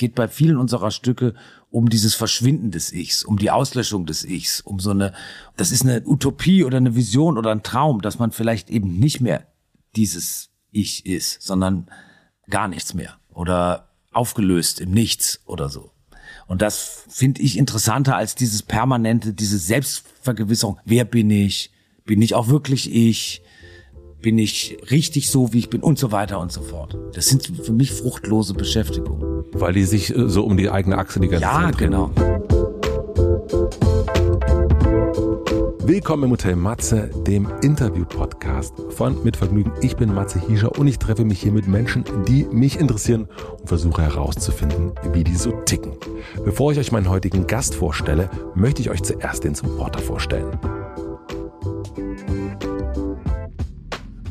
[0.00, 1.34] geht bei vielen unserer Stücke
[1.70, 5.12] um dieses Verschwinden des Ichs, um die Auslöschung des Ichs, um so eine,
[5.56, 9.20] das ist eine Utopie oder eine Vision oder ein Traum, dass man vielleicht eben nicht
[9.20, 9.46] mehr
[9.94, 11.88] dieses Ich ist, sondern
[12.48, 15.92] gar nichts mehr oder aufgelöst im Nichts oder so.
[16.46, 20.78] Und das finde ich interessanter als dieses permanente, diese Selbstvergewisserung.
[20.84, 21.72] Wer bin ich?
[22.04, 23.42] Bin ich auch wirklich ich?
[24.22, 25.80] Bin ich richtig so, wie ich bin?
[25.80, 26.98] Und so weiter und so fort.
[27.14, 29.44] Das sind für mich fruchtlose Beschäftigungen.
[29.52, 31.92] Weil die sich äh, so um die eigene Achse die ganze ja, Zeit drehen.
[31.92, 32.30] Ja, genau.
[35.82, 39.72] Willkommen im Hotel Matze, dem Interview-Podcast von Mit Vergnügen.
[39.80, 43.26] Ich bin Matze Hiescher und ich treffe mich hier mit Menschen, die mich interessieren
[43.58, 45.94] und versuche herauszufinden, wie die so ticken.
[46.44, 50.58] Bevor ich euch meinen heutigen Gast vorstelle, möchte ich euch zuerst den Supporter vorstellen.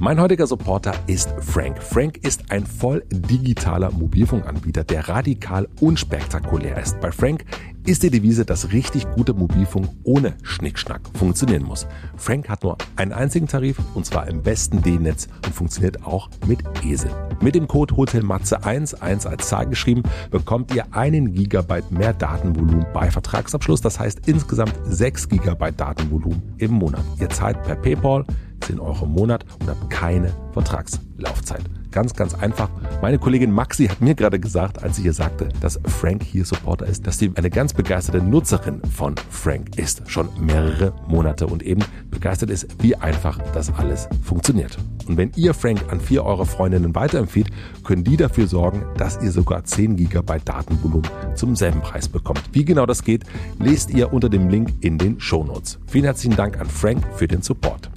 [0.02, 1.84] Mein heutiger Supporter ist Frank.
[1.84, 7.02] Frank ist ein voll digitaler Mobilfunkanbieter, der radikal unspektakulär ist.
[7.02, 7.44] Bei Frank
[7.86, 11.86] ist die Devise, dass richtig gute Mobilfunk ohne Schnickschnack funktionieren muss.
[12.16, 16.60] Frank hat nur einen einzigen Tarif und zwar im besten D-Netz und funktioniert auch mit
[16.86, 17.10] ESE.
[17.42, 23.12] Mit dem Code HOTELMATZE1, 1 als Zahl geschrieben, bekommt ihr einen Gigabyte mehr Datenvolumen bei
[23.12, 23.82] Vertragsabschluss.
[23.82, 27.04] Das heißt insgesamt 6 Gigabyte Datenvolumen im Monat.
[27.20, 28.24] Ihr zahlt per PayPal
[28.60, 31.64] 10 Euro im Monat und habt keine Vertragslaufzeit.
[31.92, 32.70] Ganz, ganz einfach.
[33.02, 36.86] Meine Kollegin Maxi hat mir gerade gesagt, als sie ihr sagte, dass Frank hier Supporter
[36.86, 40.04] ist, dass sie eine ganz begeisterte Nutzerin von Frank ist.
[40.08, 44.78] Schon mehrere Monate und eben begeistert ist, wie einfach das alles funktioniert.
[45.08, 47.50] Und wenn ihr Frank an vier eurer Freundinnen weiterempfiehlt,
[47.84, 52.44] können die dafür sorgen, dass ihr sogar 10 GB Datenvolumen zum selben Preis bekommt.
[52.52, 53.24] Wie genau das geht,
[53.58, 55.80] lest ihr unter dem Link in den Shownotes.
[55.88, 57.90] Vielen herzlichen Dank an Frank für den Support.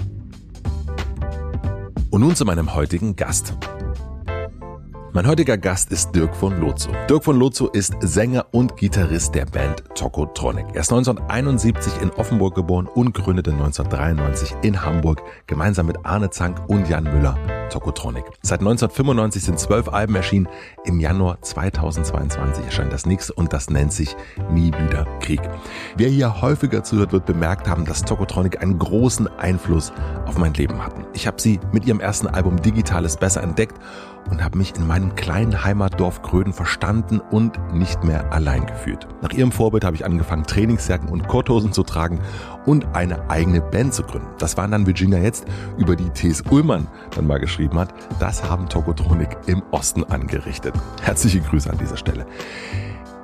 [2.12, 3.54] Und nun zu meinem heutigen Gast.
[5.14, 6.88] Mein heutiger Gast ist Dirk von Lozo.
[7.06, 10.64] Dirk von Lozo ist Sänger und Gitarrist der Band Tokotronic.
[10.72, 16.62] Er ist 1971 in Offenburg geboren und gründete 1993 in Hamburg gemeinsam mit Arne Zank
[16.66, 17.36] und Jan Müller
[17.68, 18.24] Tokotronic.
[18.40, 20.48] Seit 1995 sind zwölf Alben erschienen.
[20.84, 24.16] Im Januar 2022 erscheint das nächste und das nennt sich
[24.50, 25.40] Nie wieder Krieg.
[25.96, 29.92] Wer hier häufiger zuhört, wird bemerkt haben, dass Tokotronic einen großen Einfluss
[30.24, 31.04] auf mein Leben hatten.
[31.12, 33.78] Ich habe sie mit ihrem ersten Album Digitales besser entdeckt
[34.30, 39.06] und habe mich in meinem kleinen Heimatdorf Gröden verstanden und nicht mehr allein gefühlt.
[39.20, 42.20] Nach ihrem Vorbild habe ich angefangen, Trainingsjacken und Korthosen zu tragen
[42.66, 44.28] und eine eigene Band zu gründen.
[44.38, 45.46] Das waren dann Virginia jetzt,
[45.76, 46.42] über die T.S.
[46.50, 47.94] Ullmann dann mal geschrieben hat.
[48.18, 50.74] Das haben Tokotronik im Osten angerichtet.
[51.02, 52.26] Herzliche Grüße an dieser Stelle.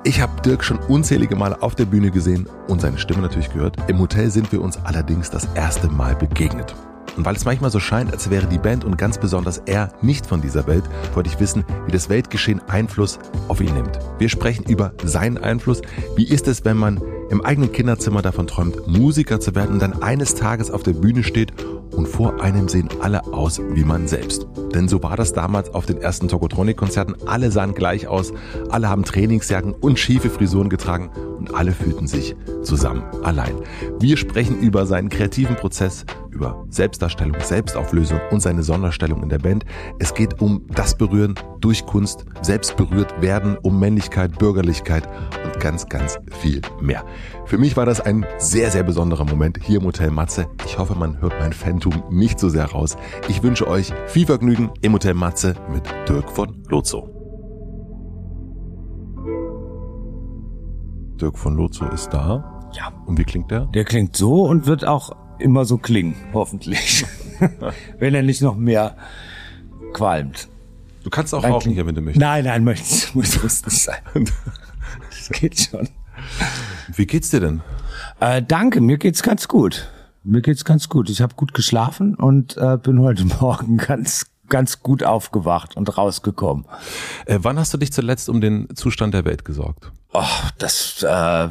[0.03, 3.77] Ich habe Dirk schon unzählige Male auf der Bühne gesehen und seine Stimme natürlich gehört.
[3.89, 6.73] Im Hotel sind wir uns allerdings das erste Mal begegnet.
[7.19, 10.25] Und weil es manchmal so scheint, als wäre die Band und ganz besonders er nicht
[10.25, 13.19] von dieser Welt, wollte ich wissen, wie das Weltgeschehen Einfluss
[13.49, 13.99] auf ihn nimmt.
[14.19, 15.81] Wir sprechen über seinen Einfluss.
[16.15, 20.01] Wie ist es, wenn man im eigenen Kinderzimmer davon träumt, Musiker zu werden und dann
[20.01, 21.51] eines Tages auf der Bühne steht
[21.91, 24.47] und vor einem sehen alle aus wie man selbst.
[24.73, 27.15] Denn so war das damals auf den ersten Tokotronic-Konzerten.
[27.25, 28.31] Alle sahen gleich aus,
[28.69, 33.55] alle haben Trainingsjacken und schiefe Frisuren getragen und alle fühlten sich zusammen allein.
[33.99, 36.05] Wir sprechen über seinen kreativen Prozess,
[36.39, 39.65] über Selbstdarstellung, Selbstauflösung und seine Sonderstellung in der Band.
[39.99, 45.07] Es geht um das Berühren durch Kunst, selbst berührt werden, um Männlichkeit, Bürgerlichkeit
[45.43, 47.03] und ganz, ganz viel mehr.
[47.45, 50.47] Für mich war das ein sehr, sehr besonderer Moment hier im Hotel Matze.
[50.65, 52.95] Ich hoffe, man hört mein Phantom nicht so sehr raus.
[53.27, 57.09] Ich wünsche euch viel Vergnügen im Hotel Matze mit Dirk von Lozo.
[61.19, 62.61] Dirk von Lozo ist da.
[62.71, 62.93] Ja.
[63.05, 63.65] Und wie klingt der?
[63.65, 67.05] Der klingt so und wird auch immer so klingen, hoffentlich.
[67.99, 68.95] wenn er nicht noch mehr
[69.93, 70.47] qualmt.
[71.03, 72.21] Du kannst auch Dann rauchen hier, wenn du möchtest.
[72.21, 74.01] Nein, nein, möchte, muss, muss nicht sein.
[75.09, 75.87] Das geht schon.
[76.95, 77.61] Wie geht's dir denn?
[78.19, 79.87] Äh, danke, mir geht's ganz gut.
[80.23, 81.09] Mir geht's ganz gut.
[81.09, 86.65] Ich habe gut geschlafen und äh, bin heute Morgen ganz ganz gut aufgewacht und rausgekommen.
[87.25, 89.91] Äh, wann hast du dich zuletzt um den Zustand der Welt gesorgt?
[90.11, 90.23] Oh,
[90.57, 91.49] das äh,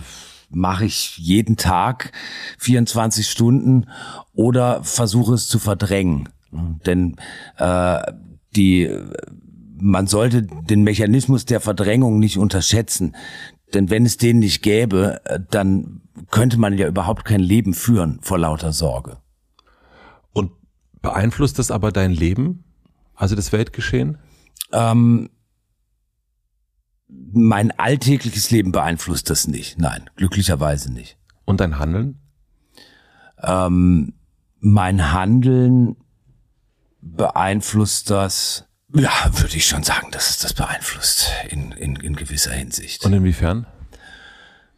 [0.51, 2.13] mache ich jeden Tag
[2.59, 3.87] 24 Stunden
[4.33, 6.29] oder versuche es zu verdrängen.
[6.51, 7.17] Denn
[7.59, 8.01] äh,
[8.57, 8.91] die
[9.81, 13.15] man sollte den Mechanismus der Verdrängung nicht unterschätzen.
[13.75, 18.39] Denn wenn es den nicht gäbe, dann könnte man ja überhaupt kein Leben führen vor
[18.39, 19.19] lauter Sorge.
[20.33, 20.53] Und
[21.03, 22.65] beeinflusst das aber dein Leben?
[23.15, 24.19] Also das Weltgeschehen?
[24.73, 25.31] Ähm,
[27.09, 29.79] mein alltägliches Leben beeinflusst das nicht.
[29.79, 31.17] Nein, glücklicherweise nicht.
[31.45, 32.21] Und dein Handeln?
[33.43, 34.15] Ähm,
[34.61, 35.97] mein Handeln
[37.01, 42.53] beeinflusst das Ja, würde ich schon sagen, dass es das beeinflusst in, in, in gewisser
[42.53, 43.05] Hinsicht.
[43.05, 43.67] Und inwiefern?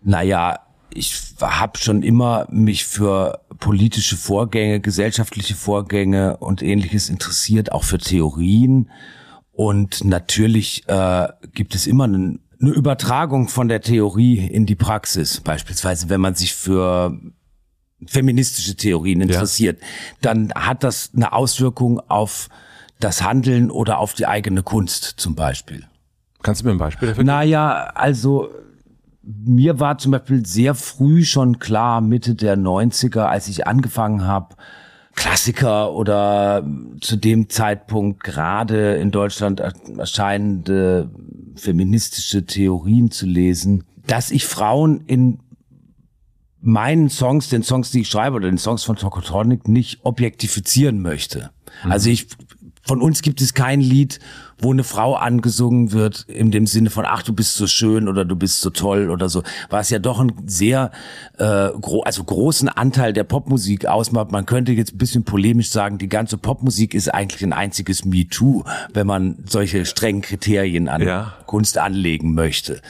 [0.02, 0.60] Naja,
[0.92, 7.98] ich habe schon immer mich für politische Vorgänge, gesellschaftliche Vorgänge und ähnliches interessiert, auch für
[7.98, 8.90] Theorien.
[9.60, 15.42] Und natürlich äh, gibt es immer einen, eine Übertragung von der Theorie in die Praxis.
[15.42, 17.14] Beispielsweise, wenn man sich für
[18.06, 19.86] feministische Theorien interessiert, ja.
[20.22, 22.48] dann hat das eine Auswirkung auf
[23.00, 25.84] das Handeln oder auf die eigene Kunst zum Beispiel.
[26.42, 27.26] Kannst du mir ein Beispiel dafür geben?
[27.26, 28.48] Naja, also
[29.22, 34.56] mir war zum Beispiel sehr früh schon klar, Mitte der 90er, als ich angefangen habe,
[35.20, 36.66] Klassiker oder
[37.02, 41.10] zu dem Zeitpunkt gerade in Deutschland erscheinende
[41.56, 45.40] feministische Theorien zu lesen, dass ich Frauen in
[46.62, 51.50] meinen Songs, den Songs, die ich schreibe oder den Songs von Tokotronic nicht objektifizieren möchte.
[51.84, 51.92] Mhm.
[51.92, 52.28] Also ich
[52.82, 54.20] von uns gibt es kein Lied,
[54.62, 58.24] wo eine Frau angesungen wird, in dem Sinne von, ach, du bist so schön oder
[58.24, 60.90] du bist so toll oder so, was ja doch ein sehr,
[61.38, 64.32] äh, gro also großen Anteil der Popmusik ausmacht.
[64.32, 68.64] Man könnte jetzt ein bisschen polemisch sagen, die ganze Popmusik ist eigentlich ein einziges MeToo,
[68.92, 71.34] wenn man solche strengen Kriterien an ja.
[71.46, 72.80] Kunst anlegen möchte.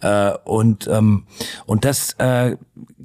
[0.00, 1.24] Äh, und, ähm,
[1.66, 2.56] und das äh,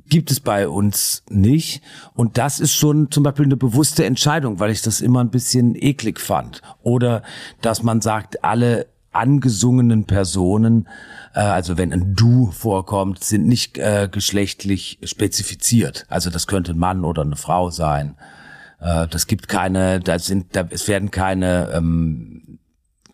[0.09, 1.81] gibt es bei uns nicht.
[2.13, 5.75] Und das ist schon zum Beispiel eine bewusste Entscheidung, weil ich das immer ein bisschen
[5.75, 6.61] eklig fand.
[6.83, 7.23] Oder
[7.61, 10.87] dass man sagt, alle angesungenen Personen,
[11.33, 16.05] äh, also wenn ein Du vorkommt, sind nicht äh, geschlechtlich spezifiziert.
[16.09, 18.15] Also das könnte ein Mann oder eine Frau sein.
[18.79, 22.59] Äh, das gibt keine, da sind, da, es werden keine ähm,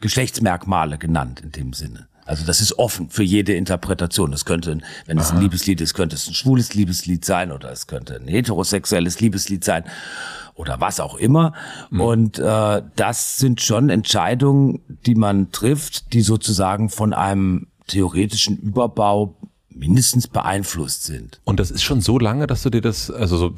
[0.02, 2.08] Geschlechtsmerkmale genannt in dem Sinne.
[2.28, 4.32] Also das ist offen für jede Interpretation.
[4.32, 7.88] Das könnte, wenn es ein Liebeslied ist, könnte es ein schwules Liebeslied sein oder es
[7.88, 9.86] könnte ein heterosexuelles Liebeslied sein
[10.54, 11.54] oder was auch immer.
[11.90, 12.02] Mhm.
[12.02, 19.36] Und äh, das sind schon Entscheidungen, die man trifft, die sozusagen von einem theoretischen Überbau
[19.70, 21.40] mindestens beeinflusst sind.
[21.46, 23.54] Und das ist schon so lange, dass du dir das, also so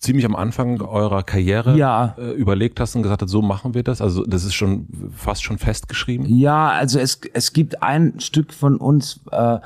[0.00, 2.14] ziemlich am Anfang eurer Karriere ja.
[2.18, 4.00] äh, überlegt hast und gesagt hast, so machen wir das?
[4.00, 6.26] Also das ist schon fast schon festgeschrieben?
[6.26, 9.58] Ja, also es, es gibt ein Stück von uns äh,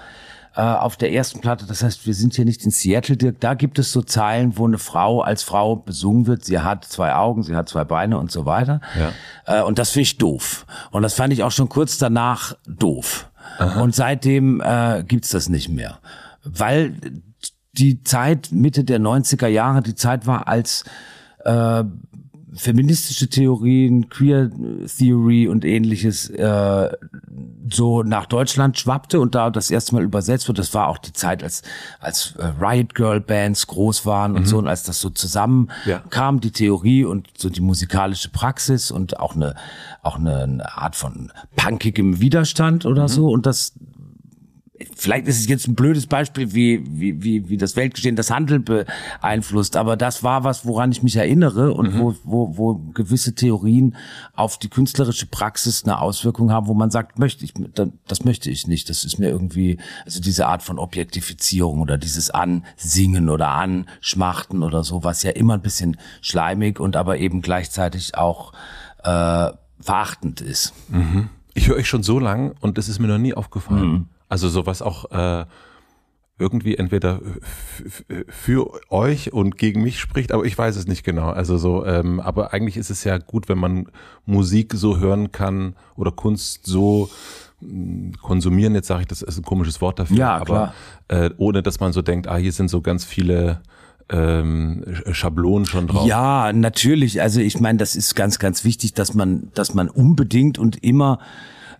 [0.56, 3.54] äh, auf der ersten Platte, das heißt, wir sind hier nicht in Seattle, Dirk, da
[3.54, 7.44] gibt es so Zeilen, wo eine Frau als Frau besungen wird, sie hat zwei Augen,
[7.44, 8.80] sie hat zwei Beine und so weiter.
[8.98, 9.60] Ja.
[9.60, 10.66] Äh, und das finde ich doof.
[10.90, 13.30] Und das fand ich auch schon kurz danach doof.
[13.58, 13.82] Aha.
[13.82, 15.98] Und seitdem äh, gibt's das nicht mehr.
[16.44, 16.94] Weil
[17.78, 20.84] die Zeit Mitte der 90er Jahre, die Zeit war, als
[21.44, 21.84] äh,
[22.54, 24.50] feministische Theorien, Queer
[24.96, 26.90] Theory und ähnliches äh,
[27.70, 30.58] so nach Deutschland schwappte und da das erste Mal übersetzt wird.
[30.58, 31.62] Das war auch die Zeit, als
[32.00, 34.46] als äh, Riot Girl Bands groß waren und mhm.
[34.46, 36.00] so und als das so zusammen ja.
[36.10, 39.54] kam, die Theorie und so die musikalische Praxis und auch eine
[40.02, 43.08] auch eine, eine Art von punkigem Widerstand oder mhm.
[43.08, 43.72] so und das
[44.96, 48.58] vielleicht ist es jetzt ein blödes Beispiel, wie, wie, wie, wie das Weltgeschehen das Handel
[48.58, 51.98] beeinflusst, aber das war was, woran ich mich erinnere und mhm.
[52.00, 53.94] wo, wo, wo gewisse Theorien
[54.34, 57.54] auf die künstlerische Praxis eine Auswirkung haben, wo man sagt, möchte ich,
[58.06, 58.90] das möchte ich nicht.
[58.90, 64.82] Das ist mir irgendwie, also diese Art von Objektifizierung oder dieses Ansingen oder Anschmachten oder
[64.82, 68.52] so, was ja immer ein bisschen schleimig und aber eben gleichzeitig auch
[69.04, 70.72] äh, verachtend ist.
[70.88, 71.28] Mhm.
[71.54, 73.92] Ich höre euch schon so lang und das ist mir noch nie aufgefallen.
[73.92, 74.08] Mhm.
[74.34, 75.44] Also sowas auch äh,
[76.40, 77.20] irgendwie entweder
[78.28, 81.28] für euch und gegen mich spricht, aber ich weiß es nicht genau.
[81.28, 83.86] Also so, ähm, aber eigentlich ist es ja gut, wenn man
[84.26, 87.10] Musik so hören kann oder Kunst so
[87.60, 88.74] hm, konsumieren.
[88.74, 90.74] Jetzt sage ich, das ist ein komisches Wort dafür, ja, aber
[91.06, 93.62] äh, ohne dass man so denkt, ah, hier sind so ganz viele
[94.08, 96.08] ähm, Schablonen schon drauf.
[96.08, 97.22] Ja, natürlich.
[97.22, 101.20] Also ich meine, das ist ganz, ganz wichtig, dass man, dass man unbedingt und immer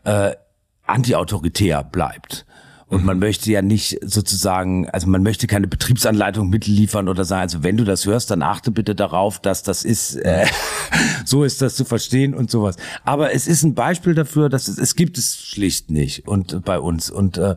[0.05, 0.37] äh,
[0.87, 2.47] antiautoritär bleibt.
[2.87, 3.07] Und mhm.
[3.07, 7.77] man möchte ja nicht sozusagen, also man möchte keine Betriebsanleitung mitliefern oder sagen, also wenn
[7.77, 10.47] du das hörst, dann achte bitte darauf, dass das ist, äh,
[11.25, 12.77] so ist das zu verstehen und sowas.
[13.05, 16.79] Aber es ist ein Beispiel dafür, dass es, es gibt es schlicht nicht und bei
[16.79, 17.55] uns und äh,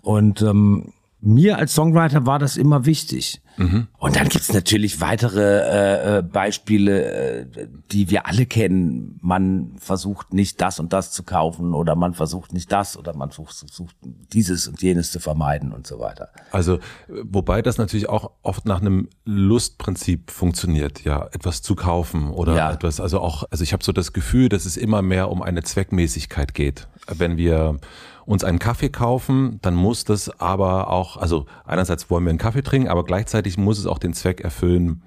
[0.00, 3.40] und ähm, mir als Songwriter war das immer wichtig.
[3.56, 3.86] Mhm.
[3.98, 9.18] Und dann gibt's natürlich weitere äh, äh, Beispiele, äh, die wir alle kennen.
[9.22, 13.30] Man versucht nicht das und das zu kaufen oder man versucht nicht das oder man
[13.30, 13.94] versucht
[14.32, 16.30] dieses und jenes zu vermeiden und so weiter.
[16.50, 22.56] Also wobei das natürlich auch oft nach einem Lustprinzip funktioniert, ja, etwas zu kaufen oder
[22.56, 22.72] ja.
[22.72, 25.62] etwas, also auch, also ich habe so das Gefühl, dass es immer mehr um eine
[25.62, 26.88] Zweckmäßigkeit geht.
[27.06, 27.78] Wenn wir
[28.24, 32.62] uns einen Kaffee kaufen, dann muss das aber auch, also einerseits wollen wir einen Kaffee
[32.62, 35.02] trinken, aber gleichzeitig muss es auch den Zweck erfüllen,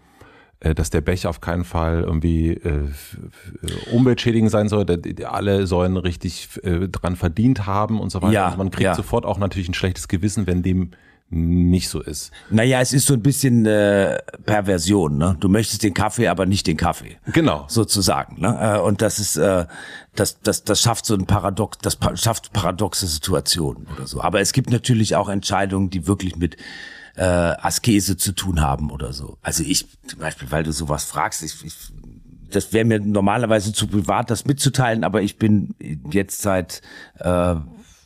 [0.60, 2.90] äh, dass der Becher auf keinen Fall irgendwie äh,
[3.92, 4.86] umweltschädigend sein soll.
[5.26, 8.34] Alle sollen richtig äh, dran verdient haben und so weiter.
[8.34, 8.96] Ja, also man kriegt ja.
[8.96, 10.92] sofort auch natürlich ein schlechtes Gewissen, wenn dem
[11.30, 12.32] nicht so ist.
[12.50, 15.18] Naja, es ist so ein bisschen äh, Perversion.
[15.18, 15.36] Ne?
[15.40, 17.18] Du möchtest den Kaffee, aber nicht den Kaffee.
[17.34, 17.66] Genau.
[17.68, 18.40] Sozusagen.
[18.40, 18.78] Ne?
[18.78, 19.66] Äh, Und das ist, äh,
[20.16, 24.22] das, das, das schafft so ein Paradox, das schafft paradoxe Situationen oder so.
[24.22, 26.58] Aber es gibt natürlich auch Entscheidungen, die wirklich mit
[27.16, 29.38] äh, Askese zu tun haben oder so.
[29.42, 31.74] Also ich zum Beispiel, weil du sowas fragst, ich, ich
[32.52, 35.76] das wäre mir normalerweise zu privat, das mitzuteilen, aber ich bin
[36.12, 36.82] jetzt seit
[37.20, 37.56] äh,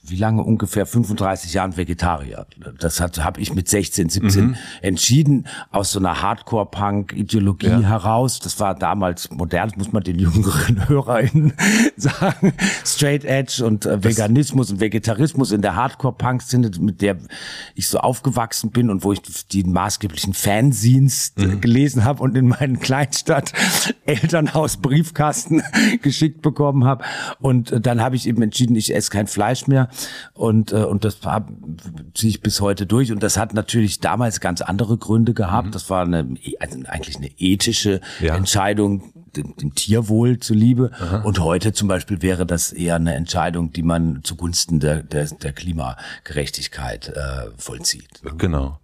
[0.10, 2.46] wie lange ungefähr 35 Jahren Vegetarier.
[2.80, 7.80] Das hat habe ich mit 16, 17 entschieden aus so einer Hardcore-Punk-Ideologie Ja.
[7.82, 8.40] heraus.
[8.40, 11.54] Das war damals modern, muss man den jüngeren HörerInnen
[11.98, 12.54] sagen.
[12.86, 17.18] Straight Edge und äh, Veganismus und Vegetarismus in der Hardcore-Punk-Szene, mit der
[17.76, 22.48] ich so aufgewachsen bin und wo ich die maßgeblichen Fanzines äh, gelesen habe und in
[22.48, 23.52] meinen Kleinstadt
[24.06, 25.62] Elternhaus Briefkasten
[26.02, 27.04] geschickt bekommen habe.
[27.40, 29.90] Und äh, dann habe ich eben entschieden, ich esse kein Fleisch mehr.
[30.34, 31.50] Und, äh, und das hab-
[32.14, 33.12] ziehe ich bis heute durch.
[33.12, 35.74] Und das hat natürlich damals ganz andere Gründe gehabt.
[35.76, 36.28] Das war eine,
[36.60, 38.36] also eigentlich eine ethische Ja.
[38.36, 40.92] Entscheidung, dem, dem Tierwohl zuliebe.
[41.24, 45.54] Und heute zum Beispiel wäre das eher eine Entscheidung, die man zugunsten der, der, der
[46.26, 48.22] Klimagerechtigkeit äh, vollzieht.
[48.38, 48.80] Genau.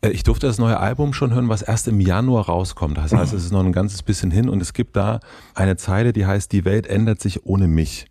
[0.00, 2.96] Äh, Ich durfte das neue Album schon hören, was erst im Januar rauskommt.
[2.98, 5.20] Das heißt, es ist noch ein ganzes bisschen hin und es gibt da
[5.54, 8.06] eine Zeile, die heißt, die Welt ändert sich ohne mich.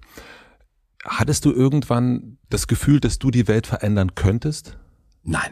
[1.04, 4.78] Hattest du irgendwann das Gefühl, dass du die Welt verändern könntest?
[5.24, 5.52] Nein.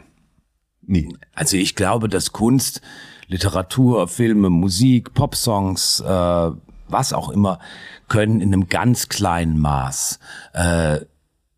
[0.81, 1.15] Nie.
[1.33, 2.81] Also ich glaube, dass Kunst,
[3.27, 6.51] Literatur, Filme, Musik, Popsongs, äh,
[6.87, 7.59] was auch immer,
[8.07, 10.19] können in einem ganz kleinen Maß
[10.53, 11.01] äh,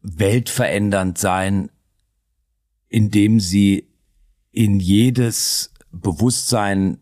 [0.01, 1.69] weltverändernd sein,
[2.87, 3.87] indem sie
[4.51, 6.97] in jedes Bewusstsein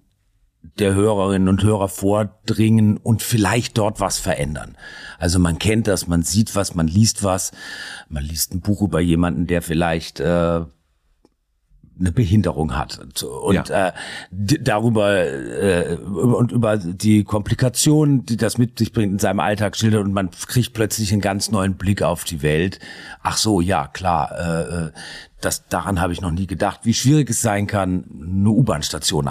[0.80, 4.78] der Hörerinnen und Hörer vordringen und vielleicht dort was verändern.
[5.20, 7.52] Also man kennt das, man sieht was, man liest was,
[8.10, 10.62] man liest ein Buch über jemanden, der vielleicht äh,
[12.00, 13.92] eine Behinderung hat und äh,
[14.30, 19.76] d- darüber äh, und über die Komplikationen, die das mit sich bringt in seinem Alltag
[19.76, 22.80] schildert und man kriegt plötzlich einen ganz neuen Blick auf die Welt.
[23.24, 24.92] Ach so, ja klar, äh, äh,
[25.42, 29.28] das daran habe ich noch nie gedacht, wie schwierig es sein kann, eine U-Bahn-Station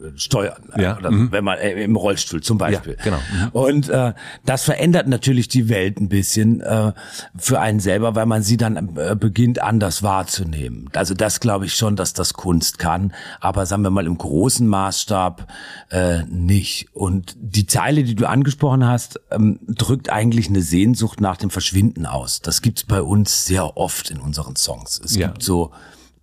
[0.00, 1.32] anzusteuern, Ja, oder mhm.
[1.32, 2.96] wenn man äh, im Rollstuhl zum Beispiel.
[2.98, 3.16] Ja, genau.
[3.16, 3.48] Mhm.
[3.52, 4.12] Und äh,
[4.44, 6.92] das verändert natürlich die Welt ein bisschen äh,
[7.36, 10.88] für einen selber, weil man sie dann äh, beginnt anders wahrzunehmen.
[10.94, 14.66] Also das glaube ich schon, dass das Kunst kann, aber sagen wir mal im großen
[14.66, 15.46] Maßstab
[15.90, 16.88] äh, nicht.
[16.94, 22.06] Und die Zeile, die du angesprochen hast, ähm, drückt eigentlich eine Sehnsucht nach dem Verschwinden
[22.06, 22.40] aus.
[22.40, 25.00] Das gibt's bei uns sehr oft in unseren Songs.
[25.04, 25.28] Es Ja.
[25.28, 25.72] gibt so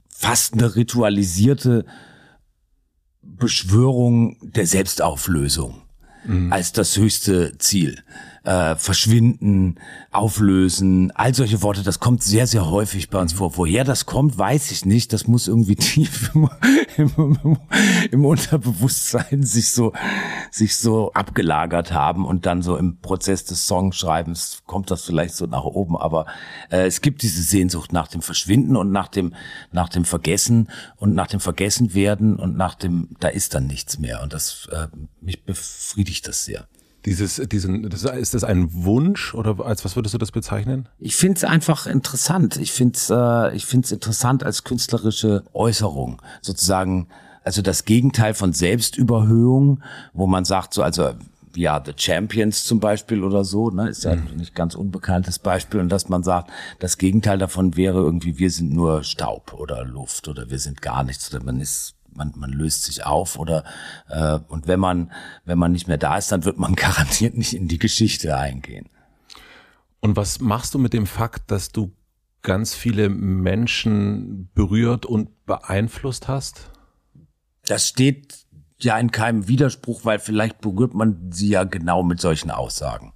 [0.08, 1.86] fast eine ritualisierte
[3.38, 5.82] Beschwörung der Selbstauflösung
[6.50, 8.04] als das höchste Ziel.
[8.46, 9.80] Äh, verschwinden,
[10.12, 13.58] auflösen, all solche Worte, das kommt sehr, sehr häufig bei uns vor.
[13.58, 15.14] Woher das kommt, weiß ich nicht.
[15.14, 16.48] Das muss irgendwie tief im,
[17.18, 17.58] im,
[18.12, 19.94] im Unterbewusstsein sich so,
[20.52, 25.48] sich so abgelagert haben und dann so im Prozess des Songschreibens kommt das vielleicht so
[25.48, 25.98] nach oben.
[25.98, 26.28] Aber
[26.70, 29.34] äh, es gibt diese Sehnsucht nach dem Verschwinden und nach dem,
[29.72, 34.22] nach dem Vergessen und nach dem Vergessenwerden und nach dem, da ist dann nichts mehr.
[34.22, 34.86] Und das, äh,
[35.20, 36.68] mich befriedigt das sehr.
[37.06, 40.90] Dieses, diesen, das, ist das ein Wunsch oder als was würdest du das bezeichnen?
[40.98, 42.58] Ich finde es einfach interessant.
[42.58, 46.22] Ich finde es äh, ich find's interessant als künstlerische Äußerung.
[46.42, 47.08] Sozusagen,
[47.44, 49.84] also das Gegenteil von Selbstüberhöhung,
[50.14, 51.12] wo man sagt, so, also
[51.56, 55.80] ja, The Champions zum Beispiel oder so, ne, ist ja ein nicht ganz unbekanntes Beispiel.
[55.80, 60.28] Und dass man sagt, das Gegenteil davon wäre irgendwie, wir sind nur Staub oder Luft
[60.28, 63.64] oder wir sind gar nichts oder man ist man, man löst sich auf oder
[64.10, 65.12] äh, und wenn man
[65.46, 68.90] wenn man nicht mehr da ist, dann wird man garantiert nicht in die Geschichte eingehen.
[70.00, 71.92] Und was machst du mit dem Fakt, dass du
[72.42, 76.72] ganz viele Menschen berührt und beeinflusst hast?
[77.66, 78.46] Das steht
[78.80, 83.14] ja in keinem Widerspruch, weil vielleicht berührt man sie ja genau mit solchen Aussagen.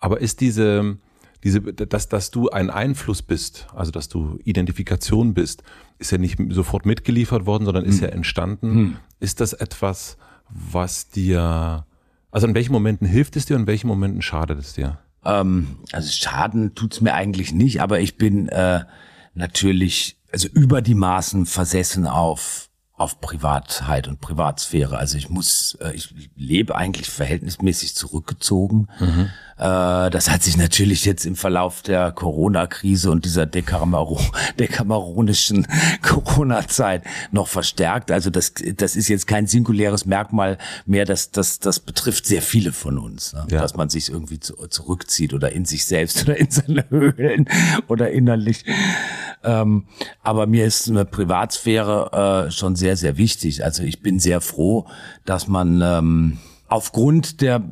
[0.00, 0.98] Aber ist diese,
[1.44, 5.62] diese, dass, dass du ein Einfluss bist, also dass du Identifikation bist,
[5.98, 8.96] ist ja nicht sofort mitgeliefert worden, sondern ist ja entstanden.
[9.20, 10.16] Ist das etwas,
[10.48, 11.86] was dir,
[12.30, 14.98] also in welchen Momenten hilft es dir und in welchen Momenten schadet es dir?
[15.24, 18.80] Ähm, also Schaden tut's mir eigentlich nicht, aber ich bin äh,
[19.34, 22.69] natürlich also über die Maßen versessen auf
[23.00, 24.98] auf Privatheit und Privatsphäre.
[24.98, 28.88] Also ich muss, äh, ich lebe eigentlich verhältnismäßig zurückgezogen.
[28.98, 29.30] Mhm.
[29.60, 34.18] Das hat sich natürlich jetzt im Verlauf der Corona-Krise und dieser Dekamero
[34.58, 35.66] dekameronischen
[36.02, 38.10] Corona-Zeit noch verstärkt.
[38.10, 42.72] Also das, das ist jetzt kein singuläres Merkmal mehr, das, das, das betrifft sehr viele
[42.72, 43.46] von uns, ne?
[43.50, 43.60] ja.
[43.60, 47.46] dass man sich irgendwie zu, zurückzieht oder in sich selbst oder in seine Höhlen
[47.86, 48.64] oder innerlich.
[49.42, 49.86] Ähm,
[50.22, 53.64] aber mir ist eine Privatsphäre äh, schon sehr, sehr wichtig.
[53.64, 54.86] Also ich bin sehr froh,
[55.24, 57.62] dass man ähm, aufgrund der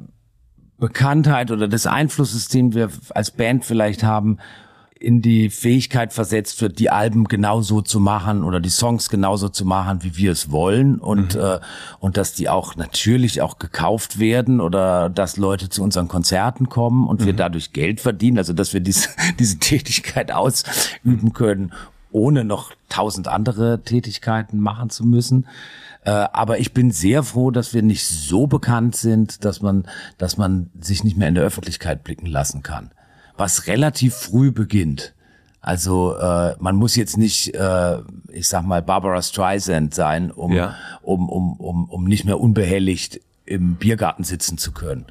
[0.79, 4.39] Bekanntheit oder des Einflusses, den wir als Band vielleicht haben,
[5.01, 9.65] in die Fähigkeit versetzt wird, die Alben genauso zu machen oder die Songs genauso zu
[9.65, 11.41] machen, wie wir es wollen und mhm.
[11.41, 11.59] äh,
[12.01, 17.07] und dass die auch natürlich auch gekauft werden oder dass Leute zu unseren Konzerten kommen
[17.07, 17.27] und mhm.
[17.27, 21.73] wir dadurch Geld verdienen, also dass wir diese diese Tätigkeit ausüben können,
[22.11, 25.47] ohne noch tausend andere Tätigkeiten machen zu müssen.
[26.05, 29.87] Äh, aber ich bin sehr froh, dass wir nicht so bekannt sind, dass man,
[30.17, 32.91] dass man sich nicht mehr in der Öffentlichkeit blicken lassen kann
[33.39, 35.15] was relativ früh beginnt.
[35.61, 37.99] Also äh, man muss jetzt nicht, äh,
[38.33, 40.77] ich sag mal, Barbara Streisand sein, um, ja.
[41.03, 45.07] um, um, um, um nicht mehr unbehelligt im Biergarten sitzen zu können.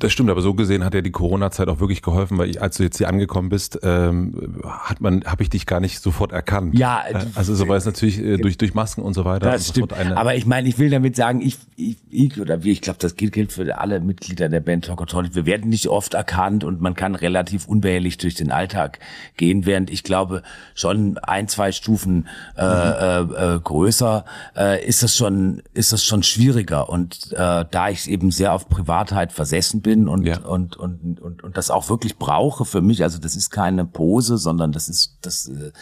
[0.00, 2.78] Das stimmt, aber so gesehen hat ja die Corona-Zeit auch wirklich geholfen, weil ich, als
[2.78, 6.76] du jetzt hier angekommen bist, ähm, hat man, habe ich dich gar nicht sofort erkannt.
[6.78, 9.50] Ja, äh, also so war es natürlich äh, durch durch Masken und so weiter.
[9.50, 9.92] Das stimmt.
[9.92, 13.14] aber ich meine, ich will damit sagen, ich, ich, ich oder wie, ich glaube, das
[13.14, 15.34] gilt, gilt für alle Mitglieder der Band Tokotronic.
[15.34, 19.00] Wir werden nicht oft erkannt und man kann relativ unbehelligt durch den Alltag
[19.36, 20.42] gehen, während ich glaube
[20.74, 22.26] schon ein, zwei Stufen
[22.56, 23.34] äh, mhm.
[23.36, 24.24] äh, äh, größer
[24.56, 28.70] äh, ist das schon ist das schon schwieriger und äh, da ich eben sehr auf
[28.70, 30.38] Privatheit versessen bin bin und, ja.
[30.38, 33.02] und, und, und, und das auch wirklich brauche für mich.
[33.02, 35.72] Also das ist keine Pose, sondern das ist, das, äh,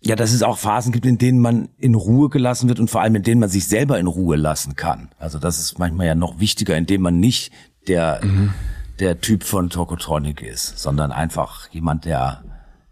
[0.00, 3.00] ja, dass es auch Phasen gibt, in denen man in Ruhe gelassen wird und vor
[3.00, 5.10] allem in denen man sich selber in Ruhe lassen kann.
[5.20, 7.52] Also das ist manchmal ja noch wichtiger, indem man nicht
[7.86, 8.52] der, mhm.
[8.98, 12.42] der Typ von Tokotronic ist, sondern einfach jemand, der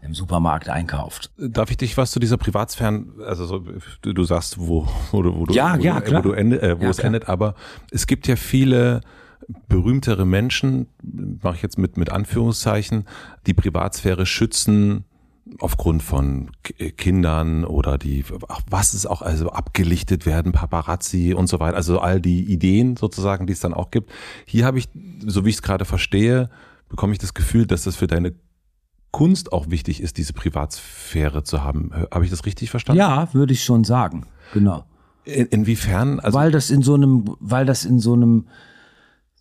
[0.01, 1.29] im Supermarkt einkauft.
[1.37, 3.65] Darf ich dich was zu dieser Privatsphären, also so,
[4.01, 6.85] du, du sagst, wo, wo, wo, du, ja, wo, ja, wo, du ende, äh, wo
[6.85, 7.07] ja, es klar.
[7.07, 7.55] endet, aber
[7.91, 9.01] es gibt ja viele
[9.67, 10.87] berühmtere Menschen,
[11.41, 13.05] mache ich jetzt mit, mit Anführungszeichen,
[13.47, 15.05] die Privatsphäre schützen
[15.59, 16.51] aufgrund von
[16.97, 18.23] Kindern oder die,
[18.69, 23.45] was ist auch, also abgelichtet werden, Paparazzi und so weiter, also all die Ideen sozusagen,
[23.45, 24.11] die es dann auch gibt.
[24.45, 24.87] Hier habe ich,
[25.25, 26.49] so wie ich es gerade verstehe,
[26.89, 28.33] bekomme ich das Gefühl, dass das für deine
[29.11, 31.91] Kunst auch wichtig ist, diese Privatsphäre zu haben.
[32.11, 32.99] Habe ich das richtig verstanden?
[32.99, 34.25] Ja, würde ich schon sagen.
[34.53, 34.85] Genau.
[35.25, 36.19] In, inwiefern?
[36.19, 38.47] Also weil das in so einem, weil das in so einem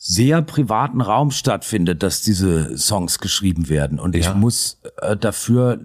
[0.05, 4.01] sehr privaten Raum stattfindet, dass diese Songs geschrieben werden.
[4.01, 5.79] Und ich muss äh, dafür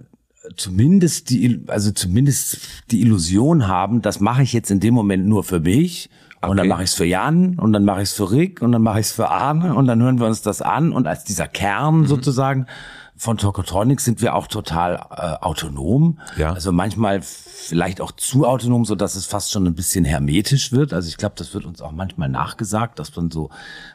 [0.56, 2.58] zumindest die, also zumindest
[2.90, 6.10] die Illusion haben, das mache ich jetzt in dem Moment nur für mich.
[6.38, 6.50] Okay.
[6.50, 8.72] Und dann mache ich es für Jan und dann mache ich es für Rick und
[8.72, 11.24] dann mache ich es für Arne und dann hören wir uns das an und als
[11.24, 12.06] dieser Kern mhm.
[12.08, 12.66] sozusagen
[13.18, 16.20] von Tokotronics sind wir auch total äh, autonom.
[16.38, 16.54] Ja.
[16.54, 20.94] Also manchmal vielleicht auch zu autonom, so dass es fast schon ein bisschen hermetisch wird.
[20.94, 23.50] Also ich glaube, das wird uns auch manchmal nachgesagt, dass man so,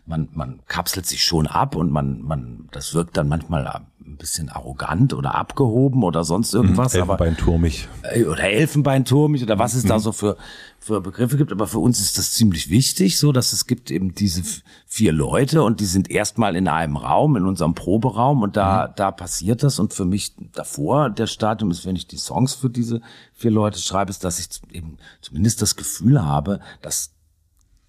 [0.06, 4.48] man, man kapselt sich schon ab und man, man, das wirkt dann manchmal ein bisschen
[4.48, 6.94] arrogant oder abgehoben oder sonst irgendwas.
[6.94, 7.88] Mhm, Elfenbeinturmig.
[8.02, 9.88] Aber, oder Elfenbeinturmig oder was es mhm.
[9.88, 10.36] da so für,
[10.78, 11.52] für Begriffe gibt.
[11.52, 14.42] Aber für uns ist das ziemlich wichtig, so dass es gibt eben diese
[14.86, 18.92] vier Leute und die sind erstmal in einem Raum, in unserem Proberaum und da, mhm.
[18.96, 19.78] da passiert das.
[19.78, 23.00] Und für mich davor der Stadium ist, wenn ich die Songs für diese
[23.32, 27.11] vier Leute schreibe, ist, dass ich eben zumindest das Gefühl habe, dass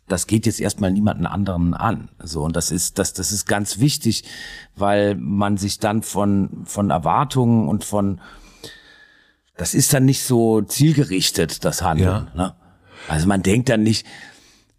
[0.08, 2.10] das geht jetzt erstmal niemanden anderen an.
[2.22, 4.24] So und das ist das das ist ganz wichtig,
[4.76, 8.20] weil man sich dann von von Erwartungen und von
[9.56, 12.28] das ist dann nicht so zielgerichtet das Handeln.
[12.36, 12.36] Ja.
[12.36, 12.56] Ne?
[13.08, 14.06] Also man denkt dann nicht,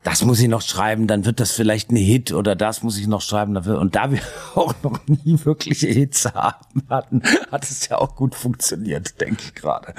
[0.04, 3.06] das muss ich noch schreiben, dann wird das vielleicht ein Hit oder das muss ich
[3.06, 3.56] noch schreiben.
[3.56, 4.20] Und da wir
[4.54, 9.54] auch noch nie wirkliche Hits haben hatten, hat es ja auch gut funktioniert, denke ich
[9.54, 9.94] gerade.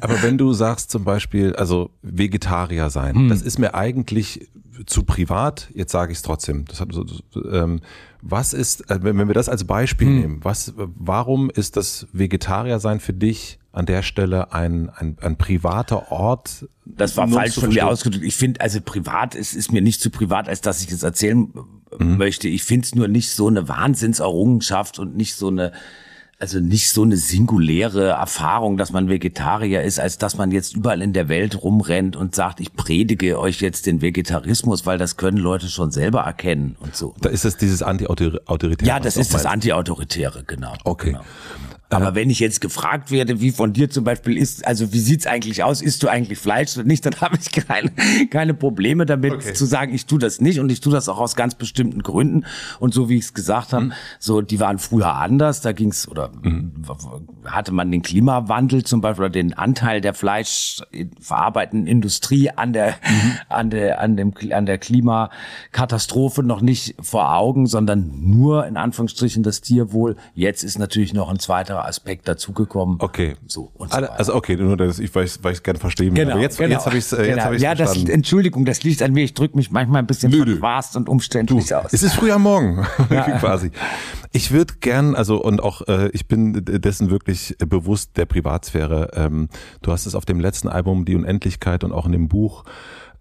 [0.00, 3.28] Aber wenn du sagst zum Beispiel, also Vegetarier sein, hm.
[3.28, 4.48] das ist mir eigentlich
[4.84, 6.64] zu privat, jetzt sage ich es trotzdem.
[6.66, 7.06] Das hat so,
[7.50, 7.80] ähm,
[8.30, 10.20] was ist, äh, wenn wir das als Beispiel hm.
[10.20, 15.36] nehmen, was, warum ist das Vegetarier sein für dich an der Stelle ein, ein, ein
[15.36, 16.66] privater Ort?
[16.84, 18.24] Das war falsch von mir ausgedrückt.
[18.24, 21.52] Ich finde, also privat ist, ist mir nicht zu privat, als dass ich es erzählen
[21.98, 22.16] mhm.
[22.16, 22.48] möchte.
[22.48, 25.72] Ich finde es nur nicht so eine Wahnsinnserrungenschaft und nicht so eine
[26.38, 31.00] also nicht so eine singuläre Erfahrung, dass man Vegetarier ist, als dass man jetzt überall
[31.00, 35.38] in der Welt rumrennt und sagt, ich predige euch jetzt den Vegetarismus, weil das können
[35.38, 37.14] Leute schon selber erkennen und so.
[37.20, 38.86] Da ist es dieses Anti-Autoritäre.
[38.86, 40.74] Ja, das ist das Anti-Autoritäre, genau.
[40.84, 41.12] Okay.
[41.12, 41.24] Genau.
[41.88, 45.26] Aber wenn ich jetzt gefragt werde, wie von dir zum Beispiel ist, also wie sieht's
[45.26, 47.92] eigentlich aus, isst du eigentlich Fleisch oder nicht, dann habe ich keine,
[48.30, 49.52] keine Probleme damit Okay.
[49.54, 52.44] zu sagen, ich tue das nicht und ich tue das auch aus ganz bestimmten Gründen.
[52.80, 56.30] Und so wie ich es gesagt habe, so die waren früher anders, da ging's oder
[57.44, 62.94] hatte man den Klimawandel zum Beispiel oder den Anteil der fleischverarbeitenden Industrie an der,
[63.48, 69.42] an der, an dem, an der Klimakatastrophe noch nicht vor Augen, sondern nur in Anführungsstrichen
[69.42, 70.16] das Tierwohl.
[70.34, 72.96] Jetzt ist natürlich noch ein zweiter Aspekt dazugekommen.
[73.00, 73.36] Okay.
[73.46, 74.18] So und so weiter.
[74.18, 76.16] Also okay, nur das, ich weiß, weiß gerne verstehen.
[76.16, 76.30] will.
[76.30, 77.44] Aber jetzt, jetzt habe ich es äh, Genau.
[77.44, 77.96] hab Ja, das.
[78.04, 79.24] Entschuldigung, das liegt an mir.
[79.24, 81.92] Ich drücke mich manchmal ein bisschen verquast und umständlich aus.
[81.92, 82.86] Es ist früh am Morgen,
[83.40, 83.70] quasi.
[84.32, 89.10] Ich würde gern, also und auch äh, ich bin dessen wirklich bewusst der Privatsphäre.
[89.14, 89.48] Ähm,
[89.82, 92.64] du hast es auf dem letzten Album Die Unendlichkeit und auch in dem Buch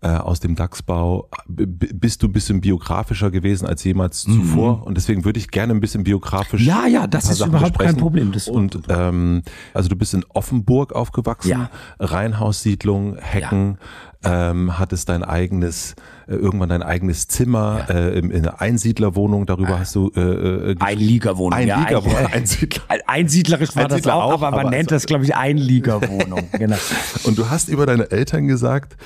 [0.01, 5.25] äh, aus dem DAX-Bau bist du ein bisschen biografischer gewesen als jemals zuvor und deswegen
[5.25, 6.67] würde ich gerne ein bisschen biografisch Mhm.
[6.67, 7.99] Ja, ja, das ist Sachen überhaupt kein besprechen.
[7.99, 8.31] Problem.
[8.31, 9.41] Das und ähm,
[9.73, 11.69] also du bist in Offenburg aufgewachsen, Ja.
[11.99, 13.77] Reihenhaussiedlung, Hecken,
[14.23, 15.95] ähm, hattest dein eigenes,
[16.27, 20.75] äh, irgendwann dein eigenes Zimmer äh, in, in einer Einsiedlerwohnung, darüber hast du äh, äh,
[20.79, 21.53] Einliegerwohnung.
[21.57, 22.81] Einliegerwohnung, ein- Einsiedler.
[23.07, 26.47] Einsiedlerisch war Einsiedler das auch, auch, aber man aber nennt also- das, glaube ich, Einliegerwohnung.
[26.53, 26.77] genau.
[27.23, 28.97] Und du hast über deine Eltern gesagt,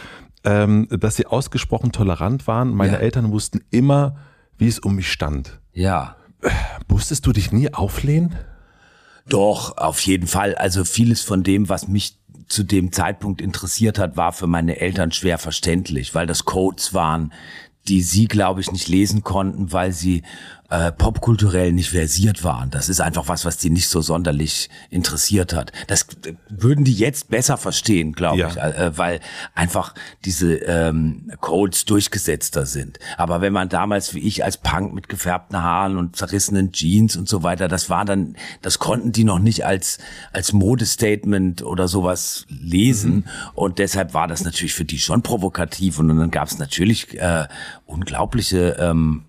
[0.44, 2.74] ähm, dass sie ausgesprochen tolerant waren.
[2.74, 3.00] Meine Ja.
[3.00, 4.16] Eltern wussten immer,
[4.58, 5.60] wie es um mich stand.
[5.74, 6.16] Ja.
[6.88, 8.36] Musstest du dich nie auflehnen?
[9.28, 10.56] Doch, auf jeden Fall.
[10.56, 15.12] Also vieles von dem, was mich zu dem Zeitpunkt interessiert hat, war für meine Eltern
[15.12, 17.32] schwer verständlich, weil das Codes waren,
[17.88, 20.24] die sie, glaube ich, nicht lesen konnten, weil sie
[20.70, 22.70] äh, popkulturell nicht versiert waren.
[22.70, 25.72] Das ist einfach was, was die nicht so sonderlich interessiert hat.
[25.88, 28.50] Das äh, würden die jetzt besser verstehen, glaube Ja.
[28.50, 29.20] ich, äh, weil
[29.56, 33.00] einfach diese ähm, Codes durchgesetzter sind.
[33.18, 37.28] Aber wenn man damals wie ich als Punk mit gefärbten Haaren und zerrissenen Jeans und
[37.28, 39.98] so weiter, das war dann, das konnten die noch nicht als
[40.34, 46.10] als Modestatement oder sowas lesen und deshalb war das natürlich für die schon provokativ und
[46.10, 47.48] dann gab es natürlich äh,
[47.86, 49.29] unglaubliche ähm, äh,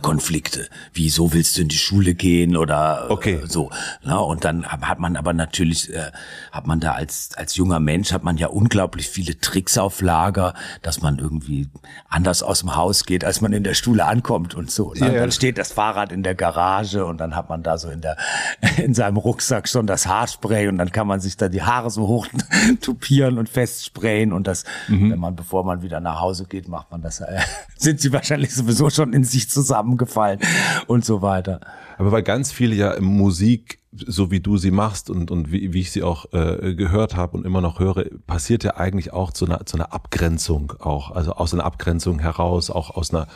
[0.00, 0.68] Konflikte.
[0.92, 3.40] Wie, so willst du in die Schule gehen oder Okay.
[3.44, 3.70] äh, so.
[4.02, 6.10] Na, und dann hat man aber natürlich, äh,
[6.52, 10.54] hat man da als, als junger Mensch, hat man ja unglaublich viele Tricks auf Lager,
[10.82, 11.68] dass man irgendwie
[12.08, 14.92] anders aus dem Haus geht, als man in der Schule ankommt und so.
[14.94, 15.12] Ne?
[15.12, 15.20] Ja.
[15.20, 18.16] Dann steht das Fahrrad in der Garage und dann hat man da so in der,
[18.78, 22.06] in seinem Rucksack schon das Haarspray und dann kann man sich da die Haare so
[22.08, 22.26] hoch
[22.80, 25.12] tupieren und festsprayen und das, Mhm.
[25.12, 27.40] wenn man, bevor man wieder nach Hause geht, macht man das, äh,
[27.76, 30.40] sind sie wahrscheinlich sowieso schon in sich zusammengefallen
[30.86, 31.60] und so weiter.
[31.98, 35.80] Aber weil ganz viele ja Musik, so wie du sie machst und, und wie, wie
[35.80, 39.46] ich sie auch äh, gehört habe und immer noch höre, passiert ja eigentlich auch zu
[39.46, 41.10] einer, zu einer Abgrenzung auch.
[41.12, 43.26] Also aus einer Abgrenzung heraus, auch aus einer,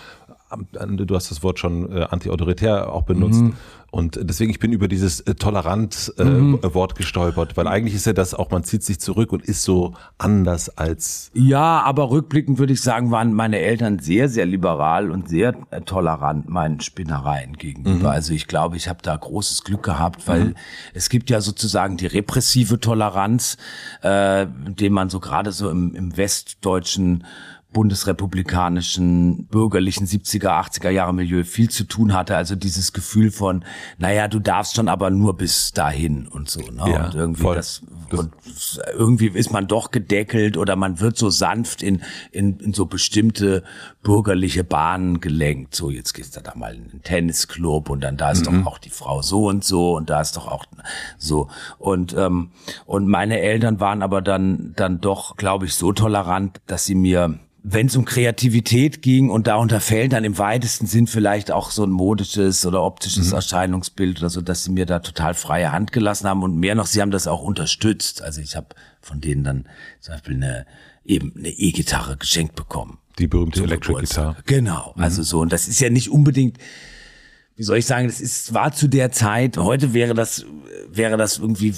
[0.50, 3.42] du hast das Wort schon äh, anti-autoritär auch benutzt.
[3.90, 6.24] Und deswegen, ich bin über dieses äh, tolerant äh,
[6.74, 9.94] Wort gestolpert, weil eigentlich ist ja das auch, man zieht sich zurück und ist so
[10.18, 15.30] anders als Ja, aber rückblickend würde ich sagen, waren meine Eltern sehr, sehr liberal und
[15.30, 18.10] sehr äh, tolerant meinen Spinnereien gegenüber.
[18.10, 20.54] Also ich glaube, ich habe da großes Glück gehabt, weil
[20.92, 23.56] es gibt ja sozusagen die repressive Toleranz,
[24.02, 27.24] äh, dem man so gerade so im, im westdeutschen
[27.72, 32.34] bundesrepublikanischen bürgerlichen 70er, 80er Jahre Milieu viel zu tun hatte.
[32.34, 33.64] Also dieses Gefühl von,
[33.98, 36.60] naja, du darfst schon aber nur bis dahin und so.
[36.60, 36.90] Ne?
[36.90, 37.56] Ja, und irgendwie voll.
[37.56, 38.32] das, und
[38.94, 42.02] irgendwie ist man doch gedeckelt oder man wird so sanft in,
[42.32, 43.64] in, in so bestimmte
[44.08, 45.74] bürgerliche Bahnen gelenkt.
[45.74, 48.64] So, jetzt gehst du da mal in einen Tennisclub und dann da ist Mhm.
[48.64, 50.64] doch auch die Frau so und so und da ist doch auch
[51.18, 51.48] so.
[51.76, 52.50] Und, ähm,
[52.86, 57.38] und meine Eltern waren aber dann, dann doch, glaube ich, so tolerant, dass sie mir
[57.70, 61.84] wenn es um Kreativität ging und darunter fällt dann im weitesten Sinn vielleicht auch so
[61.84, 66.28] ein modisches oder optisches Erscheinungsbild oder so, dass sie mir da total freie Hand gelassen
[66.28, 68.22] haben und mehr noch, sie haben das auch unterstützt.
[68.22, 68.68] Also ich habe
[69.02, 69.66] von denen dann
[70.00, 70.66] zum Beispiel eine
[71.04, 72.98] eben eine E-Gitarre geschenkt bekommen.
[73.18, 73.98] Die berühmte Electric.
[74.00, 74.36] Guitar.
[74.46, 76.58] Genau, also so und das ist ja nicht unbedingt
[77.56, 80.46] wie soll ich sagen, das ist war zu der Zeit, heute wäre das
[80.90, 81.74] wäre das irgendwie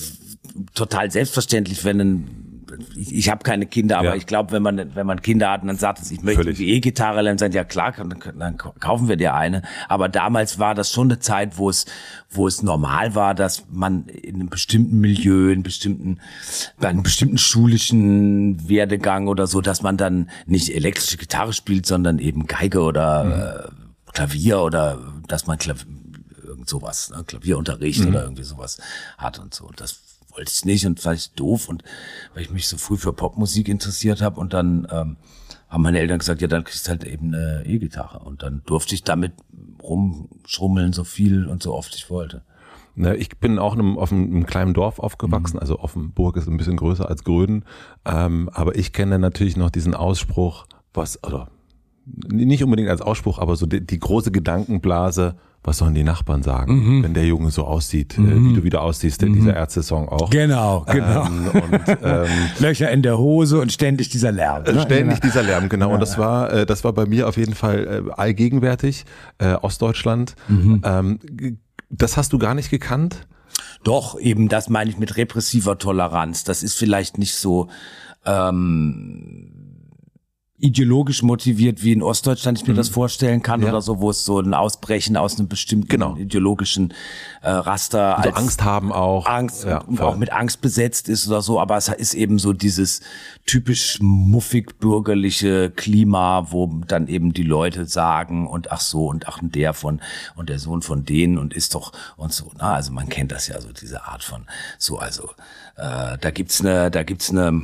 [0.74, 2.49] total selbstverständlich, wenn ein
[2.96, 4.14] ich, ich habe keine Kinder, aber Ja.
[4.16, 6.58] ich glaube, wenn man wenn man Kinder hat und dann sagt, es, ich möchte Völlig.
[6.58, 9.62] die E-Gitarre lernen, dann ja klar, dann, dann kaufen wir dir eine.
[9.88, 11.86] Aber damals war das schon eine Zeit, wo es
[12.30, 16.20] wo es normal war, dass man in einem bestimmten Milieu, in einem bestimmten
[16.78, 22.18] bei einem bestimmten schulischen Werdegang oder so, dass man dann nicht elektrische Gitarre spielt, sondern
[22.18, 25.86] eben Geige oder äh, Klavier oder dass man Klavier,
[26.44, 27.22] irgend sowas, ne?
[27.24, 28.78] Klavierunterricht oder irgendwie sowas
[29.18, 29.70] hat und so.
[29.76, 30.00] Das
[30.32, 31.82] wollte ich nicht und fand ich doof und
[32.34, 35.16] weil ich mich so früh für Popmusik interessiert habe und dann ähm,
[35.68, 38.94] haben meine Eltern gesagt, ja, dann kriegst du halt eben eine E-Gitarre und dann durfte
[38.94, 39.32] ich damit
[39.82, 42.42] rumschrummeln so viel und so oft ich wollte.
[42.96, 45.60] Ne, ich bin auch in einem, auf einem, kleinen Dorf aufgewachsen, mhm.
[45.60, 47.64] also Offenburg ist ein bisschen größer als Gröden,
[48.04, 51.50] ähm, aber ich kenne natürlich noch diesen Ausspruch, was, oder
[52.06, 56.98] nicht unbedingt als Ausspruch, aber so die, die große Gedankenblase, was sollen die Nachbarn sagen,
[56.98, 57.02] mhm.
[57.02, 58.50] wenn der Junge so aussieht, äh, mhm.
[58.50, 59.34] wie du wieder aussiehst, mhm.
[59.34, 60.30] dieser Ärzte-Song auch.
[60.30, 61.26] Genau, genau.
[61.26, 62.28] Ähm, und, ähm,
[62.60, 64.62] Löcher in der Hose und ständig dieser Lärm.
[64.62, 64.80] Ne?
[64.80, 65.88] Ständig dieser Lärm, genau.
[65.88, 65.94] Ja.
[65.94, 69.04] Und das war, äh, das war bei mir auf jeden Fall äh, allgegenwärtig,
[69.38, 70.34] äh, Ostdeutschland.
[70.48, 70.80] Mhm.
[70.84, 71.18] Ähm,
[71.90, 73.26] das hast du gar nicht gekannt?
[73.84, 76.44] Doch, eben das meine ich mit repressiver Toleranz.
[76.44, 77.68] Das ist vielleicht nicht so
[78.24, 79.59] ähm,
[80.60, 82.78] ideologisch motiviert wie in Ostdeutschland ich mir mhm.
[82.78, 83.68] das vorstellen kann ja.
[83.68, 86.16] oder so, wo es so ein Ausbrechen aus einem bestimmten genau.
[86.16, 86.92] ideologischen
[87.42, 91.26] äh, Raster also als Angst haben auch Angst ja, und auch mit Angst besetzt ist
[91.28, 93.00] oder so, aber es ist eben so dieses
[93.46, 99.38] typisch muffig bürgerliche Klima, wo dann eben die Leute sagen und ach so und ach
[99.42, 100.00] der von
[100.36, 103.48] und der Sohn von denen und ist doch und so, na, also man kennt das
[103.48, 104.46] ja so diese Art von
[104.78, 105.30] so also
[105.76, 107.62] äh, da gibt's eine da gibt's eine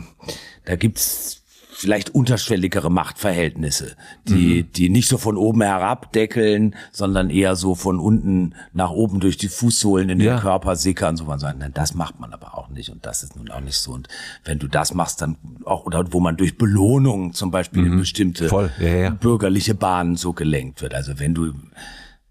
[0.65, 1.43] da gibt's
[1.77, 4.73] vielleicht unterschwelligere Machtverhältnisse, die, mhm.
[4.73, 9.37] die nicht so von oben herab deckeln, sondern eher so von unten nach oben durch
[9.37, 10.41] die Fußsohlen in den ja.
[10.41, 13.37] Körper sickern, so man sagt, nein, das macht man aber auch nicht und das ist
[13.37, 13.93] nun auch nicht so.
[13.93, 14.09] Und
[14.45, 15.37] wenn du das machst, dann
[15.67, 17.93] auch, oder wo man durch Belohnung zum Beispiel mhm.
[17.93, 18.47] in bestimmte
[18.81, 19.11] ja, ja.
[19.11, 20.95] bürgerliche Bahnen so gelenkt wird.
[20.95, 21.53] Also wenn du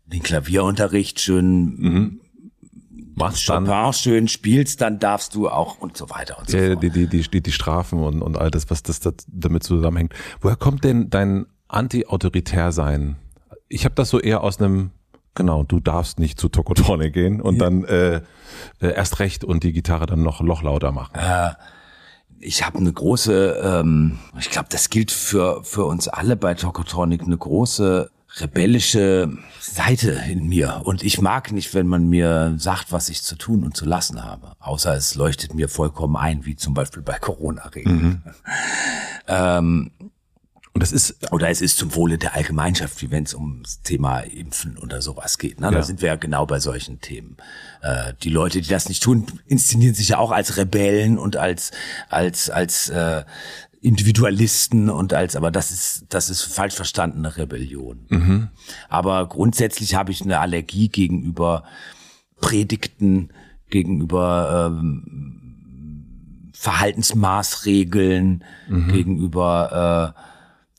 [0.07, 2.19] den Klavierunterricht schön mhm
[3.15, 6.83] machst dann Chopin schön spielst, dann darfst du auch und so weiter und so fort.
[6.83, 10.13] Die, die, die, die Strafen und, und all das, was das, das damit zusammenhängt.
[10.41, 13.15] Woher kommt denn dein Anti-Autoritär-Sein?
[13.67, 14.91] Ich habe das so eher aus einem,
[15.33, 17.63] genau, du darfst nicht zu Tokotronic gehen und ja.
[17.63, 18.21] dann äh, äh,
[18.79, 21.15] erst recht und die Gitarre dann noch noch lauter machen.
[21.15, 21.51] Äh,
[22.39, 27.23] ich habe eine große, ähm, ich glaube, das gilt für für uns alle bei Tokotronic,
[27.23, 30.81] eine große rebellische Seite in mir.
[30.83, 34.23] Und ich mag nicht, wenn man mir sagt, was ich zu tun und zu lassen
[34.23, 34.53] habe.
[34.59, 38.01] Außer es leuchtet mir vollkommen ein, wie zum Beispiel bei Corona-Regeln.
[38.01, 38.21] Mhm.
[39.27, 39.91] ähm,
[40.75, 44.19] und das ist oder es ist zum Wohle der Allgemeinschaft, wie wenn es ums Thema
[44.19, 45.61] Impfen oder sowas geht.
[45.61, 45.67] Ne?
[45.67, 45.71] Ja.
[45.71, 47.37] Da sind wir ja genau bei solchen Themen.
[47.81, 51.71] Äh, die Leute, die das nicht tun, inszenieren sich ja auch als Rebellen und als
[52.09, 53.23] als als äh,
[53.85, 58.07] Individualisten und als, aber das ist, das ist falsch verstandene Rebellion.
[58.09, 58.47] Mhm.
[58.89, 61.63] Aber grundsätzlich habe ich eine Allergie gegenüber
[62.41, 63.29] Predigten,
[63.69, 68.87] gegenüber ähm, Verhaltensmaßregeln, mhm.
[68.87, 70.15] gegenüber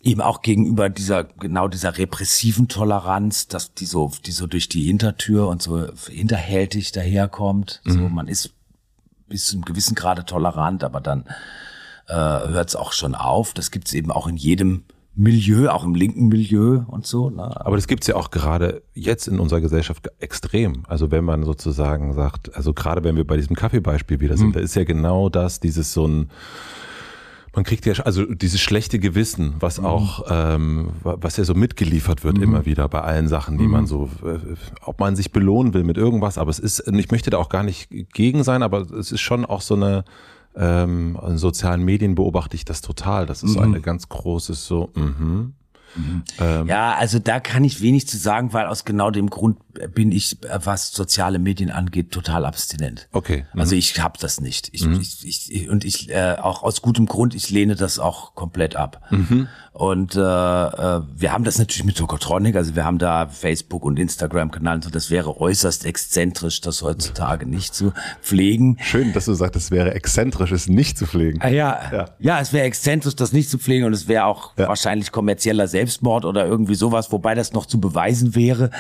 [0.03, 4.69] äh, eben auch gegenüber dieser genau dieser repressiven Toleranz, dass die so die so durch
[4.69, 7.83] die Hintertür und so hinterhältig daherkommt.
[7.85, 7.93] Mhm.
[7.93, 8.53] So man ist
[9.29, 11.25] bis zu einem gewissen Grade tolerant, aber dann
[12.09, 13.55] äh, hört es auch schon auf.
[13.55, 14.85] Das gibt's eben auch in jedem
[15.19, 17.31] Milieu, auch im linken Milieu und so.
[17.31, 17.65] Ne?
[17.65, 20.83] Aber das gibt's ja auch gerade jetzt in unserer Gesellschaft extrem.
[20.89, 24.53] Also wenn man sozusagen sagt, also gerade wenn wir bei diesem Kaffeebeispiel wieder sind, mhm.
[24.53, 26.31] da ist ja genau das, dieses so ein
[27.57, 29.87] man kriegt ja also dieses schlechte Gewissen, was mhm.
[29.87, 32.43] auch, ähm, was ja so mitgeliefert wird mhm.
[32.43, 33.71] immer wieder bei allen Sachen, die mhm.
[33.71, 34.39] man so, äh,
[34.83, 37.63] ob man sich belohnen will mit irgendwas, aber es ist, ich möchte da auch gar
[37.63, 40.05] nicht gegen sein, aber es ist schon auch so eine,
[40.57, 43.27] ähm, in sozialen Medien beobachte ich das total.
[43.27, 43.55] Das ist mhm.
[43.55, 45.55] so eine ganz großes so, mhm.
[45.97, 46.25] Mhm.
[46.39, 49.59] Ähm, ja, also da kann ich wenig zu sagen, weil aus genau dem Grund
[49.95, 53.09] bin ich, was soziale Medien angeht, total abstinent.
[53.13, 53.47] Okay.
[53.53, 53.61] Mhm.
[53.61, 54.69] Also ich habe das nicht.
[54.73, 55.01] Ich, mhm.
[55.01, 59.03] ich, ich, und ich äh, auch aus gutem Grund, ich lehne das auch komplett ab.
[59.77, 63.99] Und äh, äh, wir haben das natürlich mit Tokotronic, also wir haben da Facebook und
[63.99, 68.79] Instagram-Kanal und so, das wäre äußerst exzentrisch, das heutzutage nicht zu pflegen.
[68.81, 71.43] Schön, dass du sagst, es wäre exzentrisch, es nicht zu pflegen.
[71.43, 71.79] Ah, ja.
[71.93, 74.67] ja, ja, es wäre exzentrisch, das nicht zu pflegen und es wäre auch ja.
[74.67, 78.71] wahrscheinlich kommerzieller Selbstmord oder irgendwie sowas, wobei das noch zu beweisen wäre.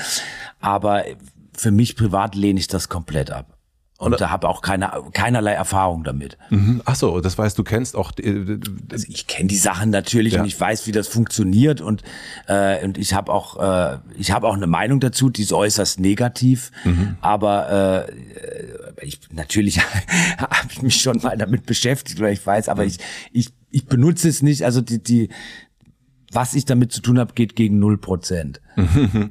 [0.60, 1.04] Aber
[1.52, 3.55] für mich privat lehne ich das komplett ab.
[3.98, 6.36] Und da habe auch keine, keinerlei Erfahrung damit.
[6.50, 6.82] Mhm.
[6.84, 8.12] Ach so, das heißt, du kennst auch.
[8.18, 8.58] Äh,
[8.92, 10.40] also ich kenne die Sachen natürlich ja.
[10.40, 12.02] und ich weiß, wie das funktioniert und
[12.46, 15.98] äh, und ich habe auch äh, ich habe auch eine Meinung dazu, die ist äußerst
[15.98, 16.72] negativ.
[16.84, 17.16] Mhm.
[17.22, 19.80] Aber äh, ich natürlich
[20.38, 22.88] habe ich mich schon mal damit beschäftigt oder ich weiß, aber mhm.
[22.88, 22.98] ich
[23.32, 24.64] ich ich benutze es nicht.
[24.64, 25.30] Also die die
[26.32, 28.60] was ich damit zu tun habe, geht gegen null Prozent.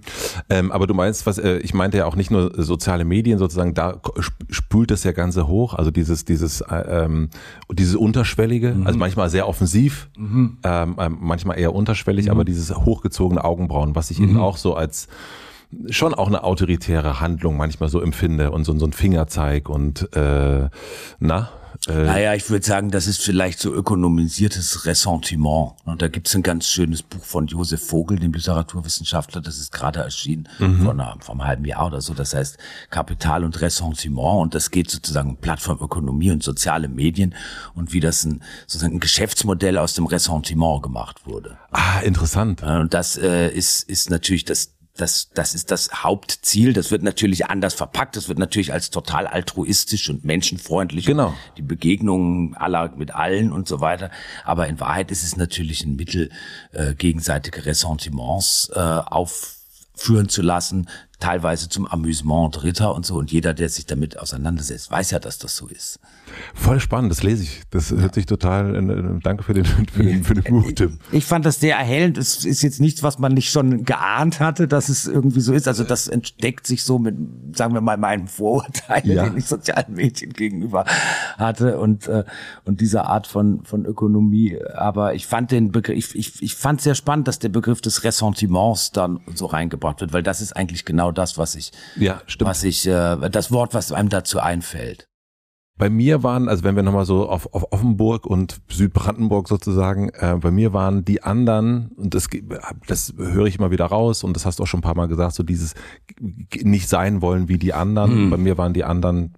[0.49, 3.73] ähm, aber du meinst, was äh, ich meinte ja auch nicht nur soziale Medien sozusagen,
[3.73, 4.01] da
[4.49, 7.29] spült das ja Ganze hoch, also dieses dieses äh, ähm,
[7.71, 8.87] dieses unterschwellige, mhm.
[8.87, 10.57] also manchmal sehr offensiv, mhm.
[10.63, 12.31] ähm, äh, manchmal eher unterschwellig, mhm.
[12.31, 14.39] aber dieses hochgezogene Augenbrauen, was ich eben mhm.
[14.39, 15.07] auch so als
[15.89, 20.69] schon auch eine autoritäre Handlung manchmal so empfinde und so, so ein Fingerzeig und äh,
[21.19, 21.49] na,
[21.87, 25.73] äh, naja, ich würde sagen, das ist vielleicht so ökonomisiertes Ressentiment.
[25.85, 29.99] Und da gibt's ein ganz schönes Buch von Josef Vogel, dem Literaturwissenschaftler, das ist gerade
[29.99, 30.83] erschienen, mhm.
[30.83, 32.13] vor, einer, vor einem halben Jahr oder so.
[32.13, 32.57] Das heißt
[32.89, 34.41] Kapital und Ressentiment.
[34.41, 37.35] Und das geht sozusagen um Plattformökonomie und soziale Medien
[37.73, 41.57] und wie das ein, sozusagen ein Geschäftsmodell aus dem Ressentiment gemacht wurde.
[41.71, 42.63] Ah, interessant.
[42.63, 46.73] Und das äh, ist, ist natürlich das das, das ist das Hauptziel.
[46.73, 48.15] Das wird natürlich anders verpackt.
[48.15, 51.05] Das wird natürlich als total altruistisch und menschenfreundlich.
[51.05, 51.33] Genau.
[51.57, 54.09] Die Begegnungen aller mit allen und so weiter.
[54.45, 56.31] Aber in Wahrheit ist es natürlich ein Mittel,
[56.71, 60.87] äh, gegenseitige Ressentiments äh, aufführen zu lassen,
[61.19, 63.15] teilweise zum Amüsement Dritter und so.
[63.15, 65.99] Und jeder, der sich damit auseinandersetzt, weiß ja, dass das so ist.
[66.53, 67.61] Voll spannend, das lese ich.
[67.69, 67.97] Das ja.
[67.97, 70.99] hört sich total, äh, danke für den, für den, für den Buchtipp.
[71.11, 72.17] Ich fand das sehr erhellend.
[72.17, 75.67] Es ist jetzt nichts, was man nicht schon geahnt hatte, dass es irgendwie so ist.
[75.67, 77.15] Also das entdeckt sich so mit,
[77.55, 79.23] sagen wir mal, meinem Vorurteil, ja.
[79.25, 80.85] den ich sozialen Medien gegenüber
[81.37, 82.23] hatte und, äh,
[82.65, 84.57] und dieser Art von, von Ökonomie.
[84.75, 88.03] Aber ich fand den Begriff, ich, ich, ich fand sehr spannend, dass der Begriff des
[88.03, 92.49] Ressentiments dann so reingebracht wird, weil das ist eigentlich genau das, was ich, ja, stimmt.
[92.49, 95.07] was ich, äh, das Wort, was einem dazu einfällt.
[95.77, 100.37] Bei mir waren, also wenn wir nochmal so auf, auf Offenburg und Südbrandenburg sozusagen, äh,
[100.39, 102.29] bei mir waren die anderen, und das,
[102.87, 105.09] das höre ich immer wieder raus, und das hast du auch schon ein paar Mal
[105.09, 105.73] gesagt, so dieses
[106.63, 108.27] nicht sein wollen wie die anderen.
[108.27, 108.29] Mhm.
[108.29, 109.33] Bei mir waren die anderen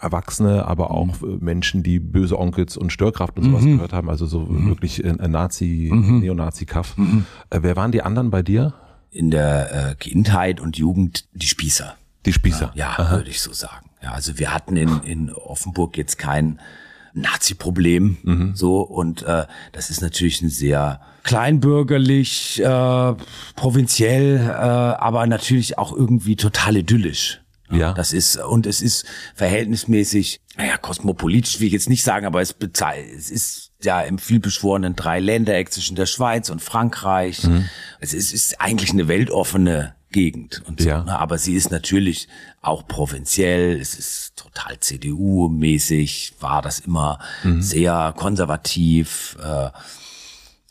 [0.00, 1.38] Erwachsene, aber auch mhm.
[1.40, 3.74] Menschen, die böse Onkels und Störkraft und sowas mhm.
[3.74, 4.70] gehört haben, also so mhm.
[4.70, 6.18] wirklich ein Nazi, mhm.
[6.18, 6.98] Neonazi-Kaff.
[6.98, 7.24] Mhm.
[7.50, 8.74] Äh, wer waren die anderen bei dir?
[9.18, 11.96] In der äh, Kindheit und Jugend die Spießer.
[12.24, 12.70] Die Spießer.
[12.76, 13.90] Ja, ja würde ich so sagen.
[14.00, 16.60] Ja, also wir hatten in, in Offenburg jetzt kein
[17.14, 18.54] Nazi-Problem mhm.
[18.54, 23.14] so und äh, das ist natürlich ein sehr kleinbürgerlich, äh,
[23.56, 27.40] provinziell, äh, aber natürlich auch irgendwie total idyllisch.
[27.72, 27.92] Ja.
[27.94, 29.04] Das ist, und es ist
[29.34, 32.54] verhältnismäßig, naja, kosmopolitisch will ich jetzt nicht sagen, aber es,
[33.16, 37.44] es ist ja im vielbeschworenen Dreiländereck zwischen der Schweiz und Frankreich.
[37.44, 37.68] Mhm.
[38.00, 40.88] Es ist, ist eigentlich eine weltoffene Gegend und so.
[40.88, 41.04] Ja.
[41.04, 41.18] Ne?
[41.18, 42.28] Aber sie ist natürlich
[42.60, 47.62] auch provinziell, es ist total CDU-mäßig, war das immer mhm.
[47.62, 49.36] sehr konservativ.
[49.42, 49.70] Äh,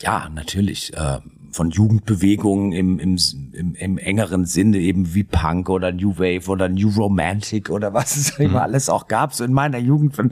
[0.01, 0.93] ja, natürlich.
[0.95, 1.19] Äh,
[1.51, 3.17] von Jugendbewegungen im, im,
[3.53, 8.15] im, im engeren Sinne eben wie Punk oder New Wave oder New Romantic oder was
[8.15, 8.45] es mhm.
[8.45, 9.33] immer alles auch gab.
[9.33, 10.31] So in meiner Jugend von,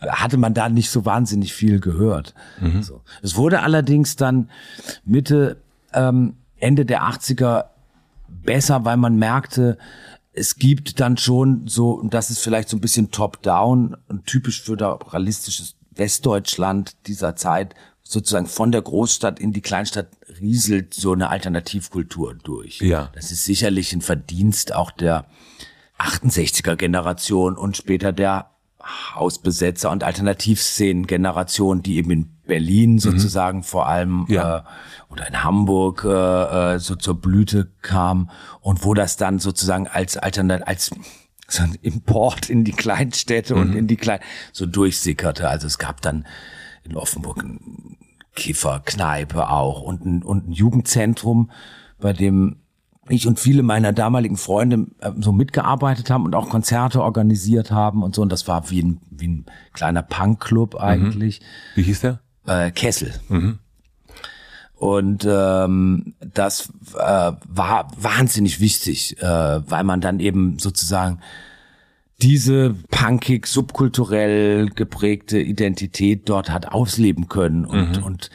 [0.00, 2.34] hatte man da nicht so wahnsinnig viel gehört.
[2.60, 2.82] Mhm.
[2.82, 3.02] So.
[3.22, 4.50] Es wurde allerdings dann
[5.04, 7.66] Mitte, ähm, Ende der 80er
[8.28, 9.78] besser, weil man merkte,
[10.32, 14.62] es gibt dann schon so, und das ist vielleicht so ein bisschen top-down und typisch
[14.62, 20.08] föderalistisches Westdeutschland dieser Zeit, sozusagen von der Großstadt in die Kleinstadt
[20.40, 22.80] rieselt so eine Alternativkultur durch.
[22.80, 23.10] Ja.
[23.14, 25.26] Das ist sicherlich ein Verdienst auch der
[25.98, 28.50] 68er Generation und später der
[29.14, 32.98] Hausbesetzer und Alternativszenen-Generation, die eben in Berlin mhm.
[32.98, 33.64] sozusagen mhm.
[33.64, 34.58] vor allem ja.
[34.58, 34.62] äh,
[35.08, 40.16] oder in Hamburg äh, äh, so zur Blüte kam und wo das dann sozusagen als
[40.16, 40.90] Alternat als
[41.48, 43.60] so ein Import in die Kleinstädte mhm.
[43.60, 44.20] und in die Klein
[44.52, 45.48] so durchsickerte.
[45.48, 46.26] Also es gab dann
[46.84, 47.96] in Offenburg ein
[48.34, 51.50] Kifferkneipe auch und ein, und ein Jugendzentrum,
[51.98, 52.60] bei dem
[53.08, 58.02] ich und viele meiner damaligen Freunde äh, so mitgearbeitet haben und auch Konzerte organisiert haben
[58.02, 58.22] und so.
[58.22, 60.80] Und das war wie ein, wie ein kleiner Punkclub mhm.
[60.80, 61.40] eigentlich.
[61.74, 62.20] Wie hieß der?
[62.46, 63.12] Äh, Kessel.
[63.28, 63.58] Mhm.
[64.74, 71.20] Und ähm, das äh, war wahnsinnig wichtig, äh, weil man dann eben sozusagen
[72.20, 78.02] diese punkig, subkulturell geprägte Identität dort hat ausleben können und, mhm.
[78.02, 78.30] und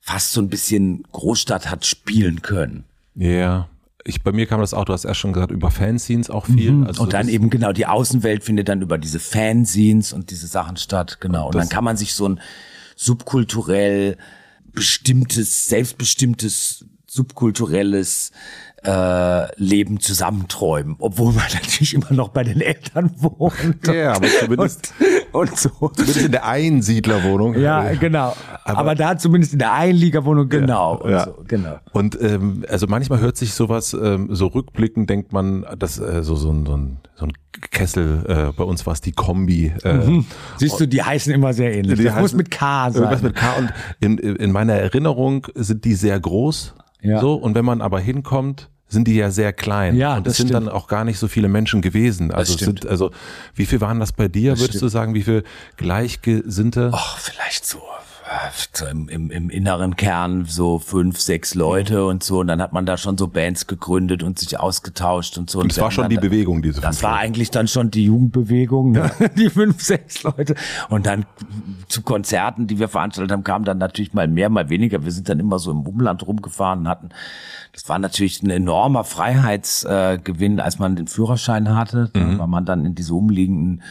[0.00, 2.84] fast so ein bisschen Großstadt hat spielen können.
[3.14, 3.69] Ja.
[4.04, 6.72] Ich, bei mir kam das auch, du hast erst schon gesagt, über Fanscenes auch viel.
[6.72, 6.86] Mhm.
[6.86, 10.76] Also und dann eben genau, die Außenwelt findet dann über diese Fanscenes und diese Sachen
[10.76, 11.48] statt, genau.
[11.48, 12.40] Und, und dann kann man sich so ein
[12.96, 14.16] subkulturell
[14.72, 18.32] bestimmtes, selbstbestimmtes, subkulturelles
[18.82, 23.86] äh, Leben zusammenträumen, obwohl man natürlich immer noch bei den Eltern wohnt.
[23.86, 24.94] Ja, aber zumindest
[25.32, 25.68] und, und so.
[25.68, 27.58] Zumindest in der Einsiedlerwohnung.
[27.58, 28.34] Ja, genau.
[28.64, 30.94] Aber, aber da zumindest in der Einliegerwohnung, genau.
[30.94, 31.24] Ja, und, ja.
[31.24, 31.78] So, genau.
[31.92, 36.34] und ähm, also manchmal hört sich sowas ähm, so rückblickend, denkt man, dass äh, so,
[36.36, 37.32] so, ein, so, ein, so ein
[37.70, 39.74] Kessel, äh, bei uns war es die Kombi.
[39.84, 40.26] Äh, mhm.
[40.56, 41.98] Siehst du, die heißen immer sehr ähnlich.
[41.98, 43.02] Die das heißen, muss mit K sein.
[43.02, 47.20] Irgendwas mit K und in, in meiner Erinnerung sind die sehr groß ja.
[47.20, 49.96] So, und wenn man aber hinkommt, sind die ja sehr klein.
[49.96, 50.66] Ja, und es sind stimmt.
[50.66, 52.32] dann auch gar nicht so viele Menschen gewesen.
[52.32, 53.12] Also sind, also
[53.54, 54.82] wie viel waren das bei dir, das würdest stimmt.
[54.82, 55.44] du sagen, wie viel
[55.76, 56.90] Gleichgesinnte?
[56.92, 57.80] Ach, vielleicht so
[58.90, 62.40] im, im, im inneren Kern so fünf, sechs Leute und so.
[62.40, 65.60] Und dann hat man da schon so Bands gegründet und sich ausgetauscht und so.
[65.60, 69.10] Und das war schon die Bewegung, diese Das war eigentlich dann schon die Jugendbewegung, ne?
[69.36, 70.54] die fünf, sechs Leute.
[70.88, 71.26] Und dann
[71.88, 75.04] zu Konzerten, die wir veranstaltet haben, kamen dann natürlich mal mehr, mal weniger.
[75.04, 77.10] Wir sind dann immer so im Umland rumgefahren und hatten,
[77.72, 82.38] das war natürlich ein enormer Freiheitsgewinn, als man den Führerschein hatte, mhm.
[82.38, 83.82] weil man dann in diese umliegenden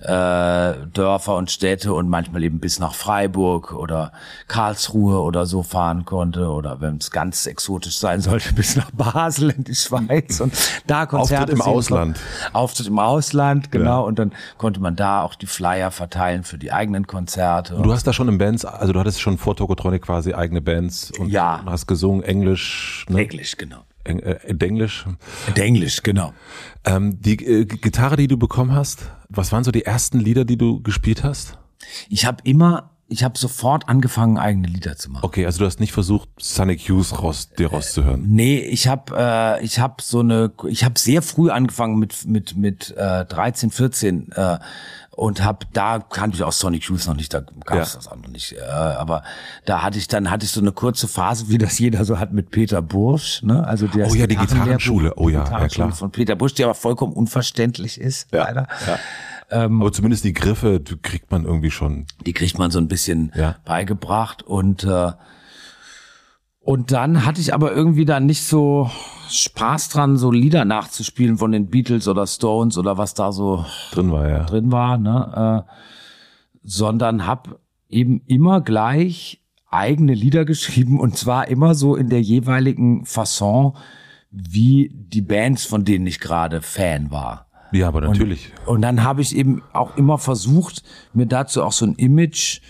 [0.00, 4.12] äh, Dörfer und Städte und manchmal eben bis nach Freiburg oder
[4.46, 9.50] Karlsruhe oder so fahren konnte oder wenn es ganz exotisch sein sollte, bis nach Basel
[9.50, 10.52] in die Schweiz und
[10.86, 12.20] da Konzerte Auftritt im Ausland.
[12.52, 14.00] Auftritt im Ausland, genau.
[14.02, 14.06] Ja.
[14.06, 17.74] Und dann konnte man da auch die Flyer verteilen für die eigenen Konzerte.
[17.74, 20.60] Und du hast da schon in Bands, also du hattest schon vor Tokotronic quasi eigene
[20.60, 21.62] Bands und ja.
[21.66, 23.04] hast gesungen Englisch.
[23.08, 23.22] Ne?
[23.22, 23.87] Englisch, genau.
[24.04, 25.06] Äh, Englisch.
[25.54, 26.32] Englisch, genau.
[26.84, 30.56] Ähm, die äh, Gitarre, die du bekommen hast, was waren so die ersten Lieder, die
[30.56, 31.58] du gespielt hast?
[32.08, 35.24] Ich habe immer, ich habe sofort angefangen, eigene Lieder zu machen.
[35.24, 38.24] Okay, also du hast nicht versucht, Sonic Youth raus, dir rauszuhören.
[38.24, 42.26] Äh, nee, ich habe äh, ich habe so eine, ich habe sehr früh angefangen mit
[42.26, 44.58] mit mit äh, 13, 14 äh,
[45.18, 47.98] und hab da kannte ich auch Sonic Youth noch nicht, da gab es ja.
[47.98, 48.52] das auch noch nicht.
[48.52, 49.24] Äh, aber
[49.64, 52.32] da hatte ich dann hatte ich so eine kurze Phase, wie das jeder so hat
[52.32, 53.66] mit Peter Bursch, ne?
[53.66, 56.76] Also der oh ja die Gitarrenschule, oh ja, ja klar von Peter Bursch, die aber
[56.76, 58.68] vollkommen unverständlich ist, ja, leider.
[58.86, 59.64] Ja.
[59.64, 62.06] Ähm, aber zumindest die Griffe die kriegt man irgendwie schon.
[62.24, 63.56] Die kriegt man so ein bisschen ja.
[63.64, 65.12] beigebracht und äh,
[66.68, 68.90] und dann hatte ich aber irgendwie dann nicht so
[69.30, 74.12] Spaß dran, so Lieder nachzuspielen von den Beatles oder Stones oder was da so drin
[74.12, 74.44] war, ja.
[74.44, 75.64] Drin war, ne?
[75.66, 75.72] Äh,
[76.62, 77.58] sondern hab
[77.88, 83.74] eben immer gleich eigene Lieder geschrieben und zwar immer so in der jeweiligen Fasson,
[84.30, 87.46] wie die Bands, von denen ich gerade Fan war.
[87.72, 88.52] Ja, aber natürlich.
[88.66, 90.82] Und, und dann habe ich eben auch immer versucht,
[91.14, 92.60] mir dazu auch so ein Image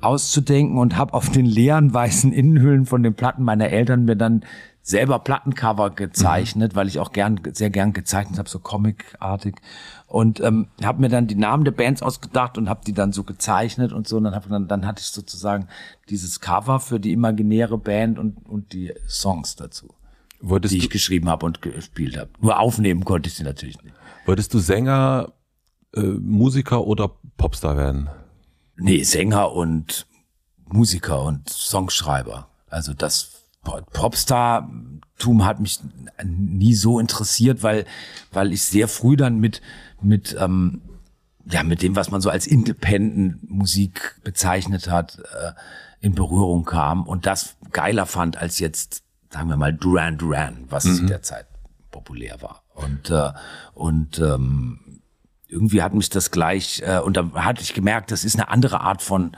[0.00, 4.44] auszudenken und habe auf den leeren weißen Innenhüllen von den Platten meiner Eltern mir dann
[4.82, 6.76] selber Plattencover gezeichnet, mhm.
[6.76, 9.56] weil ich auch gern sehr gern gezeichnet habe, so comicartig
[10.06, 13.24] und ähm, habe mir dann die Namen der Bands ausgedacht und habe die dann so
[13.24, 15.68] gezeichnet und so und dann hab, dann, dann hatte ich sozusagen
[16.08, 19.88] dieses Cover für die imaginäre Band und und die Songs dazu,
[20.40, 22.30] Wolltest die ich geschrieben habe und gespielt habe.
[22.40, 23.94] Nur aufnehmen konnte ich sie natürlich nicht.
[24.24, 25.32] Wolltest du Sänger,
[25.94, 28.08] äh, Musiker oder Popstar werden?
[28.80, 30.06] Nee, Sänger und
[30.66, 32.48] Musiker und Songschreiber.
[32.68, 35.80] Also das Popstar-Tum hat mich
[36.24, 37.84] nie so interessiert, weil,
[38.32, 39.60] weil ich sehr früh dann mit,
[40.00, 40.80] mit, ähm,
[41.44, 45.52] ja, mit dem, was man so als Independent-Musik bezeichnet hat, äh,
[46.00, 50.84] in Berührung kam und das geiler fand als jetzt, sagen wir mal, Duran Duran, was
[50.84, 50.94] mhm.
[50.94, 51.46] zu der Zeit
[51.90, 52.62] populär war.
[52.74, 53.32] Und, äh,
[53.74, 54.89] und ähm,
[55.50, 58.80] irgendwie hat mich das gleich, äh, und da hatte ich gemerkt, das ist eine andere
[58.80, 59.36] Art von,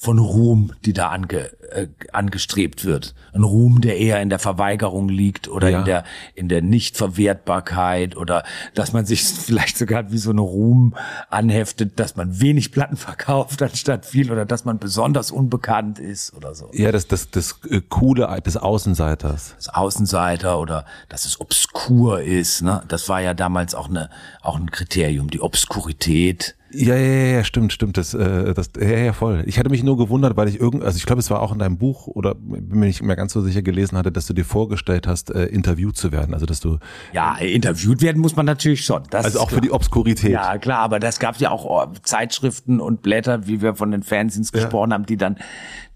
[0.00, 3.16] von Ruhm, die da ange, äh, angestrebt wird.
[3.32, 5.80] Ein Ruhm, der eher in der Verweigerung liegt oder ja.
[5.80, 6.04] in der
[6.36, 8.44] in der Nichtverwertbarkeit oder
[8.74, 10.94] dass man sich vielleicht sogar wie so eine Ruhm
[11.30, 16.54] anheftet, dass man wenig Platten verkauft anstatt viel oder dass man besonders unbekannt ist oder
[16.54, 16.70] so.
[16.72, 19.54] Ja, das das das äh, coole des Außenseiters.
[19.56, 22.84] Das Außenseiter oder dass es obskur ist, ne?
[22.86, 24.10] Das war ja damals auch eine
[24.42, 27.96] auch ein Kriterium, die Obskurität ja, ja, ja, stimmt, stimmt.
[27.96, 29.42] Das, äh, das, ja, ja, voll.
[29.46, 31.58] Ich hatte mich nur gewundert, weil ich irgend, also ich glaube, es war auch in
[31.58, 34.44] deinem Buch oder bin mir nicht mehr ganz so sicher gelesen hatte, dass du dir
[34.44, 36.34] vorgestellt hast, äh, interviewt zu werden.
[36.34, 36.78] Also dass du
[37.12, 39.02] ja, interviewt werden muss man natürlich schon.
[39.10, 40.30] Das also auch für die Obskurität.
[40.30, 44.02] Ja, klar, aber das gab ja auch oh, Zeitschriften und Blätter, wie wir von den
[44.02, 44.60] Fanzines ja.
[44.60, 45.38] gesprochen haben, die dann,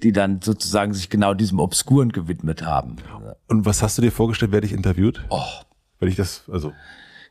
[0.02, 2.96] die dann sozusagen sich genau diesem Obskuren gewidmet haben.
[3.48, 5.22] Und was hast du dir vorgestellt, wer dich interviewt?
[5.28, 5.42] Oh,
[6.00, 6.72] weil ich das, also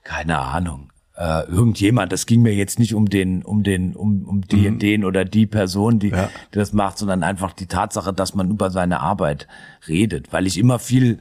[0.04, 0.91] keine Ahnung
[1.22, 2.12] äh, irgendjemand.
[2.12, 4.80] Das ging mir jetzt nicht um den, um den, um, um die, mhm.
[4.80, 6.30] den oder die Person, die, ja.
[6.52, 9.48] die das macht, sondern einfach die Tatsache, dass man über seine Arbeit
[9.88, 10.34] redet.
[10.34, 11.20] Weil ich immer viel,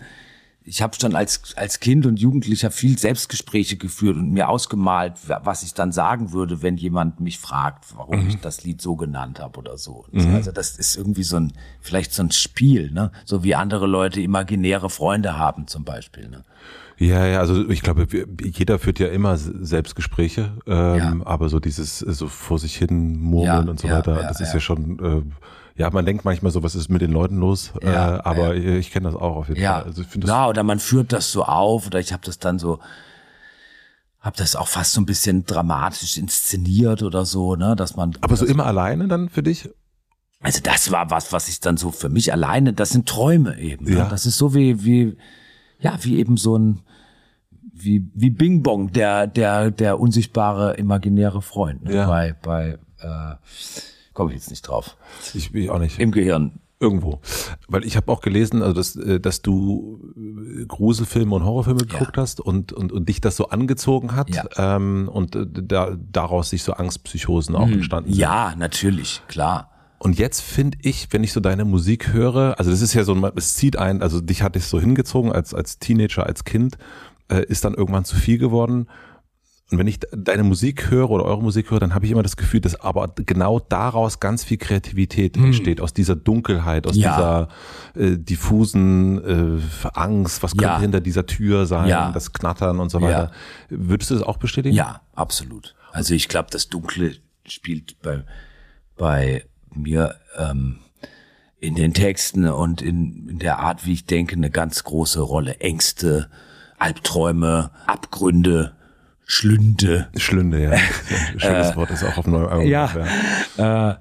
[0.64, 5.62] ich habe schon als, als Kind und Jugendlicher viel Selbstgespräche geführt und mir ausgemalt, was
[5.62, 8.28] ich dann sagen würde, wenn jemand mich fragt, warum mhm.
[8.30, 10.06] ich das Lied so genannt habe oder so.
[10.12, 10.34] Mhm.
[10.34, 13.12] Also das ist irgendwie so ein, vielleicht so ein Spiel, ne?
[13.26, 16.26] So wie andere Leute imaginäre Freunde haben zum Beispiel.
[16.28, 16.44] Ne?
[17.00, 18.06] Ja, ja, also ich glaube,
[18.42, 21.16] jeder führt ja immer Selbstgespräche, ähm, ja.
[21.24, 24.52] aber so dieses so vor sich hin murmeln ja, und so ja, weiter, das ist
[24.52, 27.88] ja schon, äh, ja, man denkt manchmal so, was ist mit den Leuten los, äh,
[27.88, 29.84] aber ich kenne das auch auf jeden Fall.
[29.84, 32.58] Also ich das ja, oder man führt das so auf, oder ich habe das dann
[32.58, 32.80] so,
[34.20, 38.12] habe das auch fast so ein bisschen dramatisch inszeniert oder so, ne, dass man.
[38.20, 39.70] Aber so immer alleine dann für dich?
[40.40, 43.86] Also das war was, was ich dann so für mich alleine, das sind Träume eben.
[43.86, 43.96] Ne?
[43.96, 44.08] Ja.
[44.10, 45.16] Das ist so wie, wie,
[45.78, 46.82] ja, wie eben so ein,
[47.82, 51.94] wie, wie Bing Bong, der, der, der unsichtbare, imaginäre Freund ne?
[51.94, 52.06] ja.
[52.06, 53.36] bei, bei äh,
[54.12, 54.96] komme ich jetzt nicht drauf.
[55.34, 55.98] Ich will auch nicht.
[55.98, 56.60] Im Gehirn.
[56.82, 57.20] Irgendwo.
[57.68, 62.16] Weil ich habe auch gelesen, also dass, äh, dass du äh, Gruselfilme und Horrorfilme geguckt
[62.16, 62.22] Ja.
[62.22, 64.44] hast und, und, und dich das so angezogen hat Ja.
[64.56, 68.18] ähm, und äh, da, daraus sich so Angstpsychosen auch entstanden sind.
[68.18, 69.70] Ja, natürlich, klar.
[69.98, 73.14] Und jetzt finde ich, wenn ich so deine Musik höre, also das ist ja so,
[73.36, 76.78] es zieht ein, also dich hatte ich so hingezogen als, als Teenager, als Kind,
[77.30, 78.88] äh, ist dann irgendwann zu viel geworden.
[79.72, 82.36] Und wenn ich deine Musik höre oder eure Musik höre, dann habe ich immer das
[82.36, 87.02] Gefühl, dass aber genau daraus ganz viel Kreativität entsteht, aus dieser Dunkelheit, aus Hm.
[87.02, 87.48] Ja.
[87.94, 90.80] dieser äh, diffusen äh, Angst, was könnte Ja.
[90.80, 92.10] hinter dieser Tür sein, Ja.
[92.10, 93.30] das Knattern und so weiter.
[93.68, 94.74] Würdest du das auch bestätigen?
[94.74, 95.76] Ja, absolut.
[95.92, 97.14] Also ich glaube, das Dunkle
[97.46, 98.24] spielt bei,
[98.96, 100.78] bei mir ähm,
[101.60, 105.58] in den Texten und in, in der Art, wie ich denke, eine ganz große Rolle.
[105.60, 106.28] Ängste,
[106.80, 108.74] Albträume, Abgründe,
[109.26, 110.08] Schlünde.
[110.16, 110.76] Schlünde, ja.
[111.36, 112.66] Schönes Wort ist auch auf neue Album.
[112.66, 112.70] Äh,
[113.62, 114.00] ja.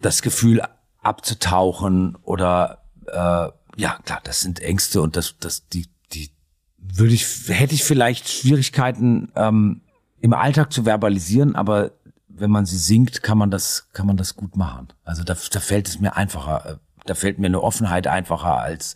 [0.00, 0.62] das Gefühl
[1.02, 6.30] abzutauchen oder äh, ja klar, das sind Ängste und das das die die
[6.78, 9.82] würde ich hätte ich vielleicht Schwierigkeiten ähm,
[10.20, 11.90] im Alltag zu verbalisieren, aber
[12.28, 14.88] wenn man sie singt, kann man das kann man das gut machen.
[15.04, 18.94] Also da, da fällt es mir einfacher, äh, da fällt mir eine Offenheit einfacher als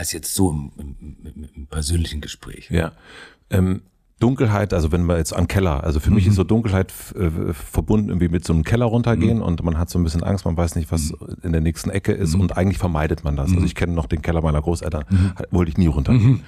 [0.00, 2.70] als jetzt so im, im, im, persönlichen Gespräch.
[2.70, 2.92] Ja.
[3.50, 3.82] Ähm,
[4.18, 8.08] Dunkelheit, also wenn wir jetzt an Keller, also für mich ist so Dunkelheit äh, verbunden
[8.08, 10.74] irgendwie mit so einem Keller runtergehen und man hat so ein bisschen Angst, man weiß
[10.76, 13.52] nicht, was in der nächsten Ecke ist und eigentlich vermeidet man das.
[13.52, 15.04] Also ich kenne noch den Keller meiner Großeltern,
[15.50, 16.42] wollte ich nie runtergehen.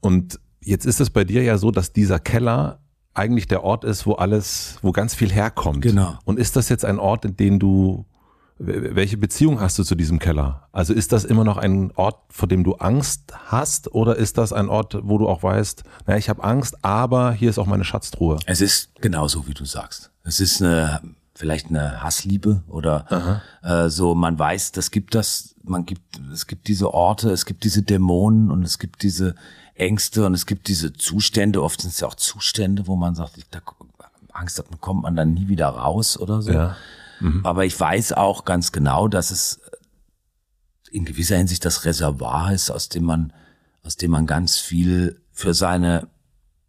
[0.00, 2.80] Und jetzt ist es bei dir ja so, dass dieser Keller
[3.14, 5.82] eigentlich der Ort ist, wo alles, wo ganz viel herkommt.
[5.82, 6.18] Genau.
[6.24, 8.06] Und ist das jetzt ein Ort, in den du
[8.62, 10.68] welche Beziehung hast du zu diesem Keller?
[10.70, 14.52] Also ist das immer noch ein Ort, vor dem du Angst hast oder ist das
[14.52, 17.84] ein Ort, wo du auch weißt, na, ich habe Angst, aber hier ist auch meine
[17.84, 18.38] Schatztruhe?
[18.44, 20.10] Es ist genauso, wie du sagst.
[20.24, 21.00] Es ist eine
[21.34, 24.14] vielleicht eine Hassliebe oder äh, so.
[24.14, 25.54] Man weiß, das gibt das.
[25.62, 29.34] Man gibt, es gibt diese Orte, es gibt diese Dämonen und es gibt diese
[29.74, 31.62] Ängste und es gibt diese Zustände.
[31.62, 33.60] Oft sind es ja auch Zustände, wo man sagt, ich, da
[34.34, 36.52] Angst hat, man kommt man dann nie wieder raus oder so.
[36.52, 36.76] Ja.
[37.44, 39.60] Aber ich weiß auch ganz genau, dass es
[40.90, 43.32] in gewisser Hinsicht das Reservoir ist, aus dem man,
[43.82, 46.08] aus dem man ganz viel für seine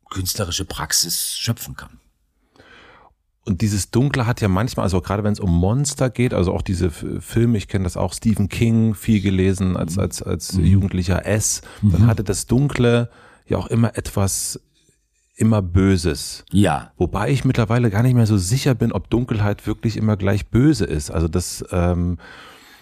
[0.10, 1.99] künstlerische Praxis schöpfen kann.
[3.43, 6.62] Und dieses Dunkle hat ja manchmal, also gerade wenn es um Monster geht, also auch
[6.62, 11.62] diese Filme, ich kenne das auch, Stephen King, viel gelesen als, als, als Jugendlicher S,
[11.82, 13.10] dann hatte das Dunkle
[13.47, 14.60] ja auch immer etwas,
[15.36, 16.44] immer Böses.
[16.52, 20.48] Ja, Wobei ich mittlerweile gar nicht mehr so sicher bin, ob Dunkelheit wirklich immer gleich
[20.48, 21.10] böse ist.
[21.12, 22.18] Also das, ähm,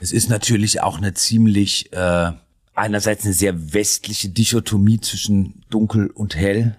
[0.02, 2.32] es ist natürlich auch eine ziemlich, äh,
[2.74, 6.76] einerseits eine sehr westliche Dichotomie zwischen dunkel und hell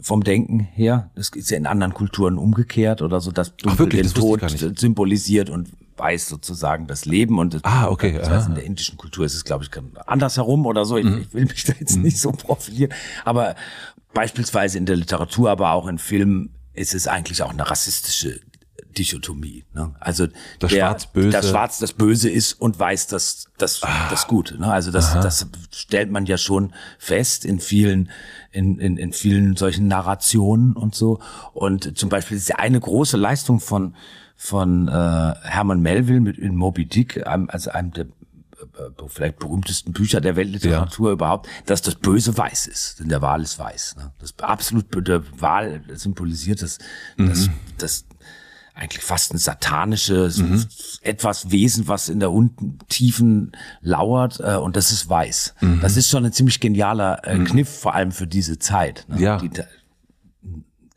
[0.00, 1.10] vom Denken her.
[1.14, 4.02] Das ist ja in anderen Kulturen umgekehrt oder so, dass dunkel wirklich?
[4.02, 8.48] den Das Tod symbolisiert und weiß sozusagen das Leben und das, Ah, okay, Das heißt,
[8.48, 9.70] in der indischen Kultur ist es, glaube ich,
[10.06, 10.96] andersherum oder so.
[10.96, 11.18] Ich, Mhm.
[11.20, 12.92] ich will mich da jetzt nicht so profilieren,
[13.24, 13.54] aber
[14.14, 18.40] beispielsweise in der Literatur, aber auch in Filmen ist es eigentlich auch eine rassistische
[18.96, 19.64] Dichotomie.
[19.74, 19.94] Ne?
[20.00, 20.26] Also
[20.58, 21.30] Das der, Schwarz-Böse.
[21.30, 24.58] das Schwarz das Böse ist und weiß das das das Gute.
[24.58, 24.72] Ne?
[24.72, 28.10] Also das das stellt man ja schon fest in vielen
[28.52, 31.20] in, in in vielen solchen Narrationen und so.
[31.52, 33.94] Und zum Beispiel ist ja eine große Leistung von
[34.36, 38.06] von äh, Herman Melville mit in Moby Dick, einem, also einem der
[39.08, 43.00] vielleicht berühmtesten Bücher der Weltliteratur überhaupt, dass das Böse weiß ist.
[43.00, 43.96] Denn der Wal ist weiß.
[43.96, 44.12] Ne?
[44.18, 46.78] Das absolut der Wal symbolisiert das,
[47.16, 48.04] das, das
[48.74, 50.42] eigentlich fast ein satanisches
[51.02, 55.54] etwas Wesen, was in der unten Tiefen lauert äh, und das ist weiß.
[55.80, 59.20] Das ist schon ein ziemlich genialer äh, Kniff, vor allem für diese Zeit, ne?
[59.20, 59.38] Ja.
[59.38, 59.64] die ta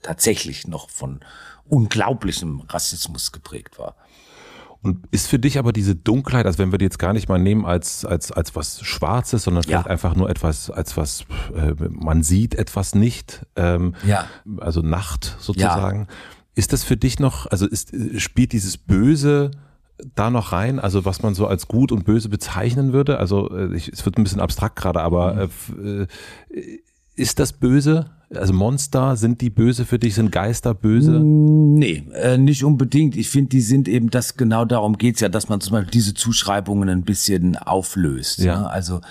[0.01, 1.19] tatsächlich noch von
[1.65, 3.95] unglaublichem Rassismus geprägt war.
[4.87, 7.37] Und ist für dich aber diese Dunkelheit, also wenn wir die jetzt gar nicht mal
[7.39, 9.67] nehmen als, als, als was Schwarzes, sondern Ja.
[9.79, 11.25] vielleicht einfach nur etwas, als was,
[11.55, 14.25] äh, man sieht etwas nicht, ähm, Ja.
[14.59, 16.07] also Nacht sozusagen.
[16.55, 19.51] Ist das für dich noch, also ist, spielt dieses Böse
[20.15, 23.19] da noch rein, also was man so als gut und böse bezeichnen würde?
[23.19, 26.07] Also äh, ich, es wird ein bisschen abstrakt gerade, aber Mhm.
[26.51, 26.79] äh, äh,
[27.17, 28.05] ist das böse?
[28.33, 30.15] Also Monster, sind die böse für dich?
[30.15, 31.19] Sind Geister böse?
[31.19, 33.15] Nee, äh, nicht unbedingt.
[33.15, 36.13] Ich finde, die sind eben das, genau darum geht's ja, dass man zum Beispiel diese
[36.13, 38.39] Zuschreibungen ein bisschen auflöst.
[38.39, 38.61] Ja.
[38.61, 38.69] Ne?
[38.69, 39.01] Also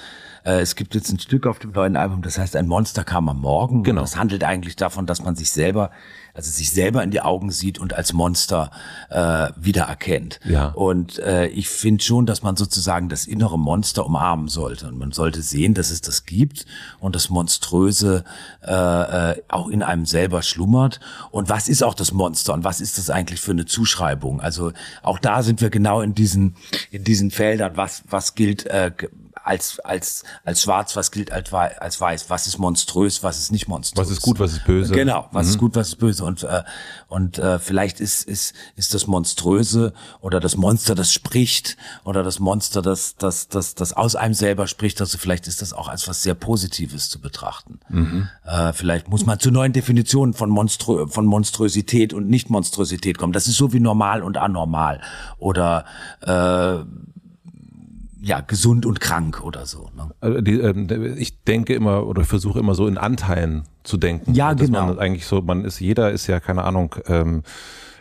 [0.47, 3.29] Äh, es gibt jetzt ein Stück auf dem neuen Album, das heißt Ein Monster kam
[3.29, 3.83] am Morgen.
[3.83, 4.03] Genau.
[4.03, 5.91] Das handelt eigentlich davon, dass man sich selber,
[6.35, 8.71] also sich selber in die Augen sieht und als Monster
[9.11, 10.39] äh, wiedererkennt.
[10.45, 10.69] Ja.
[10.69, 14.87] Und äh, ich finde schon, dass man sozusagen das innere Monster umarmen sollte.
[14.87, 16.65] Und man sollte sehen, dass es das gibt
[17.01, 18.23] und das Monströse
[18.63, 21.01] äh, äh, auch in einem selber schlummert.
[21.33, 24.41] Und was ist auch das Monster und was ist das eigentlich für eine Zuschreibung?
[24.41, 24.73] Also
[25.03, 26.55] auch da sind wir genau in diesen
[26.93, 27.73] in diesen Feldern.
[27.75, 28.93] Was was gilt äh,
[29.47, 32.29] als als als schwarz, was gilt als als weiß?
[32.29, 33.23] Was ist monströs?
[33.23, 34.05] Was ist nicht monströs?
[34.05, 34.93] Was ist gut, was ist böse?
[34.93, 34.97] Mhm.
[34.97, 36.63] Genau, was ist gut, was ist böse und äh,
[37.09, 42.41] und äh, vielleicht ist ist ist das monströse oder das Monster, das spricht oder das
[42.41, 45.01] Monster, das das das das aus einem selber spricht.
[45.01, 47.79] Also vielleicht ist das auch als was sehr Positives zu betrachten.
[47.89, 48.29] Mhm.
[48.45, 53.33] Äh, vielleicht muss man zu neuen Definitionen von Monströ von Monstrosität und Nicht-Monstrosität kommen.
[53.33, 55.01] Das ist so wie normal und anormal
[55.39, 55.85] oder
[56.23, 56.85] äh,
[58.27, 59.89] ja gesund und krank oder so.
[59.97, 60.11] Ne?
[60.21, 64.35] Also die, ähm, ich denke immer oder ich versuche immer so in Anteilen zu denken.
[64.35, 64.87] Ja, Dass genau.
[64.87, 67.43] Man eigentlich so, man ist, jeder ist ja, keine Ahnung, ähm,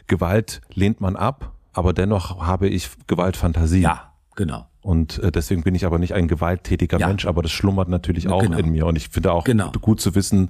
[0.08, 3.82] Gewalt lehnt man ab, aber dennoch habe ich Gewaltfantasie.
[3.82, 4.66] Ja, genau.
[4.82, 7.08] Und äh, deswegen bin ich aber nicht ein gewalttätiger Ja.
[7.08, 8.58] Mensch, aber das schlummert natürlich auch Genau.
[8.58, 8.86] in mir.
[8.86, 9.72] Und ich finde auch Genau.
[9.82, 10.50] gut zu wissen,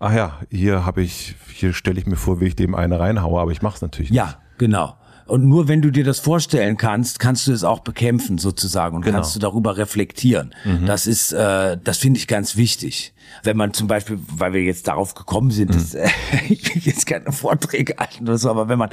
[0.00, 3.40] ach ja, hier habe ich, hier stelle ich mir vor, wie ich dem eine reinhaue,
[3.40, 4.18] aber ich mache es natürlich nicht.
[4.18, 4.96] Ja, genau.
[5.26, 9.02] Und nur wenn du dir das vorstellen kannst, kannst du es auch bekämpfen sozusagen und
[9.02, 9.16] Genau.
[9.18, 10.54] kannst du darüber reflektieren.
[10.86, 13.12] Das ist, äh, das finde ich ganz wichtig.
[13.42, 16.08] Wenn man zum Beispiel, weil wir jetzt darauf gekommen sind, dass, äh,
[16.48, 18.90] ich will jetzt keine Vorträge halten oder so, aber wenn man,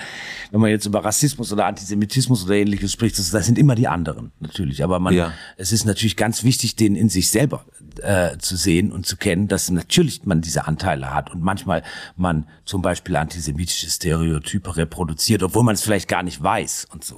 [0.51, 3.87] wenn man jetzt über Rassismus oder Antisemitismus oder ähnliches spricht, das, das sind immer die
[3.87, 4.83] anderen natürlich.
[4.83, 5.33] Aber man, Ja.
[5.57, 7.65] es ist natürlich ganz wichtig, den in sich selber
[8.01, 11.83] äh, zu sehen und zu kennen, dass natürlich man diese Anteile hat und manchmal
[12.15, 17.17] man zum Beispiel antisemitische Stereotype reproduziert, obwohl man es vielleicht gar nicht weiß und so.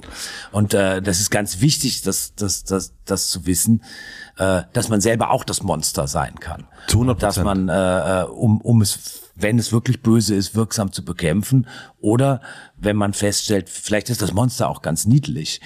[0.52, 3.82] Und äh, das ist ganz wichtig, das, das, das, das zu wissen,
[4.36, 6.66] äh, dass man selber auch das Monster sein kann.
[6.88, 7.10] Zu 100%.
[7.10, 11.04] Und Dass man, äh, äh, um, um es wenn es wirklich böse ist, wirksam zu
[11.04, 11.66] bekämpfen.
[12.00, 12.40] Oder
[12.76, 15.60] wenn man feststellt, vielleicht ist das Monster auch ganz niedlich.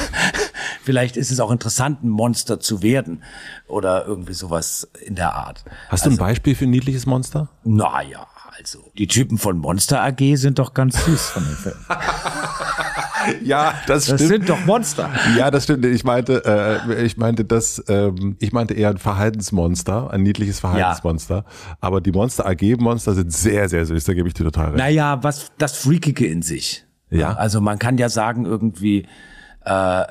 [0.82, 3.22] vielleicht ist es auch interessant, ein Monster zu werden.
[3.68, 5.64] Oder irgendwie sowas in der Art.
[5.88, 7.48] Hast du ein Beispiel für ein niedliches Monster?
[7.62, 8.26] Naja,
[8.58, 8.90] also.
[8.98, 11.86] Die Typen von Monster AG sind doch ganz süß von den Filmen.
[13.42, 15.10] Ja, das, Das sind doch Monster.
[15.36, 15.84] Ja, das stimmt.
[15.84, 21.44] Ich meinte, äh, ich meinte das, ähm, ich meinte eher ein Verhaltensmonster, ein niedliches Verhaltensmonster.
[21.80, 24.04] Aber die Monster AG-Monster sind sehr, sehr süß.
[24.04, 24.78] Da gebe ich dir total recht.
[24.78, 26.84] Naja, was das Freakige in sich.
[27.10, 27.34] Ja.
[27.34, 29.06] Also man kann ja sagen, irgendwie,
[29.64, 30.04] äh,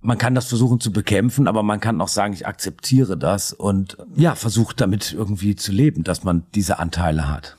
[0.00, 3.96] man kann das versuchen zu bekämpfen, aber man kann auch sagen, ich akzeptiere das und
[4.16, 7.56] ja, versucht damit irgendwie zu leben, dass man diese Anteile hat.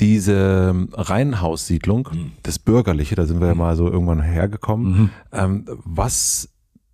[0.00, 2.08] Diese Reihenhaussiedlung,
[2.42, 5.10] das Bürgerliche, da sind wir ja mal so irgendwann hergekommen.
[5.32, 6.48] Ähm, was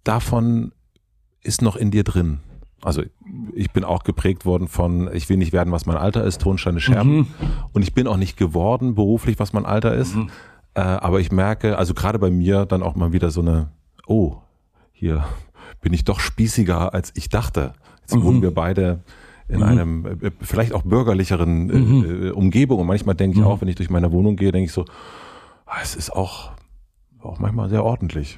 [0.04, 0.72] davon
[1.42, 2.40] ist noch in dir drin?
[2.82, 3.02] Also
[3.54, 6.80] ich bin auch geprägt worden von, ich will nicht werden, was mein Alter ist, Tonsteine
[6.80, 7.28] Scherben.
[7.72, 10.14] Und ich bin auch nicht geworden beruflich, was mein Alter ist.
[10.74, 13.68] Äh, aber ich merke, also gerade bei mir dann auch mal wieder so eine,
[14.06, 14.36] oh,
[14.92, 15.24] hier
[15.80, 17.72] bin ich doch spießiger, als ich dachte.
[18.00, 19.02] Jetzt wohnen wir beide
[19.48, 22.80] in einem äh, vielleicht auch bürgerlicheren äh, äh, Umgebung.
[22.80, 24.84] Und manchmal denke ich auch, wenn ich durch meine Wohnung gehe, denke ich so,
[25.66, 26.52] ah, es ist auch,
[27.20, 28.36] auch manchmal sehr ordentlich.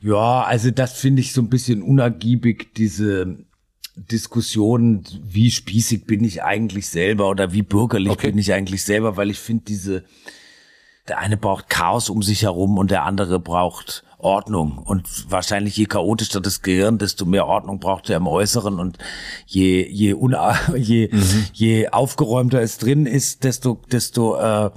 [0.00, 3.38] Ja, also das finde ich so ein bisschen unergiebig, diese
[3.96, 8.28] Diskussion, wie spießig bin ich eigentlich selber oder wie bürgerlich Okay.
[8.28, 10.04] bin ich eigentlich selber, weil ich finde diese,
[11.08, 14.78] der eine braucht Chaos um sich herum und der andere braucht Ordnung.
[14.78, 18.98] Und wahrscheinlich je chaotischer das Gehirn, desto mehr Ordnung braucht er im Äußeren und
[19.46, 21.10] je, je, una, je,
[21.52, 24.70] je aufgeräumter es drin ist, desto, desto, äh,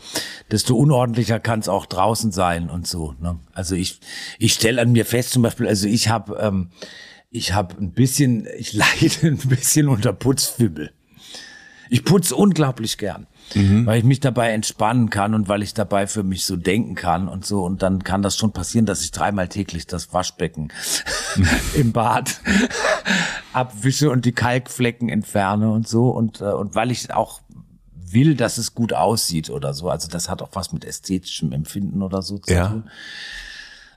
[0.51, 3.15] desto unordentlicher kann es auch draußen sein und so.
[3.19, 3.39] Ne?
[3.53, 3.99] Also ich,
[4.38, 6.69] ich stelle an mir fest, zum Beispiel, also ich habe, ähm,
[7.32, 10.91] ich habe ein bisschen, ich leide ein bisschen unter Putzfimmel.
[11.89, 16.24] Ich putze unglaublich gern, weil ich mich dabei entspannen kann und weil ich dabei für
[16.24, 17.64] mich so denken kann und so.
[17.64, 20.70] Und dann kann das schon passieren, dass ich dreimal täglich das Waschbecken
[21.74, 22.39] im Bad
[23.54, 26.10] abwische und die Kalkflecken entferne und so.
[26.10, 27.41] Und, äh, und weil ich auch
[27.93, 29.89] will, dass es gut aussieht oder so.
[29.89, 32.68] Also das hat auch was mit ästhetischem Empfinden oder so zu Ja.
[32.68, 32.89] tun.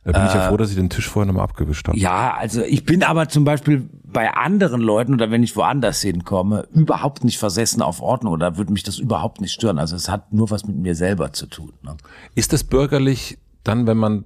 [0.05, 1.97] Da bin ich ja froh, dass ich den Tisch vorher nochmal abgewischt habe.
[1.97, 6.03] Äh, Ja, also ich bin aber zum Beispiel bei anderen Leuten oder wenn ich woanders
[6.03, 9.79] hinkomme, überhaupt nicht versessen auf Ordnung oder würde mich das überhaupt nicht stören.
[9.79, 11.73] Also es hat nur was mit mir selber zu tun.
[11.83, 11.97] Ne?
[12.35, 14.25] Ist es bürgerlich dann, wenn man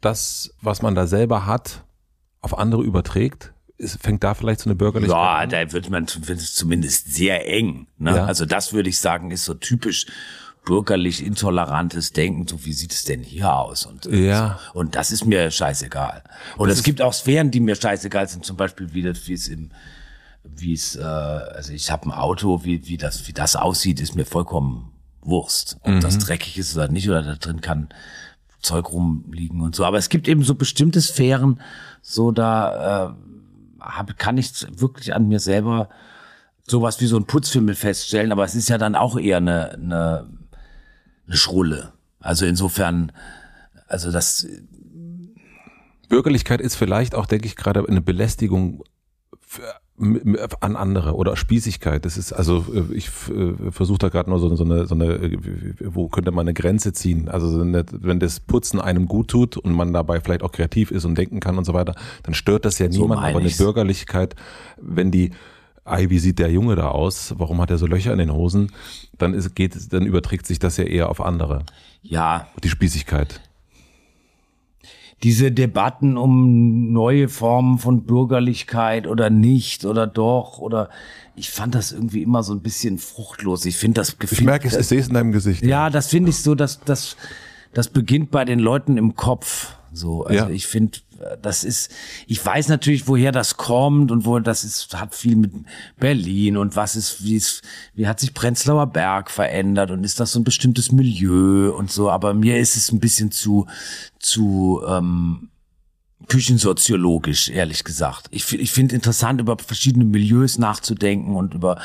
[0.00, 1.84] das, was man da selber hat,
[2.40, 3.52] auf andere überträgt?
[3.78, 5.48] Ist, fängt da vielleicht so eine bürgerliche Ja, an?
[5.50, 7.86] da wird man zumindest sehr eng.
[7.98, 8.16] Ne?
[8.16, 8.24] Ja.
[8.26, 10.06] Also das würde ich sagen, ist so typisch
[10.64, 13.86] bürgerlich intolerantes Denken, so wie sieht es denn hier aus?
[13.86, 14.58] Und, Ja.
[14.72, 14.78] so.
[14.78, 16.22] und das ist mir scheißegal.
[16.56, 19.48] Und es gibt auch Sphären, die mir scheißegal sind, zum Beispiel wie das, wie es
[19.48, 19.70] im
[20.42, 24.16] wie es, äh, also ich habe ein Auto, wie, wie das, wie das aussieht, ist
[24.16, 24.90] mir vollkommen
[25.22, 25.76] Wurst.
[25.82, 27.90] Ob das dreckig ist oder nicht, oder da drin kann
[28.62, 29.84] Zeug rumliegen und so.
[29.84, 31.60] Aber es gibt eben so bestimmte Sphären,
[32.02, 33.12] so da äh,
[33.80, 34.50] hab, kann ich
[34.80, 35.88] wirklich an mir selber
[36.66, 40.26] sowas wie so ein Putzfimmel feststellen, aber es ist ja dann auch eher eine, eine,
[41.30, 41.92] eine Schrulle.
[42.18, 43.12] Also insofern,
[43.86, 44.46] also das,
[46.08, 48.82] Bürgerlichkeit ist vielleicht auch, denke ich, gerade eine Belästigung
[49.40, 49.62] für,
[50.60, 52.04] an andere oder Spießigkeit.
[52.04, 55.06] Das ist also äh, ich äh, versuche da gerade nur so, so eine so eine
[55.06, 55.36] äh,
[55.80, 57.28] wo könnte man eine Grenze ziehen?
[57.28, 60.90] Also so eine, wenn das Putzen einem gut tut und man dabei vielleicht auch kreativ
[60.90, 63.22] ist und denken kann und so weiter, dann stört das ja So niemand.
[63.22, 63.50] Aber eine.
[63.50, 64.34] Bürgerlichkeit,
[64.80, 65.32] wenn die
[65.90, 67.34] Ei, wie sieht der Junge da aus?
[67.38, 68.70] Warum hat er so Löcher in den Hosen?
[69.18, 71.64] Dann ist, geht, dann überträgt sich das ja eher auf andere.
[72.02, 73.40] ja, Die Spießigkeit.
[75.22, 80.88] diese Debatten um neue Formen von Bürgerlichkeit oder nicht oder doch oder
[81.36, 83.64] ich fand das irgendwie immer so ein bisschen fruchtlos.
[83.66, 84.38] Ich finde das Gefühl.
[84.38, 85.62] Ich merke es, ich sehe es in deinem Gesicht.
[85.62, 87.16] Ja, das finde ich so, dass das
[87.72, 89.76] das beginnt bei den Leuten im Kopf.
[89.92, 90.50] So, also Ja.
[90.50, 90.98] ich finde,
[91.42, 91.90] das ist,
[92.26, 95.52] ich weiß natürlich, woher das kommt und wo das ist, hat viel mit
[95.98, 97.60] Berlin und was ist, wie es,
[97.94, 102.10] wie hat sich Prenzlauer Berg verändert und ist das so ein bestimmtes Milieu und so.
[102.10, 103.66] Aber mir ist es ein bisschen zu,
[104.18, 105.50] zu ähm,
[106.28, 108.28] küchensoziologisch, ehrlich gesagt.
[108.30, 111.80] Ich, ich finde interessant, über verschiedene Milieus nachzudenken und über,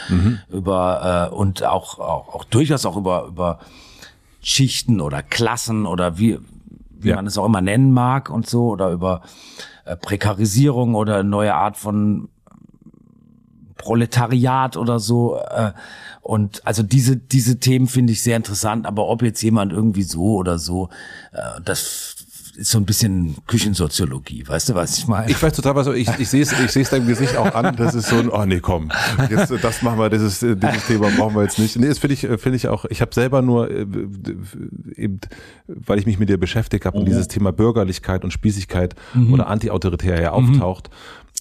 [0.49, 3.60] über äh, und auch, auch, auch durchaus auch über, über
[4.41, 6.38] Schichten oder Klassen oder wie,
[7.00, 7.16] wie Ja.
[7.16, 9.22] man es auch immer nennen mag und so, oder über
[9.86, 12.30] äh, Prekarisierung oder neue Art von
[13.78, 15.38] Proletariat oder so.
[15.38, 15.72] Äh,
[16.22, 20.36] und also diese, diese Themen finde ich sehr interessant, aber ob jetzt jemand irgendwie so
[20.38, 20.89] oder so,
[21.34, 22.14] äh, das
[22.56, 25.30] ist so ein bisschen Küchensoziologie, weißt du, was ich meine?
[25.30, 27.76] Ich weiß total was, ich, ich sehe es, ich sehe es deinem Gesicht auch an,
[27.76, 28.91] das ist so ein, oh nee, komm,
[29.30, 31.78] jetzt, das machen wir, dieses, dieses Thema brauchen wir jetzt nicht.
[31.78, 33.86] Nee, das finde ich, finde ich auch, ich habe selber nur, äh,
[34.95, 35.20] eben,
[35.68, 38.95] weil ich mich mit dir beschäftigt habe und dieses Thema Bürgerlichkeit und Spießigkeit
[39.32, 40.89] oder Antiautoritär ja auftaucht.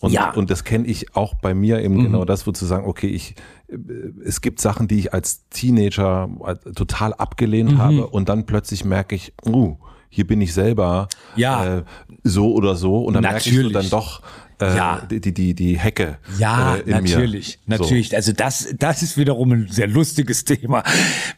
[0.00, 0.32] Und, Ja.
[0.32, 3.36] und das kenne ich auch bei mir eben genau das, wo zu sagen, okay, ich,
[3.68, 3.76] äh,
[4.24, 9.14] es gibt Sachen, die ich als Teenager äh, total abgelehnt habe und dann plötzlich merke
[9.14, 9.76] ich, uh,
[10.14, 11.78] hier bin ich selber Ja.
[11.78, 11.82] äh,
[12.22, 13.72] so oder so und dann merkst du Natürlich.
[13.72, 14.22] dann doch
[14.60, 15.00] äh, Ja.
[15.10, 17.78] die, die, die, Hecke Ja, äh, natürlich, mir.
[17.78, 18.14] natürlich.
[18.14, 20.84] Also das, das ist wiederum ein sehr lustiges Thema,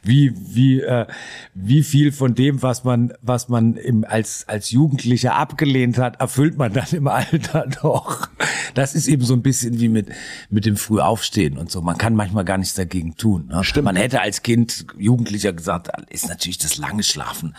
[0.02, 1.06] wie wie äh,
[1.54, 6.58] wie viel von dem, was man was man im, als als Jugendlicher abgelehnt hat, erfüllt
[6.58, 8.28] man dann im Alter doch.
[8.74, 10.08] Das ist eben so ein bisschen wie mit
[10.50, 11.80] mit dem Frühaufstehen und so.
[11.80, 13.46] Man kann manchmal gar nichts dagegen tun.
[13.48, 13.64] Ne?
[13.64, 13.86] Stimmt.
[13.86, 17.54] Man hätte als Kind Jugendlicher gesagt, ist natürlich das lange Schlafen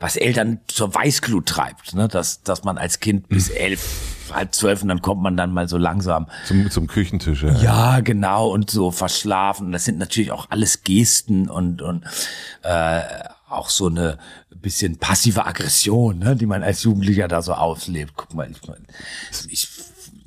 [0.00, 2.08] was Eltern zur Weißglut treibt, ne?
[2.08, 5.68] dass, dass man als Kind bis elf, halb zwölf und dann kommt man dann mal
[5.68, 7.42] so langsam Zum, zum Küchentisch.
[7.42, 7.52] Ja.
[7.58, 9.72] ja, genau, und so verschlafen.
[9.72, 12.04] Das sind natürlich auch alles Gesten und, und
[12.62, 13.00] äh,
[13.48, 14.18] auch so eine
[14.60, 18.12] bisschen passive Aggression, ne, die man als Jugendlicher da so auslebt.
[18.16, 18.58] Guck mal, ich,
[19.48, 19.68] ich,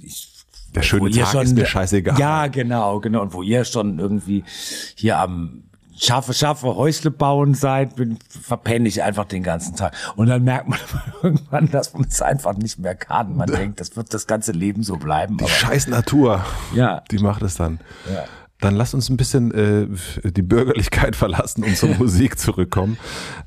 [0.01, 0.27] ich
[0.73, 2.19] Der schöne Tag ist mir scheißegal.
[2.19, 3.21] Ja, genau, genau.
[3.21, 4.43] Und wo ihr schon irgendwie
[4.95, 5.63] hier am
[6.01, 9.93] schaffe, schaffe, Häusle bauen seid, bin, verpenne ich einfach den ganzen Tag.
[10.15, 10.79] Und dann merkt man
[11.23, 13.35] irgendwann, dass man es einfach nicht mehr kann.
[13.37, 15.37] Man denkt, das wird das ganze Leben so bleiben.
[15.37, 16.43] Die scheiß Natur,
[16.73, 17.03] Ja.
[17.11, 17.79] die macht es dann.
[18.11, 18.23] Ja.
[18.59, 19.87] Dann lass uns ein bisschen äh,
[20.31, 22.97] die Bürgerlichkeit verlassen und zur Musik zurückkommen.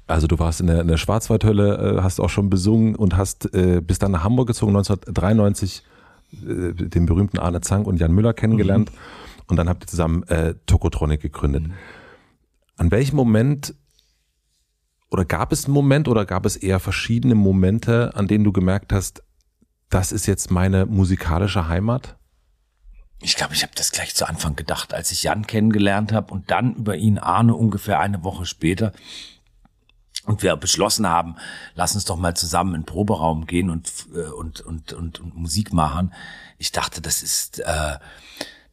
[0.06, 3.52] Also du warst in der, in der Schwarzwaldhölle, äh, hast auch schon besungen und hast
[3.54, 5.82] äh, bis dann nach Hamburg gezogen, 1993
[6.32, 8.90] äh, den berühmten Arne Zank und Jan Müller kennengelernt
[9.46, 11.64] und dann habt ihr zusammen äh, Tokotronic gegründet.
[12.76, 13.74] An welchem Moment
[15.10, 18.92] oder gab es einen Moment oder gab es eher verschiedene Momente, an denen du gemerkt
[18.92, 19.22] hast,
[19.88, 22.16] das ist jetzt meine musikalische Heimat?
[23.20, 26.50] Ich glaube, ich habe das gleich zu Anfang gedacht, als ich Jan kennengelernt habe und
[26.50, 28.92] dann über ihn Arne ungefähr eine Woche später.
[30.26, 31.36] Und wir beschlossen haben,
[31.76, 35.36] lass uns doch mal zusammen in den Proberaum gehen und, äh, und, und, und, und
[35.36, 36.12] Musik machen.
[36.58, 37.98] Ich dachte, das ist, äh,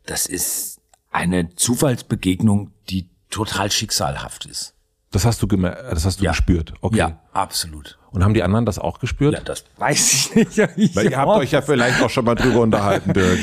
[0.08, 0.82] das ist
[1.12, 4.76] eine Zufallsbegegnung, die total schicksalhaft ist.
[5.12, 6.32] Das hast du gemer das hast du Ja.
[6.32, 6.74] gespürt.
[6.82, 6.98] Okay.
[6.98, 7.98] Ja, absolut.
[8.12, 9.34] Und haben die anderen das auch gespürt?
[9.34, 10.58] Ja, das weiß ich nicht.
[10.78, 13.40] Ich Weil ihr habt euch ja vielleicht auch schon mal drüber unterhalten, Dirk.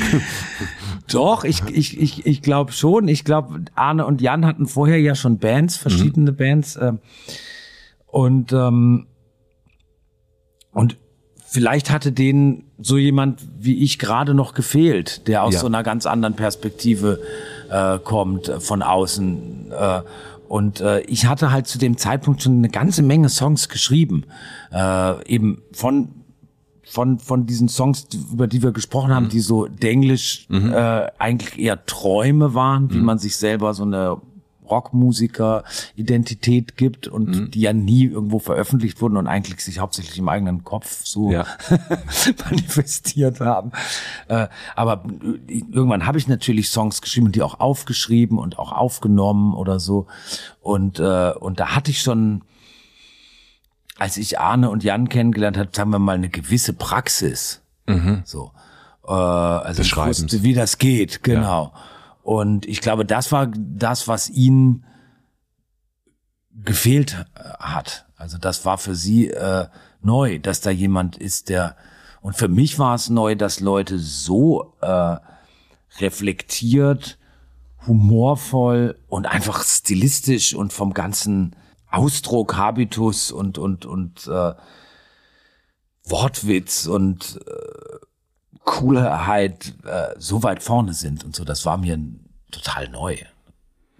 [1.11, 3.07] Doch, ich, ich, ich, ich glaube schon.
[3.07, 6.75] Ich glaube, Arne und Jan hatten vorher ja schon Bands, verschiedene Bands.
[6.79, 6.99] ähm,
[8.07, 9.07] und, ähm,
[10.71, 10.97] und
[11.45, 15.59] vielleicht hatte denen so jemand wie ich gerade noch gefehlt, der aus Ja.
[15.61, 17.19] so einer ganz anderen Perspektive
[17.69, 19.71] äh, kommt, äh, von außen.
[19.71, 20.01] Äh,
[20.47, 24.25] und äh, ich hatte halt zu dem Zeitpunkt schon eine ganze Menge Songs geschrieben,
[24.71, 26.09] äh, eben von
[26.83, 31.85] von von diesen Songs, über die wir gesprochen haben, die so denglisch äh, eigentlich eher
[31.85, 34.17] Träume waren, wie man sich selber so eine
[34.69, 40.63] Rockmusiker-Identität gibt und die ja nie irgendwo veröffentlicht wurden und eigentlich sich hauptsächlich im eigenen
[40.63, 41.45] Kopf so Ja.
[42.49, 43.71] manifestiert haben.
[44.27, 45.03] Äh, aber
[45.47, 50.07] äh, irgendwann habe ich natürlich Songs geschrieben, die auch aufgeschrieben und auch aufgenommen oder so.
[50.61, 52.43] Und, äh, und da hatte ich schon,
[53.97, 57.61] als ich Arne und Jan kennengelernt habe, sagen wir mal, eine gewisse Praxis.
[58.25, 58.51] So.
[59.07, 61.73] Äh, also ich wusste, wie das geht, genau.
[62.23, 64.85] Und ich glaube, das war das, was ihn
[66.51, 68.05] gefehlt hat.
[68.17, 69.67] Also das war für sie äh,
[70.01, 71.75] neu, dass da jemand ist, der
[72.21, 75.15] und für mich war es neu, dass Leute so äh,
[75.99, 77.17] reflektiert,
[77.87, 81.55] humorvoll und einfach stilistisch und vom ganzen
[81.89, 84.53] Ausdruck, Habitus und und und äh,
[86.03, 87.88] Wortwitz und äh,
[88.65, 91.43] Coolheit äh, so weit vorne sind und so.
[91.43, 91.99] Das war mir
[92.51, 93.17] total neu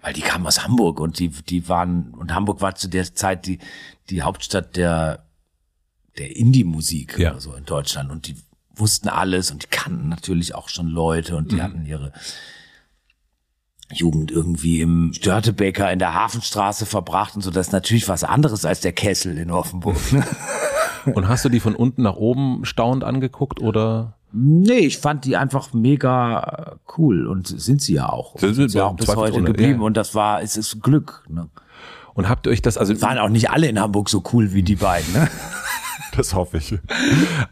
[0.02, 3.46] weil die kamen aus Hamburg und die die waren und Hamburg war zu der Zeit
[3.46, 3.58] die
[4.08, 5.26] die Hauptstadt der
[6.18, 7.32] der Indie-Musik Ja.
[7.32, 8.36] oder so in Deutschland und die
[8.74, 12.12] wussten alles und die kannten natürlich auch schon Leute und die hatten ihre
[13.92, 17.50] Jugend irgendwie im Störtebäcker in der Hafenstraße verbracht und so.
[17.50, 19.96] Das ist natürlich was anderes als der Kessel in Offenburg.
[20.12, 20.24] Ne?
[21.14, 24.18] Und hast du die von unten nach oben staunend angeguckt oder?
[24.32, 28.38] Nee, ich fand die einfach mega cool und sind sie ja auch.
[28.38, 29.86] Sind sie, sind sie auch bis heute geblieben ja.
[29.86, 31.24] und das war, es ist Glück.
[31.28, 31.48] Ne?
[32.14, 34.62] Und habt ihr euch das, also Waren auch nicht alle in Hamburg so cool wie
[34.62, 35.12] die beiden.
[35.12, 35.28] Ne?
[36.16, 36.76] Das hoffe ich.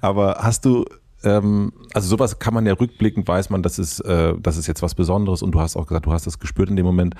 [0.00, 0.84] Aber hast du,
[1.22, 4.82] ähm, also sowas kann man ja rückblickend, weiß man, das ist, äh, das ist jetzt
[4.82, 7.14] was Besonderes und du hast auch gesagt, du hast das gespürt in dem Moment.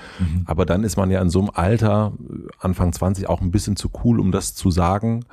[0.46, 2.12] Aber dann ist man ja in so einem Alter,
[2.58, 5.24] Anfang 20, auch ein bisschen zu cool, um das zu sagen.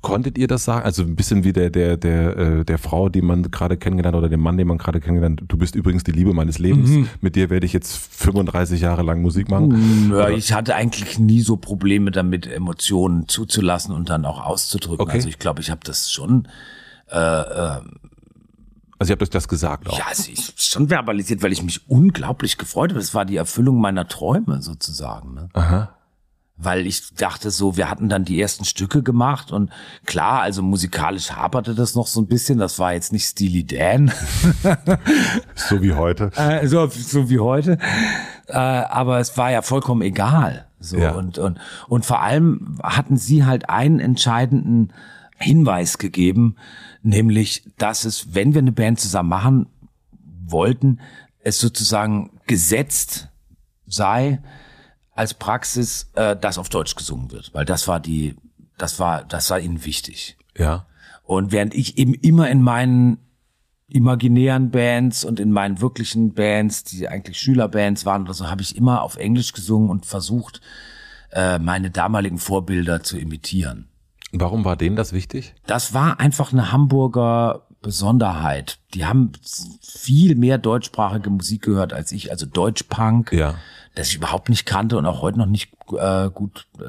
[0.00, 0.84] Konntet ihr das sagen?
[0.84, 4.20] Also ein bisschen wie der, der, der, äh, der Frau, die man gerade kennengelernt hat,
[4.20, 5.50] oder dem Mann, den man gerade kennengelernt hat.
[5.50, 7.08] Du bist übrigens die Liebe meines Lebens.
[7.20, 10.12] Mit dir werde ich jetzt 35 Jahre lang Musik machen.
[10.14, 15.00] Ja, ich hatte eigentlich nie so Probleme damit, Emotionen zuzulassen und dann auch auszudrücken.
[15.02, 15.16] Okay.
[15.16, 16.46] Also ich glaube, ich habe das schon,
[17.08, 17.82] Also
[19.00, 19.98] ihr habt euch das gesagt auch.
[19.98, 23.00] ja, also ich schon verbalisiert, weil ich mich unglaublich gefreut habe.
[23.00, 25.34] Das war die Erfüllung meiner Träume sozusagen.
[25.34, 25.48] Ne?
[25.54, 25.94] Aha.
[26.60, 29.70] Weil ich dachte so, wir hatten dann die ersten Stücke gemacht und
[30.06, 34.10] klar, also musikalisch haperte das noch so ein bisschen, das war jetzt nicht Steely Dan,
[35.54, 36.32] So wie heute.
[36.36, 37.78] äh, so, so wie heute,
[38.48, 40.66] äh, aber es war ja vollkommen egal.
[40.80, 41.12] So Ja.
[41.12, 44.92] und und und vor allem hatten sie halt einen entscheidenden
[45.36, 46.56] Hinweis gegeben,
[47.02, 49.66] nämlich, dass es, wenn wir eine Band zusammen machen
[50.46, 51.00] wollten,
[51.42, 53.28] es sozusagen gesetzt
[53.86, 54.40] sei
[55.18, 58.36] als Praxis, äh, dass auf Deutsch gesungen wird, weil das war die,
[58.78, 60.36] das war, das war ihnen wichtig.
[60.56, 60.86] Ja.
[61.24, 63.18] Und während ich eben immer in meinen
[63.88, 68.76] imaginären Bands und in meinen wirklichen Bands, die eigentlich Schülerbands waren oder so, habe ich
[68.76, 70.60] immer auf Englisch gesungen und versucht,
[71.32, 73.88] äh, meine damaligen Vorbilder zu imitieren.
[74.30, 75.54] Warum war denen das wichtig?
[75.66, 78.78] Das war einfach eine Hamburger Besonderheit.
[78.94, 79.32] Die haben
[79.80, 83.54] viel mehr deutschsprachige Musik gehört als ich, also Deutschpunk, Ja.
[83.94, 86.84] Das ich überhaupt nicht kannte und auch heute noch nicht äh, gut, äh,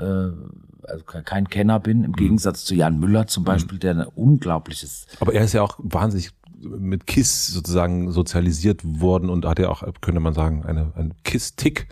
[0.88, 5.08] also ke- kein Kenner bin, im Gegensatz zu Jan Müller zum Beispiel, der ein unglaubliches
[5.20, 6.32] Aber er ist ja auch wahnsinnig
[6.62, 11.88] mit KISS sozusagen sozialisiert worden und hat ja auch, könnte man sagen, eine, ein KISS-Tick.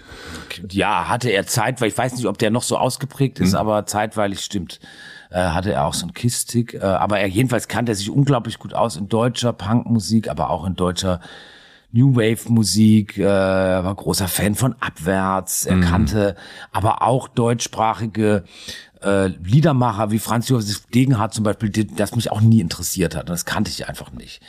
[0.72, 3.86] ja, hatte er Zeit, weil ich weiß nicht, ob der noch so ausgeprägt ist, aber
[3.86, 4.82] zeitweilig stimmt,
[5.30, 6.74] äh, hatte er auch so einen Kistik.
[6.74, 10.66] Äh, aber er jedenfalls kannte er sich unglaublich gut aus in deutscher Punkmusik, aber auch
[10.66, 11.22] in deutscher
[11.92, 13.18] New Wave Musik.
[13.18, 15.66] Äh, er war großer Fan von Abwärts.
[15.66, 16.36] Er kannte
[16.72, 18.44] aber auch deutschsprachige
[19.02, 23.30] äh, Liedermacher wie Franz Josef Degenhardt zum Beispiel, die, das mich auch nie interessiert hat.
[23.30, 24.42] Das kannte ich einfach nicht.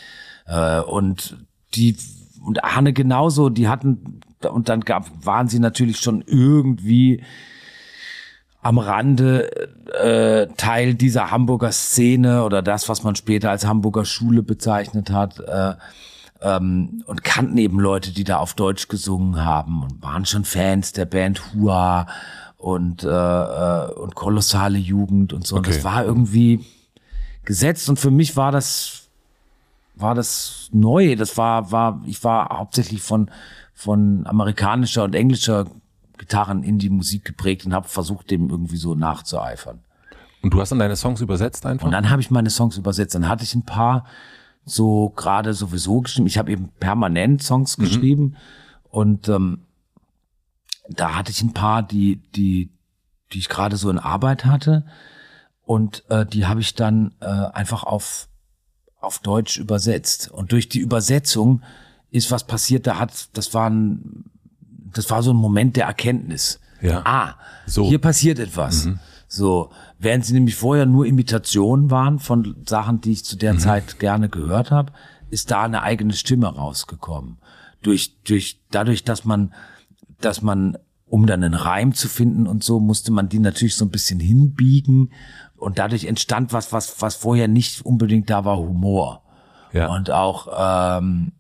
[0.47, 1.37] Äh, und
[1.75, 1.97] die
[2.45, 7.25] und Arne genauso, die hatten und dann gab, waren sie natürlich schon irgendwie
[8.63, 9.51] am Rande
[9.93, 15.41] äh, Teil dieser Hamburger Szene oder das, was man später als Hamburger Schule bezeichnet hat.
[15.41, 15.75] Äh,
[16.41, 20.93] ähm, und kannten eben Leute, die da auf Deutsch gesungen haben und waren schon Fans
[20.93, 22.07] der Band Hua
[22.57, 25.57] und äh, äh, und kolossale Jugend und so.
[25.57, 25.77] Und Okay.
[25.77, 26.65] das war irgendwie
[27.45, 29.09] gesetzt und für mich war das
[29.95, 31.17] war das neu.
[31.17, 33.31] Das war war ich war hauptsächlich von
[33.75, 35.67] von amerikanischer und englischer
[36.19, 39.79] Gitarren in die Musik geprägt und habe versucht, dem irgendwie so nachzueifern.
[40.43, 41.87] Und du hast dann deine Songs übersetzt einfach?
[41.87, 43.15] Und dann habe ich meine Songs übersetzt.
[43.15, 44.05] Dann hatte ich ein paar
[44.71, 46.27] so gerade sowieso geschrieben.
[46.27, 48.37] Ich habe eben permanent Songs geschrieben
[48.91, 49.65] und ähm,
[50.89, 52.71] da hatte ich ein paar, die, die,
[53.33, 54.87] die ich gerade so in Arbeit hatte.
[55.65, 58.29] Und äh, die habe ich dann äh, einfach auf,
[59.01, 60.31] auf Deutsch übersetzt.
[60.31, 61.63] Und durch die Übersetzung
[62.11, 64.25] ist was passiert, da hat, das war ein,
[64.95, 66.59] das war so ein Moment der Erkenntnis.
[66.81, 67.03] Ja.
[67.05, 67.35] Ah,
[67.67, 67.87] So.
[67.87, 68.89] hier passiert etwas.
[69.27, 73.99] So, während sie nämlich vorher nur Imitationen waren von Sachen, die ich zu der Zeit
[73.99, 74.93] gerne gehört habe,
[75.31, 77.39] ist da eine eigene Stimme rausgekommen.
[77.83, 79.53] Durch, durch, dadurch, dass man,
[80.21, 83.85] dass man, um dann einen Reim zu finden und so, musste man die natürlich so
[83.85, 85.13] ein bisschen hinbiegen
[85.57, 89.23] und dadurch entstand was, was, was vorher nicht unbedingt da war, Humor.
[89.73, 89.89] Ja.
[89.95, 90.49] Und auch
[90.99, 91.33] ähm,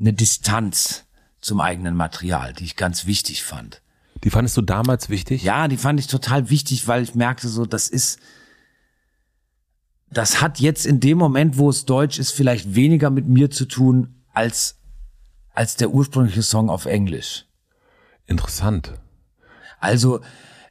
[0.00, 1.04] eine Distanz
[1.40, 3.82] zum eigenen Material, die ich ganz wichtig fand.
[4.24, 5.42] Die fandest du damals wichtig?
[5.42, 8.18] Ja, die fand ich total wichtig, weil ich merkte so, das ist,
[10.10, 13.66] das hat jetzt in dem Moment, wo es Deutsch ist, vielleicht weniger mit mir zu
[13.66, 14.78] tun als,
[15.52, 17.46] als der ursprüngliche Song auf Englisch.
[18.26, 18.94] Interessant.
[19.80, 20.20] Also,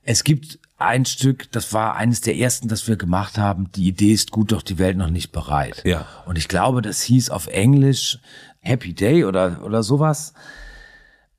[0.04, 3.72] es gibt ein Stück, das war eines der ersten, das wir gemacht haben.
[3.72, 5.82] Die Idee ist gut, doch die Welt noch nicht bereit.
[5.86, 6.06] Ja.
[6.26, 8.20] Und ich glaube, das hieß auf Englisch
[8.60, 10.34] Happy Day oder, oder sowas.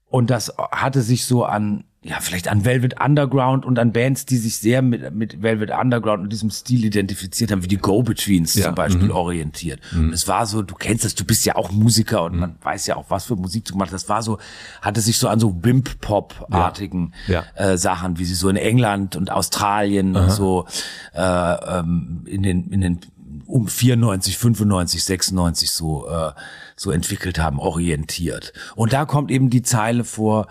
[0.06, 4.36] Und das hatte sich so an, ja, vielleicht an Velvet Underground und an Bands, die
[4.36, 8.66] sich sehr mit, mit Velvet Underground und diesem Stil identifiziert haben, wie die Go-Betweens Ja,
[8.66, 9.80] zum Beispiel orientiert.
[9.92, 12.86] Und es war so, du kennst das, du bist ja auch Musiker und man weiß
[12.86, 14.04] ja auch, was für Musik du gemacht hast.
[14.04, 14.38] Das war so,
[14.80, 17.44] hatte sich so an so Wimp-Pop-artigen Ja.
[17.56, 20.66] Äh, Sachen, wie sie so in England und Australien und so
[21.14, 23.00] äh, ähm, in den, in den
[23.46, 26.30] um 94, 95, 96 so, äh,
[26.76, 28.52] so entwickelt haben, orientiert.
[28.76, 30.46] Und da kommt eben die Zeile vor,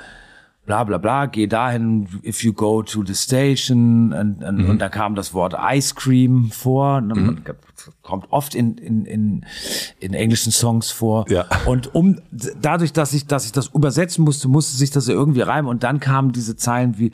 [0.67, 4.69] bla bla bla, geh dahin, if you go to the station, und, und, Mhm.
[4.69, 7.43] und da kam das Wort Ice Cream vor, mhm.
[8.03, 9.45] kommt oft in, in, in,
[9.99, 11.25] in englischen Songs vor.
[11.29, 11.45] Ja.
[11.65, 12.19] Und um
[12.61, 15.83] dadurch, dass ich, dass ich das übersetzen musste, musste sich das ja irgendwie reimen und
[15.83, 17.11] dann kamen diese Zeilen wie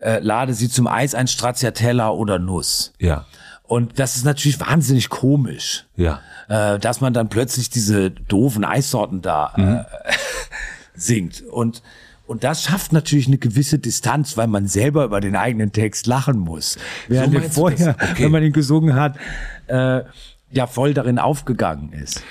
[0.00, 2.92] äh, lade sie zum Eis ein Stracciatella oder Nuss.
[3.00, 3.24] Ja.
[3.62, 6.20] Und das ist natürlich wahnsinnig komisch, Ja.
[6.48, 10.10] äh, dass man dann plötzlich diese doofen Eissorten da äh,
[10.94, 11.42] singt.
[11.50, 11.82] Und,
[12.26, 16.38] und das schafft natürlich eine gewisse Distanz, weil man selber über den eigenen Text lachen
[16.38, 16.78] muss.
[17.08, 17.96] Während So er vorher?
[18.00, 18.24] Okay.
[18.24, 19.18] wenn man ihn gesungen hat,
[19.66, 20.02] äh,
[20.50, 22.22] ja voll darin aufgegangen ist.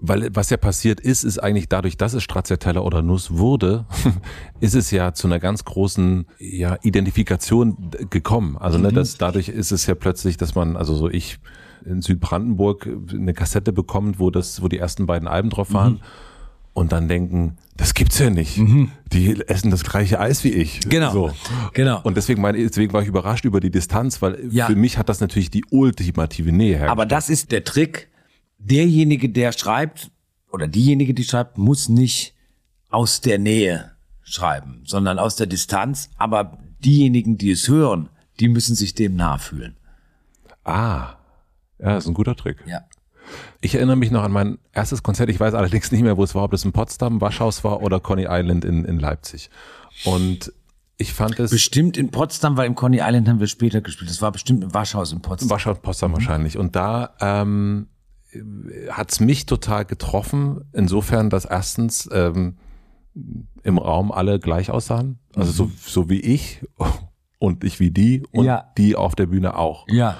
[0.00, 3.86] Weil was ja passiert ist, ist eigentlich dadurch, dass es Stracciatella oder Nuss wurde,
[4.60, 8.56] ist es ja zu einer ganz großen ja, Identifikation gekommen.
[8.58, 11.38] Also ne, das, dadurch ist es ja plötzlich, dass man, also so ich
[11.84, 16.00] in Südbrandenburg eine Kassette bekommt, wo das, wo die ersten beiden Alben drauf waren.
[16.78, 18.56] Und dann denken, das gibt's ja nicht.
[19.12, 20.80] Die essen das gleiche Eis wie ich.
[20.88, 21.12] Genau.
[21.12, 21.32] So.
[21.74, 22.00] Genau.
[22.02, 24.66] Und deswegen, meine, deswegen war ich überrascht über die Distanz, weil Ja.
[24.66, 26.90] für mich hat das natürlich die ultimative Nähe hergestellt.
[26.90, 28.08] Aber das ist der Trick.
[28.58, 30.10] Derjenige, der schreibt,
[30.52, 32.34] oder diejenige, die schreibt, muss nicht
[32.90, 36.10] aus der Nähe schreiben, sondern aus der Distanz.
[36.16, 38.08] Aber diejenigen, die es hören,
[38.40, 39.76] die müssen sich dem nahe fühlen.
[40.64, 41.14] Ah,
[41.78, 42.58] ja, das ist ein guter Trick.
[42.66, 42.82] Ja.
[43.60, 45.28] Ich erinnere mich noch an mein erstes Konzert.
[45.30, 47.98] Ich weiß allerdings nicht mehr, wo es war, ob das in Potsdam, Waschhaus war oder
[48.00, 49.50] Coney Island in, in Leipzig.
[50.04, 50.52] Und
[50.96, 54.10] ich fand es Bestimmt in Potsdam, weil im Coney Island haben wir später gespielt.
[54.10, 55.50] Das war bestimmt im Waschhaus in Potsdam.
[55.50, 56.56] Waschhaus Potsdam wahrscheinlich.
[56.56, 57.88] Und da ähm,
[58.90, 60.60] hat's mich total getroffen.
[60.72, 62.58] Insofern, dass erstens ähm,
[63.64, 65.18] im Raum alle gleich aussahen.
[65.34, 66.64] Also so, so wie ich
[67.38, 68.70] und ich wie die und Ja.
[68.76, 69.86] die auf der Bühne auch.
[69.88, 70.16] Ja.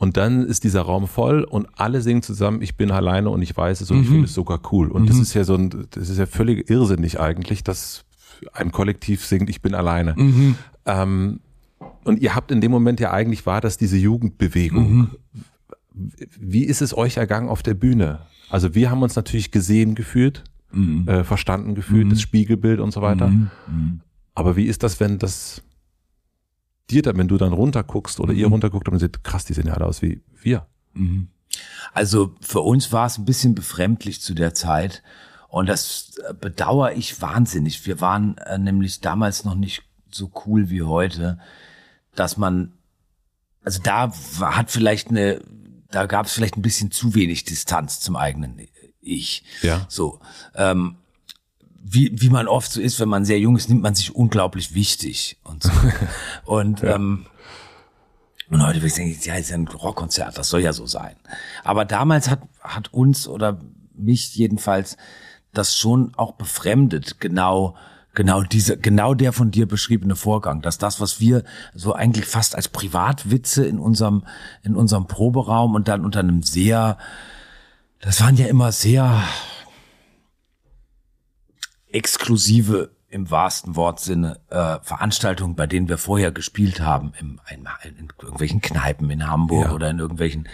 [0.00, 3.54] Und dann ist dieser Raum voll und alle singen zusammen, ich bin alleine und ich
[3.54, 4.88] weiß es und ich finde es sogar cool.
[4.88, 8.06] Und das ist ja so ein, das ist ja völlig irrsinnig eigentlich, dass
[8.54, 10.14] ein Kollektiv singt, ich bin alleine.
[10.86, 11.40] Ähm,
[12.04, 15.10] und ihr habt in dem Moment ja eigentlich war das diese Jugendbewegung.
[16.40, 18.20] Wie ist es euch ergangen auf der Bühne?
[18.48, 20.44] Also wir haben uns natürlich gesehen gefühlt,
[21.08, 23.30] äh, verstanden gefühlt, das Spiegelbild und so weiter.
[24.34, 25.62] Aber wie ist das, wenn das
[26.90, 29.66] dir dann, wenn du dann runterguckst oder ihr runterguckt und man sieht, krass, die sehen
[29.66, 30.66] ja alle aus wie wir.
[31.92, 35.02] Also für uns war es ein bisschen befremdlich zu der Zeit.
[35.48, 37.84] Und das bedauere ich wahnsinnig.
[37.86, 41.38] Wir waren äh, nämlich damals noch nicht so cool wie heute,
[42.14, 42.72] dass man,
[43.64, 45.40] also da hat vielleicht eine,
[45.90, 48.60] da gab es vielleicht ein bisschen zu wenig Distanz zum eigenen
[49.00, 49.44] Ich.
[49.62, 49.86] Ja.
[49.88, 50.20] So.
[50.54, 50.96] Ähm,
[51.82, 54.74] wie, wie man oft so ist, wenn man sehr jung ist, nimmt man sich unglaublich
[54.74, 55.70] wichtig und so.
[56.44, 57.26] und ähm,
[58.50, 61.14] und heute würde ich denken, ja, ist ja ein Rockkonzert, das soll ja so sein.
[61.62, 63.60] Aber damals hat, hat uns oder
[63.94, 64.96] mich jedenfalls
[65.52, 67.76] das schon auch befremdet, genau,
[68.12, 72.56] genau dieser, genau der von dir beschriebene Vorgang, dass das, was wir so eigentlich fast
[72.56, 74.24] als Privatwitze in unserem,
[74.62, 76.98] in unserem Proberaum und dann unter einem sehr,
[78.00, 79.22] das waren ja immer sehr
[81.92, 87.66] exklusive im wahrsten Wortsinne äh, Veranstaltungen, bei denen wir vorher gespielt haben, im, in,
[87.98, 89.72] in irgendwelchen Kneipen in Hamburg Ja.
[89.72, 90.48] oder in irgendwelchen.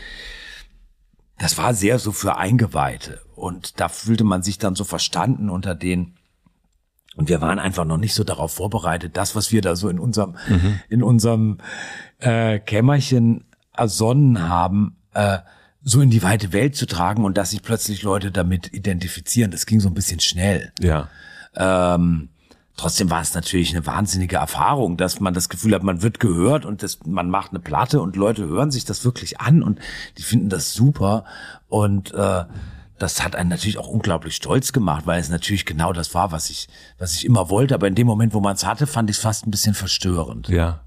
[1.38, 5.74] Das war sehr so für Eingeweihte und da fühlte man sich dann so verstanden unter
[5.74, 6.14] den.
[7.14, 9.98] Und wir waren einfach noch nicht so darauf vorbereitet, das, was wir da so in
[9.98, 10.36] unserem
[10.88, 11.58] in unserem
[12.20, 15.38] äh, Kämmerchen ersonnen haben, äh,
[15.88, 19.52] so in die weite Welt zu tragen und dass sich plötzlich Leute damit identifizieren.
[19.52, 20.72] Das ging so ein bisschen schnell.
[20.80, 21.08] Ja.
[21.54, 22.30] Ähm,
[22.76, 26.64] trotzdem war es natürlich eine wahnsinnige Erfahrung, dass man das Gefühl hat, man wird gehört
[26.64, 29.78] und das, man macht eine Platte und Leute hören sich das wirklich an und
[30.18, 31.24] die finden das super
[31.68, 32.44] und äh,
[32.98, 36.50] das hat einen natürlich auch unglaublich stolz gemacht, weil es natürlich genau das war, was
[36.50, 36.66] ich,
[36.98, 37.74] was ich immer wollte.
[37.74, 40.48] Aber in dem Moment, wo man es hatte, fand ich es fast ein bisschen verstörend.
[40.48, 40.85] Ja.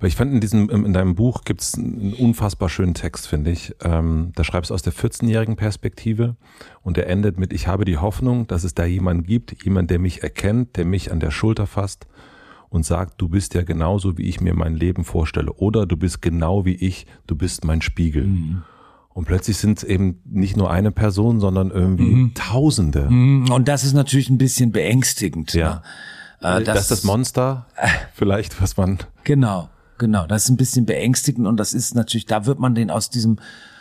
[0.00, 3.74] Weil ich fand in diesem, in deinem Buch gibt's einen unfassbar schönen Text, finde ich.
[3.82, 6.36] Ähm, da schreibst du aus der 14-jährigen Perspektive
[6.82, 9.98] und der endet mit, ich habe die Hoffnung, dass es da jemanden gibt, jemand, der
[9.98, 12.06] mich erkennt, der mich an der Schulter fasst
[12.68, 15.52] und sagt, du bist ja genauso, wie ich mir mein Leben vorstelle.
[15.52, 18.24] Oder du bist genau wie ich, du bist mein Spiegel.
[19.08, 23.06] Und plötzlich sind es eben nicht nur eine Person, sondern irgendwie Tausende.
[23.06, 25.54] Und das ist natürlich ein bisschen beängstigend.
[25.54, 25.82] Ja.
[26.42, 26.60] Ne?
[26.60, 27.66] Äh, das ist das Monster,
[28.14, 30.26] vielleicht, was man Genau, genau.
[30.26, 33.38] Das ist ein bisschen beängstigend und das ist natürlich, da wird man den aus diesem,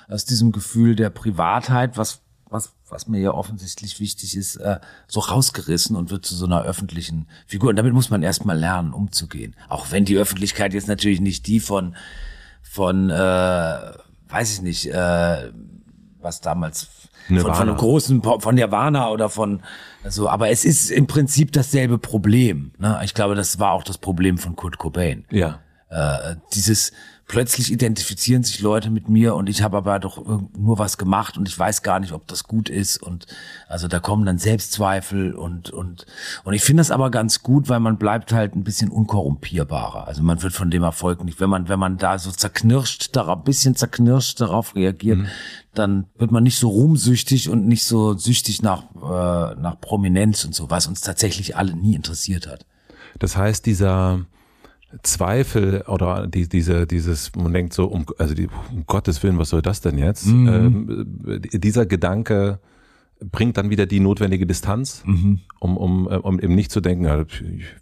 [0.07, 5.19] aus diesem Gefühl der Privatheit, was, was, was mir ja offensichtlich wichtig ist, äh, so
[5.19, 7.69] rausgerissen und wird zu so einer öffentlichen Figur.
[7.69, 9.55] Und damit muss man erstmal lernen, umzugehen.
[9.69, 11.95] Auch wenn die Öffentlichkeit jetzt natürlich nicht die von,
[12.61, 13.13] von, äh,
[14.29, 15.51] weiß ich nicht, äh,
[16.21, 16.89] was damals
[17.27, 17.55] von, Nirvana.
[17.55, 19.61] von einem großen, von Nirvana oder von
[20.07, 22.71] so, aber es ist im Prinzip dasselbe Problem.
[22.77, 22.99] Ne?
[23.03, 25.25] Ich glaube, das war auch das Problem von Kurt Cobain.
[25.31, 25.59] Ja.
[25.95, 26.91] Äh, dieses
[27.25, 30.23] plötzlich identifizieren sich Leute mit mir und ich habe aber doch
[30.57, 33.27] nur was gemacht und ich weiß gar nicht, ob das gut ist und
[33.69, 36.05] also da kommen dann Selbstzweifel und und
[36.43, 40.05] und ich finde das aber ganz gut, weil man bleibt halt ein bisschen unkorrumpierbarer.
[40.05, 43.37] Also man wird von dem Erfolg nicht, wenn man wenn man da so zerknirscht, darauf
[43.37, 45.19] ein bisschen zerknirscht darauf reagiert,
[45.73, 50.53] dann wird man nicht so ruhmsüchtig und nicht so süchtig nach äh, nach Prominenz und
[50.53, 52.65] so, was uns tatsächlich alle nie interessiert hat.
[53.17, 54.25] Das heißt, dieser
[55.03, 59.49] Zweifel oder die, diese, dieses, man denkt so, um, also die, um Gottes Willen, was
[59.49, 60.27] soll das denn jetzt?
[60.27, 62.59] Ähm, äh, dieser Gedanke
[63.23, 67.25] bringt dann wieder die notwendige Distanz, um, um, äh, um eben nicht zu denken,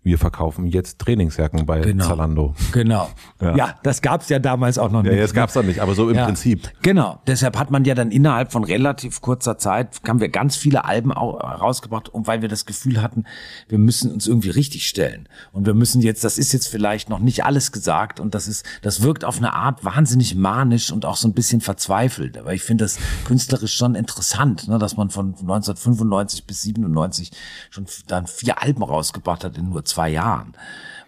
[0.03, 2.05] wir verkaufen jetzt Trainingsjacken bei Genau.
[2.05, 2.55] Zalando.
[2.71, 3.09] Genau.
[3.41, 3.55] Ja.
[3.55, 5.19] Ja, das gab's ja damals auch noch Ja, nicht.
[5.19, 6.25] jetzt gab's dann nicht, aber so im Ja.
[6.25, 6.71] Prinzip.
[6.84, 7.19] Genau.
[7.25, 11.11] Deshalb hat man ja dann innerhalb von relativ kurzer Zeit, haben wir ganz viele Alben
[11.11, 13.23] au- rausgebracht, und weil wir das Gefühl hatten,
[13.67, 15.27] wir müssen uns irgendwie richtig stellen.
[15.51, 18.65] Und wir müssen jetzt, das ist jetzt vielleicht noch nicht alles gesagt und das ist,
[18.84, 22.38] das wirkt auf eine Art wahnsinnig manisch und auch so ein bisschen verzweifelt.
[22.38, 27.32] Aber ich finde das künstlerisch schon interessant, ne, dass man von 1995 bis 97
[27.69, 30.53] schon dann vier Alben rausgebracht hat in nur zwei Jahren.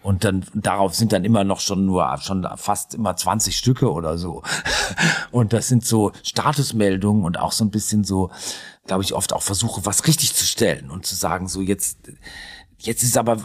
[0.02, 4.18] Und dann darauf sind dann immer noch schon nur schon fast immer 20 Stücke oder
[4.18, 4.42] so.
[5.32, 8.30] Und das sind so Statusmeldungen und auch so ein bisschen so,
[8.86, 11.98] glaube ich, oft auch Versuche, was richtig zu stellen und zu sagen, so jetzt,
[12.78, 13.38] jetzt ist aber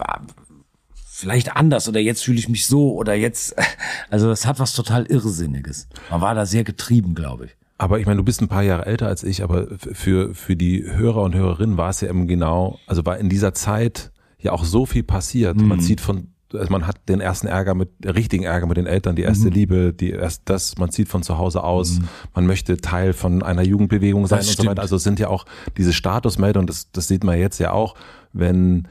[1.22, 3.56] vielleicht anders oder jetzt fühle ich mich so oder jetzt,
[4.12, 5.88] also das hat was total Irrsinniges.
[6.10, 7.58] Man war da sehr getrieben, glaube ich.
[7.82, 10.84] Aber ich meine, du bist ein paar Jahre älter als ich, aber für, für die
[10.86, 14.64] Hörer und Hörerinnen war es ja eben genau, also war in dieser Zeit ja auch
[14.66, 15.58] so viel passiert.
[15.58, 15.82] Man Mhm.
[15.82, 19.24] zieht von, also man hat den ersten Ärger mit, richtigen Ärger mit den Eltern, die
[19.24, 19.54] erste Mhm.
[19.54, 22.00] Liebe, die erst das, man zieht von zu Hause aus,
[22.36, 24.70] man möchte Teil von einer Jugendbewegung sein Das und so stimmt.
[24.70, 24.82] weiter.
[24.84, 27.96] Also es sind ja auch diese Statusmeldungen, das, das sieht man jetzt ja auch,
[28.32, 28.88] wenn,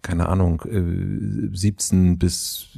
[0.00, 2.68] keine Ahnung, äh, 17 bis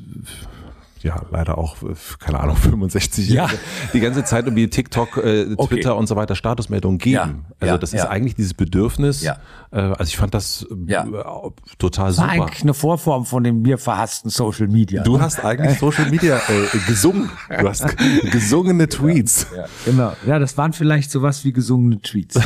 [1.03, 3.49] ja, leider auch, äh, keine Ahnung, 65 Ja.
[3.93, 5.75] die ganze Zeit irgendwie TikTok, äh, Okay.
[5.77, 7.15] Twitter und so weiter Statusmeldungen geben.
[7.15, 7.29] Ja,
[7.61, 9.23] also ja, das ist eigentlich dieses Bedürfnis.
[9.23, 9.39] Ja.
[9.73, 11.05] Äh, also ich fand das äh, Ja.
[11.05, 12.29] äh, total War super.
[12.31, 15.03] eigentlich eine Vorform von dem mir verhassten Social Media.
[15.03, 17.31] Du hast eigentlich Social Media äh, gesungen.
[17.61, 17.85] Du hast
[18.31, 19.47] gesungene Tweets.
[19.57, 20.13] ja, genau.
[20.27, 22.39] Ja, das waren vielleicht sowas wie gesungene Tweets.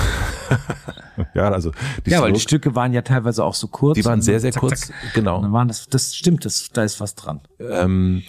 [1.34, 1.72] Ja, also
[2.04, 3.96] die, ja, weil die Stücke waren ja teilweise auch so kurz.
[3.96, 4.88] die waren sehr, sehr zack, kurz.
[4.88, 4.96] zack.
[5.14, 5.36] Genau.
[5.36, 7.40] Und dann waren das, das stimmt, das, da ist was dran.
[7.58, 8.22] Ähm,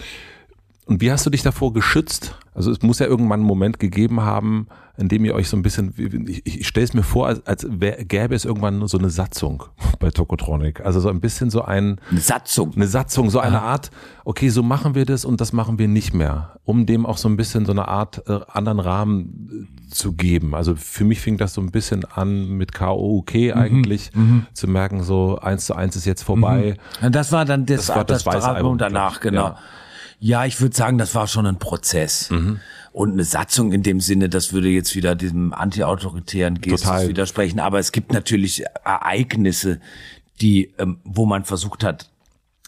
[0.92, 2.36] und wie hast du dich davor geschützt?
[2.54, 4.68] Also es muss ja irgendwann einen Moment gegeben haben,
[4.98, 5.94] in dem ihr euch so ein bisschen,
[6.28, 9.10] ich, ich stelle es mir vor, als, als wär, gäbe es irgendwann nur so eine
[9.10, 9.64] Satzung
[10.00, 10.82] bei Tokotronic.
[10.86, 12.74] Also so ein bisschen so ein, Eine Satzung.
[12.76, 13.90] eine Satzung, so eine Art,
[14.26, 17.30] okay, so machen wir das und das machen wir nicht mehr, um dem auch so
[17.30, 20.54] ein bisschen so eine Art äh, anderen Rahmen äh, zu geben.
[20.54, 24.12] Also für mich fing das so ein bisschen an mit KOOK eigentlich,
[24.54, 26.76] zu merken, so eins zu eins ist jetzt vorbei.
[27.02, 29.42] Ja, Das war dann das, Das war das weiße Album, danach, genau.
[29.42, 29.58] Ja.
[30.24, 32.30] Ja, ich würde sagen, das war schon ein Prozess.
[32.30, 32.60] Mhm.
[32.92, 37.60] Und eine Satzung in dem Sinne, das würde jetzt wieder diesem antiautoritären Gestus widersprechen.
[37.60, 39.80] Aber es gibt natürlich Ereignisse,
[40.40, 42.12] die, ähm, wo man versucht hat,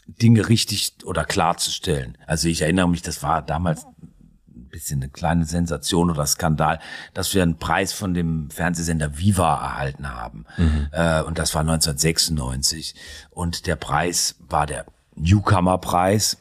[0.07, 2.17] Dinge richtig oder klarzustellen.
[2.25, 6.79] Also ich erinnere mich, das war damals ein bisschen eine kleine Sensation oder Skandal,
[7.13, 10.45] dass wir einen Preis von dem Fernsehsender Viva erhalten haben.
[10.57, 10.87] Mhm.
[10.91, 12.95] Äh, und das war 1996.
[13.29, 16.37] Und der Preis war der Newcomer-Preis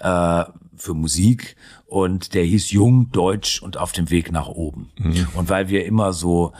[0.00, 0.44] äh,
[0.76, 1.56] für Musik
[1.86, 4.90] und der hieß Jung, Deutsch und auf dem Weg nach oben.
[4.96, 5.28] Mhm.
[5.34, 6.52] Und weil wir immer so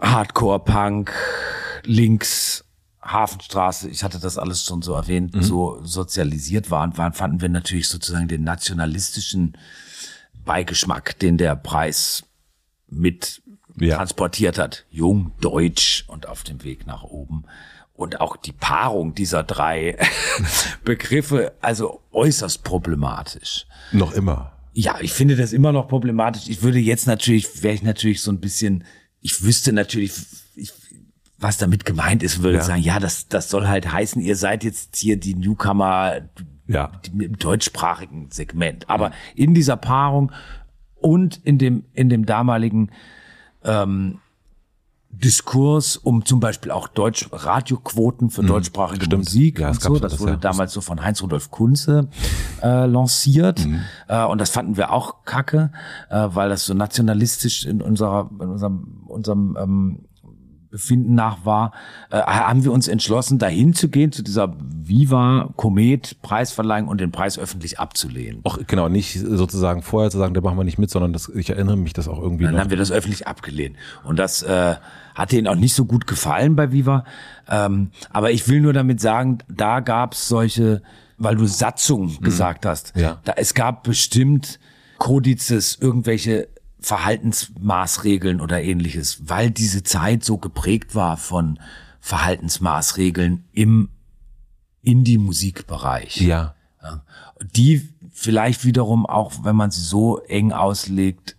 [0.00, 1.12] Hardcore-Punk,
[1.84, 2.64] links,
[3.02, 5.42] Hafenstraße, ich hatte das alles schon so erwähnt, mhm.
[5.42, 9.56] so sozialisiert waren, waren, fanden wir natürlich sozusagen den nationalistischen
[10.44, 12.24] Beigeschmack, den der Preis
[12.88, 13.42] mit
[13.78, 13.96] ja.
[13.96, 14.84] transportiert hat.
[14.90, 17.44] Jung, deutsch und auf dem Weg nach oben.
[17.96, 19.96] Und auch die Paarung dieser drei
[20.84, 23.66] Begriffe, also äußerst problematisch.
[23.92, 24.52] Noch immer.
[24.74, 26.48] Ja, ich finde das immer noch problematisch.
[26.48, 28.84] Ich würde jetzt natürlich, wäre ich natürlich so ein bisschen,
[29.22, 30.12] ich wüsste natürlich,
[30.54, 30.72] ich,
[31.38, 32.62] was damit gemeint ist, würde ja.
[32.62, 36.20] sagen, ja, das, das soll halt heißen, ihr seid jetzt hier die Newcomer
[36.66, 36.92] ja.
[37.12, 38.90] im deutschsprachigen Segment.
[38.90, 40.32] Aber in dieser Paarung
[40.96, 42.90] und in dem, in dem damaligen
[43.64, 44.18] ähm,
[45.18, 48.48] Diskurs um zum Beispiel auch Deutsch Radioquoten für mhm.
[48.48, 49.24] deutschsprachige Stimmt.
[49.24, 49.98] Musik ja, und so.
[49.98, 50.38] Das, das wurde ja.
[50.38, 52.08] damals so von Heinz Rudolf Kunze
[52.62, 53.80] äh, lanciert mhm.
[54.08, 55.70] äh, und das fanden wir auch kacke,
[56.10, 59.98] äh, weil das so nationalistisch in unserer in unserem unserem ähm,
[60.76, 61.72] Befinden nach war,
[62.10, 67.12] äh, haben wir uns entschlossen, dahin zu gehen, zu dieser Viva Komet Preisverleihung und den
[67.12, 68.42] Preis öffentlich abzulehnen.
[68.44, 71.48] Auch genau, nicht sozusagen vorher zu sagen, da machen wir nicht mit, sondern das, ich
[71.48, 72.44] erinnere mich das auch irgendwie.
[72.44, 72.60] Dann noch.
[72.60, 73.76] haben wir das öffentlich abgelehnt.
[74.04, 74.74] Und das äh,
[75.14, 77.04] hat ihnen auch nicht so gut gefallen bei Viva.
[77.48, 80.82] Ähm, aber ich will nur damit sagen, da gab es solche,
[81.16, 82.20] weil du Satzung mhm.
[82.20, 82.92] gesagt hast.
[82.96, 83.18] Ja.
[83.24, 84.60] Da, es gab bestimmt
[84.98, 86.48] Kodizes, irgendwelche
[86.80, 91.58] Verhaltensmaßregeln oder ähnliches, weil diese Zeit so geprägt war von
[92.00, 93.88] Verhaltensmaßregeln im
[94.82, 96.20] Indie-Musikbereich.
[96.20, 96.54] Ja.
[97.54, 101.36] Die vielleicht wiederum auch, wenn man sie so eng auslegt,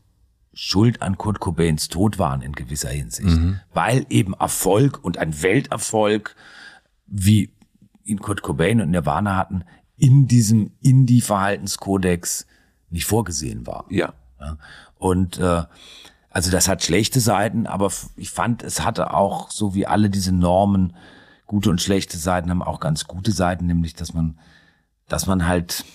[0.54, 3.30] schuld an Kurt Cobains Tod waren in gewisser Hinsicht.
[3.30, 3.60] Mhm.
[3.74, 6.36] Weil eben Erfolg und ein Welterfolg,
[7.06, 7.52] wie
[8.04, 9.64] ihn Kurt Cobain und Nirvana hatten,
[9.98, 12.46] in diesem Indie-Verhaltenskodex
[12.90, 13.86] nicht vorgesehen war.
[13.90, 14.14] Ja.
[14.40, 14.58] ja.
[15.00, 15.64] Und äh,
[16.30, 20.32] also das hat schlechte Seiten, aber ich fand, es hatte auch, so wie alle diese
[20.32, 20.96] Normen,
[21.48, 24.38] gute und schlechte Seiten haben auch ganz gute Seiten, nämlich dass man,
[25.08, 25.86] dass man halt,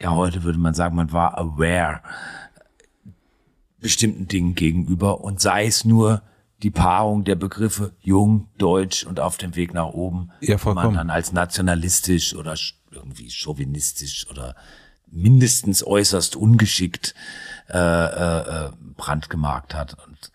[0.00, 2.00] ja, heute würde man sagen, man war aware
[3.78, 6.22] bestimmten Dingen gegenüber und sei es nur
[6.62, 10.86] die Paarung der Begriffe jung, deutsch und auf dem Weg nach oben, ja, vollkommen.
[10.86, 12.54] man dann als nationalistisch oder
[12.90, 14.54] irgendwie chauvinistisch oder
[15.06, 17.14] mindestens äußerst ungeschickt
[17.72, 19.96] äh, äh, brandgemarkt hat.
[20.06, 20.30] Und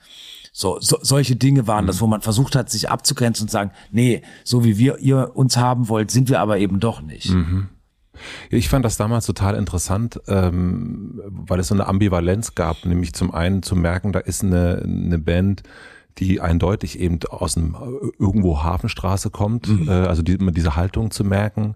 [0.52, 1.88] so, so solche Dinge waren mhm.
[1.88, 5.58] das, wo man versucht hat, sich abzugrenzen und sagen, nee, so wie wir ihr uns
[5.58, 7.30] haben wollt, sind wir aber eben doch nicht.
[7.30, 7.70] Mhm.
[8.50, 13.34] Ich fand das damals total interessant, ähm, weil es so eine Ambivalenz gab, nämlich zum
[13.34, 15.64] einen zu merken, da ist eine, eine Band,
[16.18, 17.76] die eindeutig eben aus einem
[18.18, 19.90] irgendwo Hafenstraße kommt, mhm.
[19.90, 21.76] äh, also die, diese Haltung zu merken.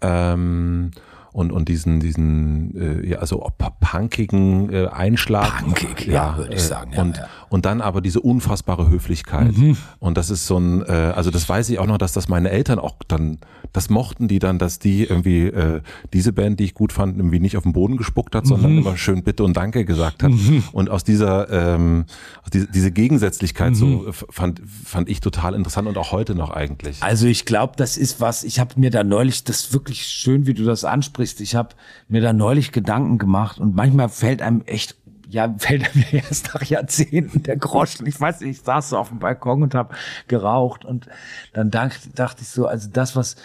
[0.00, 0.90] Ähm,
[1.32, 3.46] und, und diesen, diesen äh, ja, also
[3.80, 5.62] punkigen äh, Einschlag.
[5.62, 6.92] Punkig, ja, ja würde ich äh, sagen.
[6.92, 7.28] Ja, und, ja.
[7.48, 9.56] und dann aber diese unfassbare Höflichkeit.
[9.56, 9.76] Mhm.
[9.98, 12.50] Und das ist so ein, äh, also das weiß ich auch noch, dass das meine
[12.50, 13.38] Eltern auch dann,
[13.72, 15.80] das mochten die dann, dass die irgendwie äh,
[16.12, 18.48] diese Band, die ich gut fand, irgendwie nicht auf den Boden gespuckt hat, mhm.
[18.48, 20.30] sondern immer schön Bitte und Danke gesagt hat.
[20.30, 20.64] Mhm.
[20.72, 22.04] Und aus dieser, ähm,
[22.52, 24.12] diese, diese Gegensätzlichkeit so mhm.
[24.12, 27.02] fand, fand ich total interessant und auch heute noch eigentlich.
[27.02, 30.54] Also ich glaube, das ist was, ich habe mir da neulich, das wirklich schön, wie
[30.54, 31.70] du das ansprichst, ich habe
[32.08, 34.96] mir da neulich Gedanken gemacht und manchmal fällt einem echt
[35.28, 38.06] ja, fällt mir erst nach Jahrzehnten der Groschen.
[38.06, 39.94] Ich weiß nicht, ich saß so auf dem Balkon und habe
[40.26, 41.06] geraucht und
[41.52, 43.36] dann dachte, dachte ich so, also das, was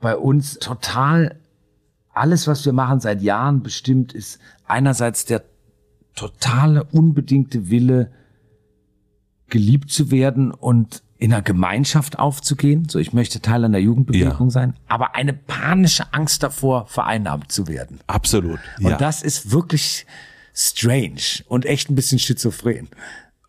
[0.00, 1.38] bei uns total
[2.12, 5.42] alles, was wir machen seit Jahren bestimmt, ist einerseits der
[6.14, 8.12] totale, unbedingte Wille,
[9.48, 12.88] geliebt zu werden und in einer Gemeinschaft aufzugehen.
[12.88, 14.50] So, ich möchte Teil einer Jugendbewegung ja.
[14.50, 18.00] sein, aber eine panische Angst davor, vereinnahmt zu werden.
[18.08, 18.58] Absolut.
[18.80, 18.96] Und ja.
[18.96, 20.06] das ist wirklich,
[20.54, 22.88] strange und echt ein bisschen schizophren.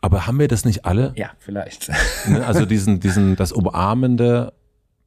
[0.01, 1.13] Aber haben wir das nicht alle?
[1.15, 1.91] Ja, vielleicht.
[2.27, 4.53] Ne, also diesen, diesen, das Umarmende,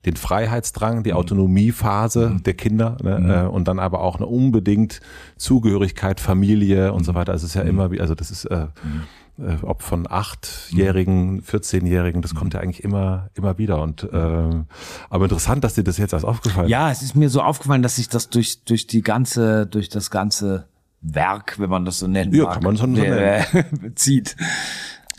[0.04, 1.16] den Freiheitsdrang, die mhm.
[1.16, 2.42] Autonomiephase mhm.
[2.42, 3.30] der Kinder ne, mhm.
[3.30, 5.00] Äh, und dann aber auch eine unbedingt
[5.36, 7.32] Zugehörigkeit, Familie und so weiter.
[7.32, 7.70] Also es ist ja mhm.
[7.70, 9.04] immer wie, also das ist äh, mhm.
[9.38, 14.64] Äh, ob von achtjährigen, 14-jährigen, das kommt ja eigentlich immer immer wieder und äh,
[15.10, 16.68] aber interessant, dass dir das jetzt erst aufgefallen.
[16.68, 20.10] Ja, es ist mir so aufgefallen, dass sich das durch durch die ganze durch das
[20.10, 20.68] ganze
[21.00, 23.94] Werk, wenn man das so nennen ja, mag, kann man so nennen.
[23.94, 24.36] zieht.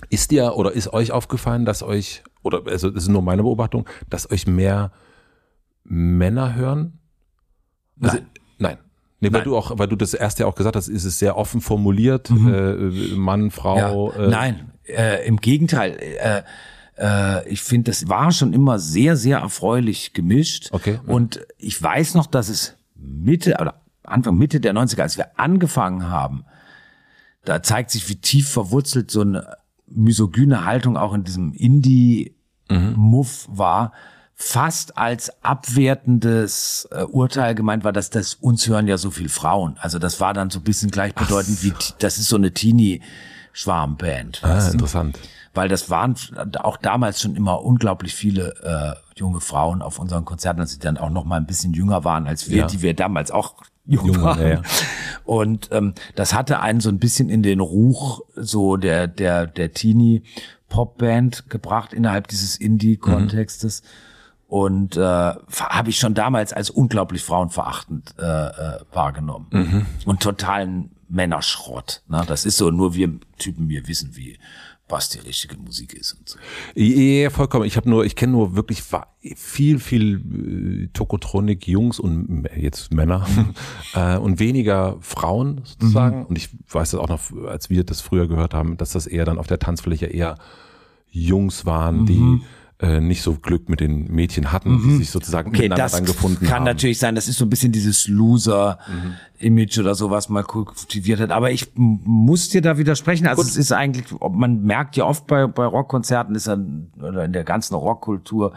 [0.10, 3.88] Ist dir oder ist euch aufgefallen, dass euch oder also das ist nur meine Beobachtung,
[4.10, 4.92] dass euch mehr
[5.84, 7.00] Männer hören?
[8.02, 8.18] Also.
[9.20, 9.50] Nee, weil Nein.
[9.50, 12.30] du auch, weil du das erste ja auch gesagt hast, ist es sehr offen formuliert,
[12.30, 12.54] mhm.
[12.54, 14.12] äh, Mann, Frau.
[14.14, 14.26] Ja.
[14.26, 14.30] Äh.
[14.30, 15.98] Nein, äh, im Gegenteil.
[16.00, 16.44] Äh,
[16.98, 20.70] äh, ich finde, das war schon immer sehr, sehr erfreulich gemischt.
[20.72, 21.00] Okay.
[21.08, 26.10] Und ich weiß noch, dass es Mitte oder Anfang Mitte der 90er, als wir angefangen
[26.10, 26.46] haben,
[27.44, 29.56] da zeigt sich, wie tief verwurzelt so eine
[29.88, 33.58] misogyne Haltung auch in diesem Indie-Muff mhm.
[33.58, 33.94] war
[34.40, 39.78] fast als abwertendes äh, Urteil gemeint war, dass das uns hören ja so viel Frauen.
[39.80, 41.64] Also das war dann so ein bisschen gleichbedeutend so.
[41.66, 43.02] wie das ist so eine Teenie
[43.52, 44.44] Schwarmband.
[44.44, 45.18] Ah, interessant.
[45.56, 46.16] Weil das waren
[46.60, 50.98] auch damals schon immer unglaublich viele äh, junge Frauen auf unseren Konzerten, als sie dann
[50.98, 52.68] auch noch mal ein bisschen jünger waren als wir, ja.
[52.68, 53.56] die wir damals auch
[53.88, 54.48] jung, jung waren.
[54.48, 54.62] Ja.
[55.26, 59.74] Und ähm, das hatte einen so ein bisschen in den Ruch so der der der
[59.74, 60.22] Teenie
[60.70, 63.82] Popband gebracht innerhalb dieses Indie-Kontextes.
[63.82, 64.07] Mhm
[64.48, 69.86] und äh, habe ich schon damals als unglaublich frauenverachtend äh, äh, wahrgenommen mhm.
[70.06, 72.04] und totalen Männerschrott.
[72.08, 72.24] Ne?
[72.28, 74.38] Das ist so, nur wir Typen wir wissen, wie
[74.90, 76.40] was die richtige Musik ist und so.
[76.76, 77.66] Ja, vollkommen.
[77.66, 78.84] Ich habe nur, ich kenne nur wirklich
[79.36, 83.28] viel, viel äh, Tokotronik Jungs und jetzt Männer
[83.96, 86.20] äh, und weniger Frauen sozusagen.
[86.20, 86.26] Mhm.
[86.28, 89.26] Und ich weiß das auch noch, als wir das früher gehört haben, dass das eher
[89.26, 90.38] dann auf der Tanzfläche eher
[91.10, 92.06] Jungs waren, mhm.
[92.06, 92.42] die
[92.80, 94.84] äh, nicht so Glück mit den Mädchen hatten, mhm.
[94.84, 96.56] die sich sozusagen okay, miteinander dann gefunden kann haben.
[96.58, 99.84] Kann natürlich sein, das ist so ein bisschen dieses Loser-Image mhm.
[99.84, 101.32] oder sowas mal kultiviert hat.
[101.32, 103.26] Aber ich muss dir da widersprechen.
[103.26, 103.50] Also Gut.
[103.50, 106.58] es ist eigentlich, man merkt ja oft bei, bei Rockkonzerten, ist ja,
[107.00, 108.54] oder in der ganzen Rockkultur,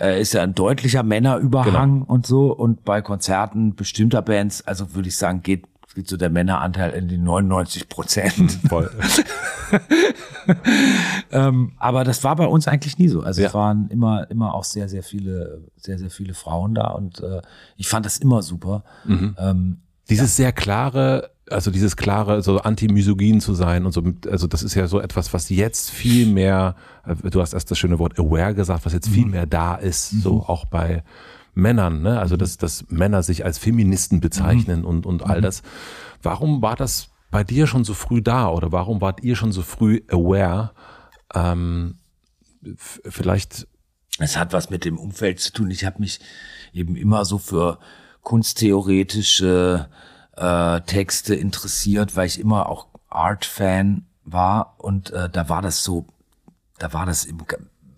[0.00, 2.12] äh, ist ja ein deutlicher Männerüberhang genau.
[2.12, 2.52] und so.
[2.52, 5.64] Und bei Konzerten bestimmter Bands, also würde ich sagen, geht
[5.98, 8.52] geht so der Männeranteil in die 99 Prozent.
[8.68, 8.88] Voll.
[11.32, 13.22] ähm, aber das war bei uns eigentlich nie so.
[13.22, 13.48] Also ja.
[13.48, 17.42] es waren immer, immer auch sehr, sehr viele, sehr, sehr viele Frauen da und äh,
[17.76, 18.84] ich fand das immer super.
[19.06, 19.34] Mhm.
[19.38, 20.44] Ähm, dieses ja.
[20.44, 24.86] sehr klare, also dieses klare, so anti-misogyn zu sein und so, also das ist ja
[24.86, 26.76] so etwas, was jetzt viel mehr,
[27.06, 29.32] äh, du hast erst das schöne Wort aware gesagt, was jetzt viel mhm.
[29.32, 30.20] mehr da ist, mhm.
[30.20, 31.02] so auch bei
[31.58, 32.18] Männern, ne?
[32.18, 34.86] also dass, dass Männer sich als Feministen bezeichnen mhm.
[34.86, 35.42] und, und all mhm.
[35.42, 35.62] das.
[36.22, 39.62] Warum war das bei dir schon so früh da oder warum wart ihr schon so
[39.62, 40.70] früh aware?
[41.34, 41.96] Ähm,
[42.74, 43.66] vielleicht.
[44.18, 45.70] Es hat was mit dem Umfeld zu tun.
[45.70, 46.20] Ich habe mich
[46.72, 47.78] eben immer so für
[48.22, 49.88] kunsttheoretische
[50.36, 56.06] äh, Texte interessiert, weil ich immer auch Art-Fan war und äh, da war das so,
[56.78, 57.38] da war das im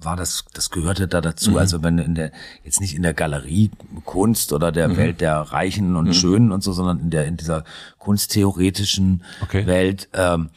[0.02, 1.52] war das, das gehörte da dazu.
[1.52, 1.56] Mhm.
[1.56, 2.32] Also wenn in der,
[2.64, 3.70] jetzt nicht in der Galerie
[4.05, 4.97] Kunst oder der mhm.
[4.97, 6.12] Welt der Reichen und mhm.
[6.12, 7.64] Schönen und so, sondern in der, in dieser
[7.98, 9.66] kunsttheoretischen okay.
[9.66, 10.51] Welt, ähm,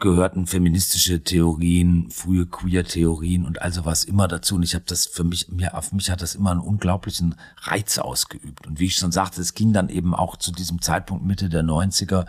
[0.00, 4.56] gehörten feministische Theorien, frühe Queer-Theorien und also was immer dazu.
[4.56, 7.98] Und ich habe das für mich, mir auf mich hat das immer einen unglaublichen Reiz
[7.98, 8.66] ausgeübt.
[8.66, 11.62] Und wie ich schon sagte, es ging dann eben auch zu diesem Zeitpunkt Mitte der
[11.62, 12.24] 90er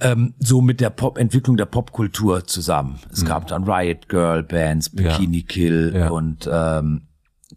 [0.00, 2.98] ähm, so mit der Pop Entwicklung der Popkultur zusammen.
[3.12, 3.26] Es mhm.
[3.26, 5.46] gab dann Riot Girl Bands, Bikini ja.
[5.46, 6.08] Kill ja.
[6.08, 7.02] und ähm,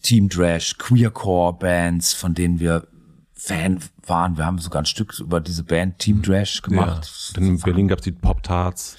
[0.02, 2.88] Team Trash, Queercore Bands, von denen wir
[3.34, 4.38] Fan waren.
[4.38, 7.11] Wir haben sogar ein Stück über diese Band Team Trash gemacht.
[7.36, 7.41] Ja.
[7.41, 8.95] in Berlin gab es die Pop Tarts.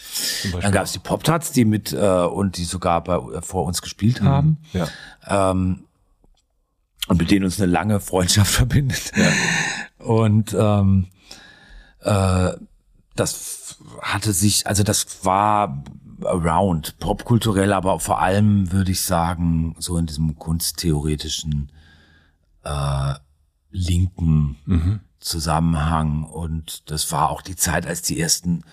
[0.60, 3.64] Dann gab es die Pop Tarts, die mit äh, und die sogar bei, äh, vor
[3.64, 4.26] uns gespielt mhm.
[4.26, 4.58] haben.
[4.74, 4.88] Ja.
[5.26, 5.84] Ähm,
[7.08, 9.12] und mit denen uns eine lange Freundschaft verbindet.
[9.16, 10.04] Ja.
[10.04, 11.06] Und ähm,
[12.00, 12.52] äh,
[13.14, 15.84] das hatte sich, also das war
[16.24, 21.70] around, popkulturell, aber vor allem würde ich sagen, so in diesem kunsttheoretischen
[22.62, 23.14] äh,
[23.70, 25.00] linken mhm.
[25.20, 26.24] Zusammenhang.
[26.24, 28.64] Und das war auch die Zeit, als die ersten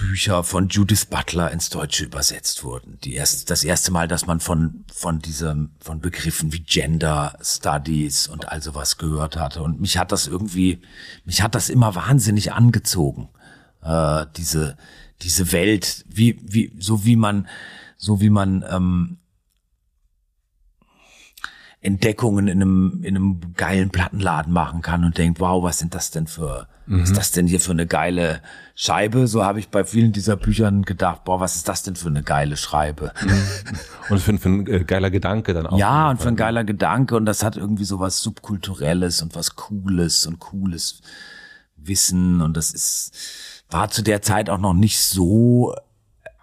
[0.00, 2.98] Bücher von Judith Butler ins Deutsche übersetzt wurden.
[3.04, 8.26] Die erst, das erste Mal, dass man von, von diesem, von Begriffen wie Gender Studies
[8.26, 9.62] und all sowas gehört hatte.
[9.62, 10.80] Und mich hat das irgendwie,
[11.26, 13.28] mich hat das immer wahnsinnig angezogen.
[13.82, 14.78] Äh, diese,
[15.20, 17.46] diese Welt, wie, wie, so wie man,
[17.98, 19.18] so wie man, ähm,
[21.82, 26.10] Entdeckungen in einem, in einem geilen Plattenladen machen kann und denkt, wow, was sind das
[26.10, 27.00] denn für, mhm.
[27.00, 28.42] was ist das denn hier für eine geile
[28.74, 29.26] Scheibe?
[29.26, 32.22] So habe ich bei vielen dieser Büchern gedacht, boah, was ist das denn für eine
[32.22, 33.12] geile Schreibe?
[33.22, 33.42] Mhm.
[34.10, 35.78] Und für, für ein äh, geiler Gedanke dann auch.
[35.78, 39.56] Ja, und für ein geiler Gedanke und das hat irgendwie so was Subkulturelles und was
[39.56, 41.00] Cooles und cooles
[41.76, 45.74] Wissen und das ist, war zu der Zeit auch noch nicht so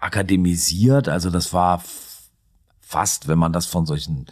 [0.00, 1.82] akademisiert, also das war
[2.80, 4.26] fast, wenn man das von solchen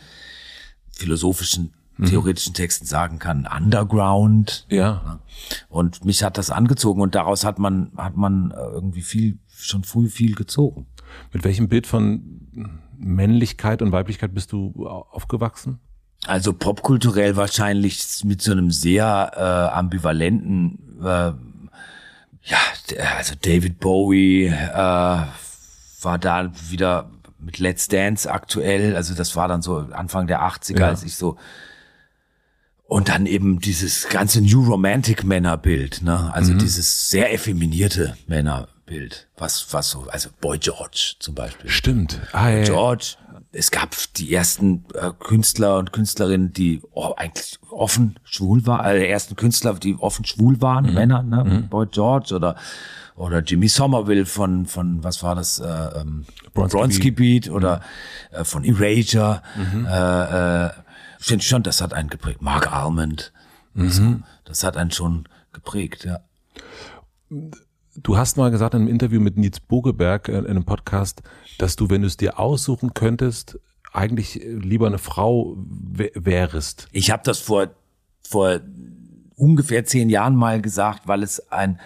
[0.97, 1.73] philosophischen
[2.05, 4.66] theoretischen Texten sagen kann, Underground.
[4.68, 5.20] Ja.
[5.68, 9.85] Und mich hat das angezogen und daraus hat man, hat man äh, irgendwie viel, schon
[9.85, 10.86] früh viel gezogen.
[11.32, 15.78] Mit welchem Bild von Männlichkeit und Weiblichkeit bist du aufgewachsen?
[16.27, 21.32] Also popkulturell wahrscheinlich mit so einem sehr äh, ambivalenten, äh,
[22.48, 22.59] ja,
[23.16, 24.52] also David Bowie äh,
[26.02, 27.10] war da wieder
[27.47, 30.89] mit Let's Dance aktuell, also das war dann so Anfang der 80er, Ja.
[30.89, 31.39] als ich so
[32.89, 36.32] und dann eben dieses ganze New Romantic Männerbild, ne?
[36.35, 41.70] Also dieses sehr effeminierte Männerbild, was was so, also Boy George zum Beispiel.
[41.70, 42.20] Stimmt.
[42.32, 42.64] Ah, ja.
[42.64, 43.14] George.
[43.52, 49.01] Es gab die ersten äh, Künstler und Künstlerinnen, die oh, eigentlich offen schwul waren, also
[49.01, 51.66] die ersten Künstler, die offen schwul waren, Männer, ne?
[51.70, 52.56] Boy George oder
[53.16, 55.59] oder Jimmy Somerville von von was war das?
[55.59, 56.24] Äh, ähm,
[56.55, 57.80] Bronski Bronski Beat oder
[58.30, 59.43] äh, von Erasure.
[59.56, 60.70] Äh, äh,
[61.18, 62.43] finde ich schon, das hat einen geprägt.
[62.43, 63.32] Mark Almond.
[63.74, 66.20] So, das hat einen schon geprägt, ja.
[67.94, 71.22] Du hast mal gesagt in einem Interview mit Nils Bogeberg äh, in einem Podcast,
[71.59, 73.59] dass du, wenn du es dir aussuchen könntest,
[73.93, 76.88] eigentlich äh, lieber eine Frau wär- wärest.
[76.93, 77.68] Ich habe das vor
[78.26, 78.60] vor
[79.36, 81.78] ungefähr zehn Jahren mal gesagt, weil es ein,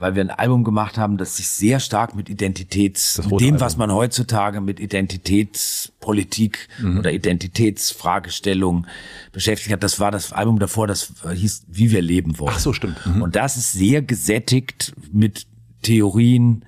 [0.00, 3.60] weil wir ein Album gemacht haben, das sich sehr stark mit Identitäts, mit dem, Album.
[3.60, 6.98] was man heutzutage mit Identitätspolitik Mhm.
[6.98, 8.86] oder Identitätsfragestellung
[9.32, 9.82] beschäftigt hat.
[9.82, 12.52] Das war das Album davor, das hieß Wie wir leben wollen.
[12.54, 13.04] Ach so, stimmt.
[13.06, 13.22] Mhm.
[13.22, 15.46] Und das ist sehr gesättigt mit
[15.82, 16.64] Theorien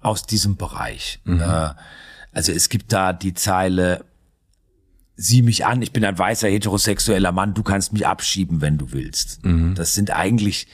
[0.00, 1.20] aus diesem Bereich.
[1.24, 1.40] Mhm.
[1.40, 1.70] Äh,
[2.32, 4.04] also es gibt da die Zeile,
[5.16, 8.90] sieh mich an, ich bin ein weißer heterosexueller Mann, du kannst mich abschieben, wenn du
[8.92, 9.44] willst.
[9.44, 9.74] Mhm.
[9.76, 10.66] Das sind eigentlich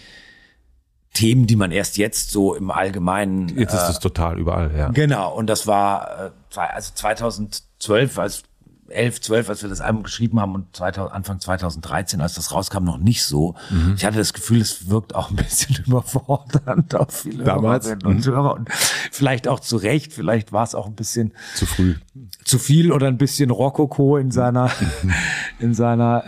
[1.13, 4.89] Themen, die man erst jetzt so im Allgemeinen Jetzt ist es total überall, ja.
[4.91, 8.43] Genau, und das war äh, also 2012, als
[8.91, 12.85] 11, 12, als wir das Album geschrieben haben und 2000, Anfang 2013, als das rauskam,
[12.85, 13.55] noch nicht so.
[13.71, 13.95] Mhm.
[13.97, 17.87] Ich hatte das Gefühl, es wirkt auch ein bisschen überfordernd auf viele Damals?
[17.87, 17.91] Mhm.
[17.91, 18.69] Hörerinnen und Hörer und
[19.13, 21.95] vielleicht auch zu Recht, vielleicht war es auch ein bisschen Zu früh.
[22.45, 24.71] zu viel oder ein bisschen Rokoko in seiner
[25.59, 26.25] in seiner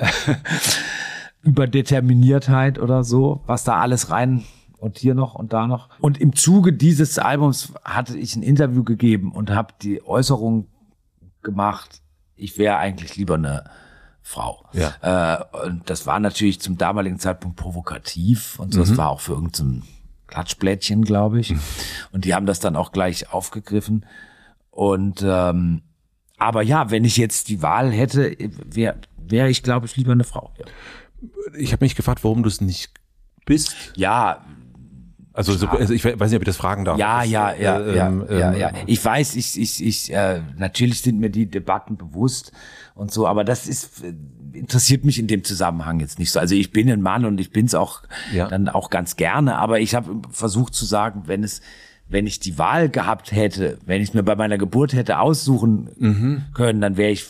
[1.42, 4.44] Überdeterminiertheit oder so, was da alles rein
[4.82, 5.88] und hier noch und da noch.
[6.00, 10.66] Und im Zuge dieses Albums hatte ich ein Interview gegeben und habe die Äußerung
[11.42, 12.02] gemacht,
[12.34, 13.64] ich wäre eigentlich lieber eine
[14.22, 14.64] Frau.
[14.72, 15.46] Ja.
[15.54, 18.80] Äh, und das war natürlich zum damaligen Zeitpunkt provokativ und so.
[18.80, 18.88] Mhm.
[18.88, 19.84] Das war auch für irgendein
[20.26, 21.54] Klatschblättchen, glaube ich.
[22.10, 24.04] Und die haben das dann auch gleich aufgegriffen.
[24.70, 25.82] Und ähm,
[26.38, 30.24] aber ja, wenn ich jetzt die Wahl hätte, wäre wäre ich, glaube ich, lieber eine
[30.24, 30.50] Frau.
[30.58, 30.64] Ja,
[31.56, 32.90] Ich habe mich gefragt, warum du es nicht
[33.44, 33.76] bist.
[33.96, 34.44] ja,
[35.34, 36.98] Also, so, also ich weiß nicht, ob ich das fragen darf.
[36.98, 38.72] ja, ja, ja, äh, ja, ähm, ja, ähm, ja.
[38.86, 42.52] Ich weiß, ich, ich, ich, äh, natürlich sind mir die Debatten bewusst
[42.94, 44.12] und so, aber das ist äh,
[44.52, 46.38] interessiert mich in dem Zusammenhang jetzt nicht so.
[46.38, 48.02] Also ich bin ein Mann und ich bin's auch
[48.34, 48.48] Ja.
[48.48, 51.62] dann auch ganz gerne, aber ich habe versucht zu sagen, wenn es
[52.08, 55.88] wenn ich die Wahl gehabt hätte, wenn ich es mir bei meiner Geburt hätte aussuchen
[55.98, 56.42] Mhm.
[56.52, 57.26] können, dann wäre ich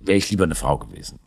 [0.00, 1.20] wäre ich lieber eine Frau gewesen.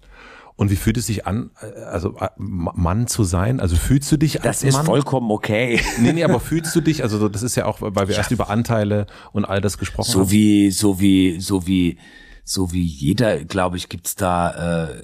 [0.56, 3.60] Und wie fühlt es sich an, äh, also äh, Mann zu sein?
[3.60, 4.86] Also fühlst du dich als Das ist Mann?
[4.86, 5.82] vollkommen okay.
[6.00, 8.32] Nee, nee, aber fühlst du dich, also so, das ist ja auch, weil wir erst
[8.32, 10.32] über Anteile und all das gesprochen So haben.
[10.32, 11.98] wie, so wie, so wie,
[12.44, 15.02] so wie jeder, glaube ich, gibt's da, äh,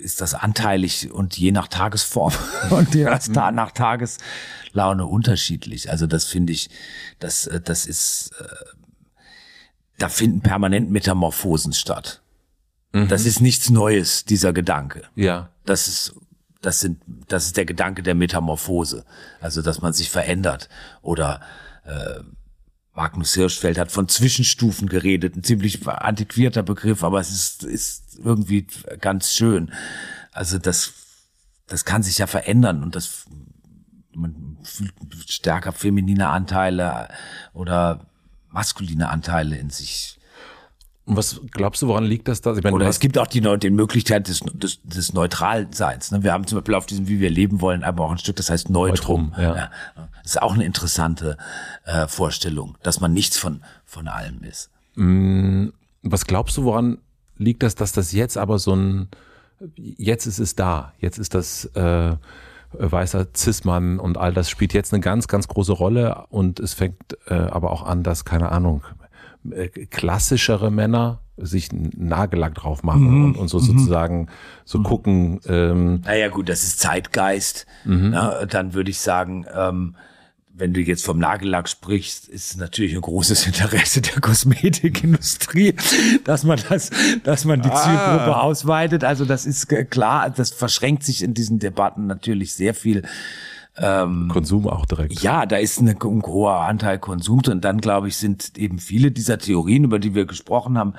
[0.00, 2.32] ist das anteilig und je nach Tagesform
[2.70, 5.90] und je nach, nach Tageslaune unterschiedlich.
[5.90, 6.68] Also das finde ich,
[7.20, 8.44] das, äh, das ist, äh,
[9.98, 12.22] da finden permanent Metamorphosen statt.
[12.94, 13.08] Mhm.
[13.08, 15.02] Das ist nichts Neues, dieser Gedanke.
[15.16, 15.50] Ja.
[15.66, 16.14] Das ist,
[16.62, 19.04] das sind, das ist der Gedanke der Metamorphose.
[19.40, 20.68] Also, dass man sich verändert.
[21.02, 21.40] Oder,
[21.84, 22.20] äh,
[22.94, 25.34] Magnus Hirschfeld hat von Zwischenstufen geredet.
[25.36, 28.68] Ein ziemlich antiquierter Begriff, aber es ist, ist irgendwie
[29.00, 29.72] ganz schön.
[30.30, 30.92] Also, das,
[31.66, 33.24] das kann sich ja verändern und das,
[34.12, 34.94] man fühlt
[35.26, 37.08] stärker feminine Anteile
[37.54, 38.06] oder
[38.50, 40.20] maskuline Anteile in sich.
[41.06, 42.56] Und was glaubst du, woran liegt das da?
[42.56, 46.10] Ich meine, Oder es gibt auch die, die Möglichkeit des, des, des Neutralseins.
[46.10, 46.22] Ne?
[46.22, 48.48] Wir haben zum Beispiel auf diesem Wie wir leben wollen aber auch ein Stück, das
[48.48, 49.32] heißt Neutrum.
[49.36, 49.70] Neutrum, ja.
[50.22, 51.36] Das ist auch eine interessante
[51.84, 54.70] äh, Vorstellung, dass man nichts von, von allem ist.
[56.02, 56.98] Was glaubst du, woran
[57.36, 59.08] liegt das, dass das jetzt aber so ein,
[59.76, 62.16] jetzt ist es da, jetzt ist das äh,
[62.72, 67.18] weißer Cis-Mann und all das spielt jetzt eine ganz, ganz große Rolle und es fängt
[67.26, 68.82] äh, aber auch an, dass, keine Ahnung,
[69.50, 74.28] äh, klassischere Männer sich einen Nagellack drauf machen und, und so sozusagen
[74.64, 77.66] so gucken, ähm, Naja gut, das ist Zeitgeist.
[77.84, 78.12] Mhm.
[78.12, 79.96] Ja, dann würde ich sagen, ähm,
[80.56, 85.74] wenn du jetzt vom Nagellack sprichst, ist natürlich ein großes Interesse der Kosmetikindustrie,
[86.24, 86.90] dass man das,
[87.24, 87.82] dass man die ah.
[87.82, 89.02] Zielgruppe ausweitet.
[89.02, 93.02] Also das ist klar, das verschränkt sich in diesen Debatten natürlich sehr viel.
[93.76, 95.20] Ähm, Konsum auch direkt.
[95.22, 97.60] Ja, da ist eine, ein hoher Anteil Konsum drin.
[97.60, 100.94] Dann glaube ich, sind eben viele dieser Theorien, über die wir gesprochen haben,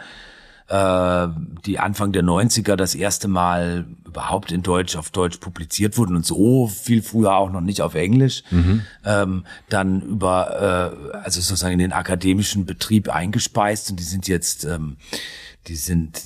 [0.67, 1.27] äh,
[1.65, 6.25] die Anfang der 90er das erste Mal überhaupt in Deutsch auf Deutsch publiziert wurden und
[6.25, 8.81] so viel früher auch noch nicht auf Englisch, mhm.
[9.05, 14.65] ähm, dann über äh, also sozusagen in den akademischen Betrieb eingespeist und die sind jetzt
[14.65, 14.97] ähm,
[15.67, 16.21] die sind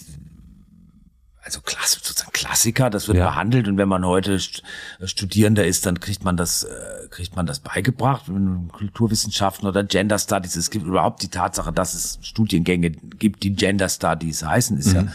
[1.43, 3.29] also Klass, sozusagen Klassiker, das wird ja.
[3.29, 7.59] behandelt und wenn man heute Studierender ist, dann kriegt man das, äh, kriegt man das
[7.59, 8.25] beigebracht,
[8.71, 10.55] Kulturwissenschaften oder Gender Studies.
[10.55, 14.95] Es gibt überhaupt die Tatsache, dass es Studiengänge gibt, die Gender Studies heißen, ist mhm.
[14.95, 15.07] ja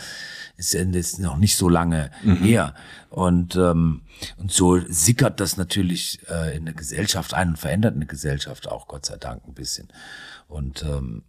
[0.57, 2.37] ist, ist noch nicht so lange mhm.
[2.37, 2.75] her.
[3.11, 4.03] Und, ähm,
[4.37, 8.87] und so sickert das natürlich äh, in der Gesellschaft ein und verändert eine Gesellschaft auch,
[8.87, 9.89] Gott sei Dank, ein bisschen.
[10.49, 11.23] Und ähm,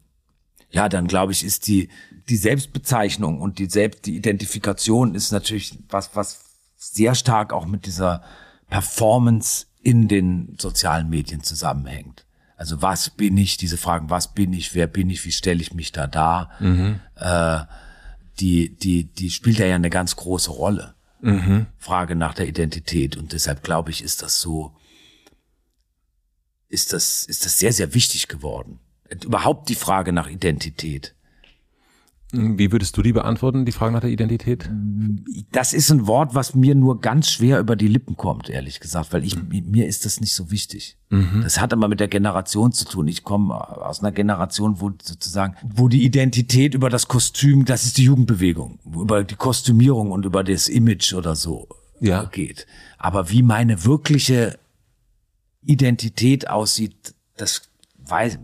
[0.72, 1.90] ja, dann glaube ich, ist die,
[2.30, 6.40] die Selbstbezeichnung und die Selbst, die Identifikation ist natürlich was, was
[6.76, 8.24] sehr stark auch mit dieser
[8.70, 12.26] Performance in den sozialen Medien zusammenhängt.
[12.58, 15.74] Also was bin ich, diese Fragen, was bin ich, wer bin ich, wie stelle ich
[15.74, 17.00] mich da dar, mhm.
[17.16, 17.60] äh,
[18.40, 20.96] die, die, die spielt ja eine ganz große Rolle.
[21.22, 21.68] Mhm.
[21.78, 23.18] Frage nach der Identität.
[23.18, 24.76] Und deshalb glaube ich, ist das so,
[26.70, 28.80] ist das, ist das sehr, sehr wichtig geworden
[29.24, 31.16] überhaupt die Frage nach Identität.
[32.32, 34.70] Wie würdest du die beantworten, die Frage nach der Identität?
[35.52, 39.14] Das ist ein Wort, was mir nur ganz schwer über die Lippen kommt, ehrlich gesagt,
[39.14, 40.98] weil ich, mir ist das nicht so wichtig.
[41.10, 41.42] Mhm.
[41.44, 43.08] Das hat aber mit der Generation zu tun.
[43.08, 47.98] Ich komme aus einer Generation, wo sozusagen, wo die Identität über das Kostüm, das ist
[47.98, 51.70] die Jugendbewegung, über die Kostümierung und über das Image oder so
[52.02, 52.26] ja.
[52.26, 52.66] geht.
[52.98, 54.58] Aber wie meine wirkliche
[55.62, 58.40] Identität aussieht, das weiß,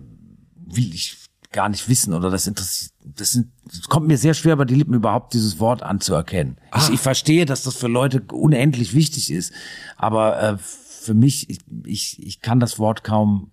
[0.76, 1.18] will ich
[1.52, 4.76] gar nicht wissen oder das interessiert, das, sind, das kommt mir sehr schwer bei die
[4.76, 6.58] Lippen überhaupt dieses Wort anzuerkennen.
[6.72, 6.82] Ah.
[6.82, 9.52] Ich, ich verstehe, dass das für Leute unendlich wichtig ist,
[9.98, 13.52] aber äh, für mich, ich, ich, ich kann das Wort kaum,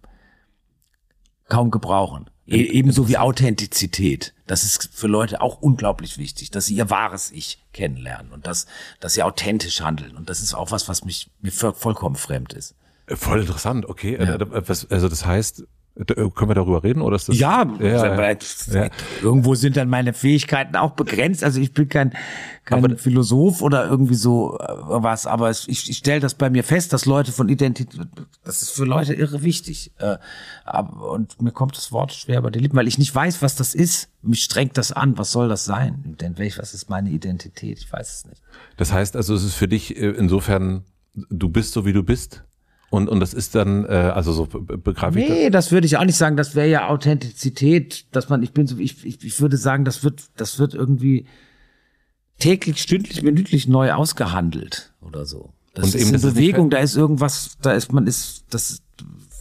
[1.49, 2.31] kaum gebrauchen.
[2.47, 4.32] E ebenso wie Authentizität.
[4.47, 8.66] Das ist für Leute auch unglaublich wichtig, dass sie ihr wahres Ich kennenlernen und dass,
[9.01, 10.16] dass sie authentisch handeln.
[10.16, 12.74] Und das ist auch was, was mich mir vollkommen fremd ist.
[13.07, 14.16] Voll interessant, okay.
[14.19, 14.36] Ja.
[14.36, 15.65] Äh, also das heißt,
[16.06, 17.38] können wir darüber reden oder ist das?
[17.38, 18.88] Ja, ja, ja.
[19.20, 21.42] irgendwo sind dann meine Fähigkeiten auch begrenzt.
[21.42, 22.12] Also ich bin kein,
[22.64, 26.62] kein aber, Philosoph oder irgendwie so äh, was, aber ich, ich stelle das bei mir
[26.62, 28.00] fest, dass Leute von Identität,
[28.44, 29.92] das ist für Leute irre wichtig.
[29.98, 30.18] Äh,
[31.10, 33.74] und mir kommt das Wort schwer bei den Lippen, weil ich nicht weiß, was das
[33.74, 34.10] ist.
[34.22, 35.18] Mich strengt das an.
[35.18, 36.16] Was soll das sein?
[36.20, 37.78] Denn welch, was ist meine Identität?
[37.78, 38.42] Ich weiß es nicht.
[38.76, 40.84] Das heißt also, es ist für dich äh, insofern,
[41.14, 42.44] du bist so wie du bist?
[42.90, 45.66] Und, und das ist dann, äh, also so begreife ich Nee, das?
[45.66, 46.36] das würde ich auch nicht sagen.
[46.36, 50.02] Das wäre ja Authentizität, dass man, ich bin so, ich, ich, ich würde sagen, das
[50.05, 51.27] wird, das wird irgendwie
[52.39, 55.52] täglich, stündlich, minütlich neu ausgehandelt oder so.
[55.74, 58.82] Das und ist eben, eine Bewegung, da ist irgendwas, da ist man ist, das,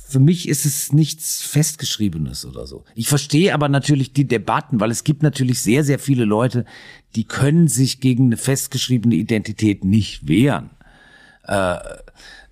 [0.08, 2.84] für mich ist es nichts Festgeschriebenes oder so.
[2.96, 6.66] Ich verstehe aber natürlich die Debatten, weil es gibt natürlich sehr, sehr viele Leute,
[7.16, 10.70] die können sich gegen eine festgeschriebene Identität nicht wehren.
[11.44, 11.78] Äh,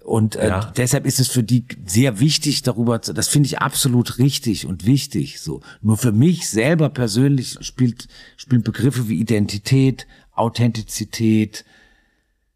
[0.06, 0.72] und äh, ja.
[0.78, 4.86] deshalb ist es für die sehr wichtig, darüber zu, das finde ich absolut richtig und
[4.86, 5.42] wichtig.
[5.42, 5.62] So.
[5.82, 8.08] Nur für mich selber persönlich spielt,
[8.38, 11.66] spielen Begriffe wie Identität, Authentizität,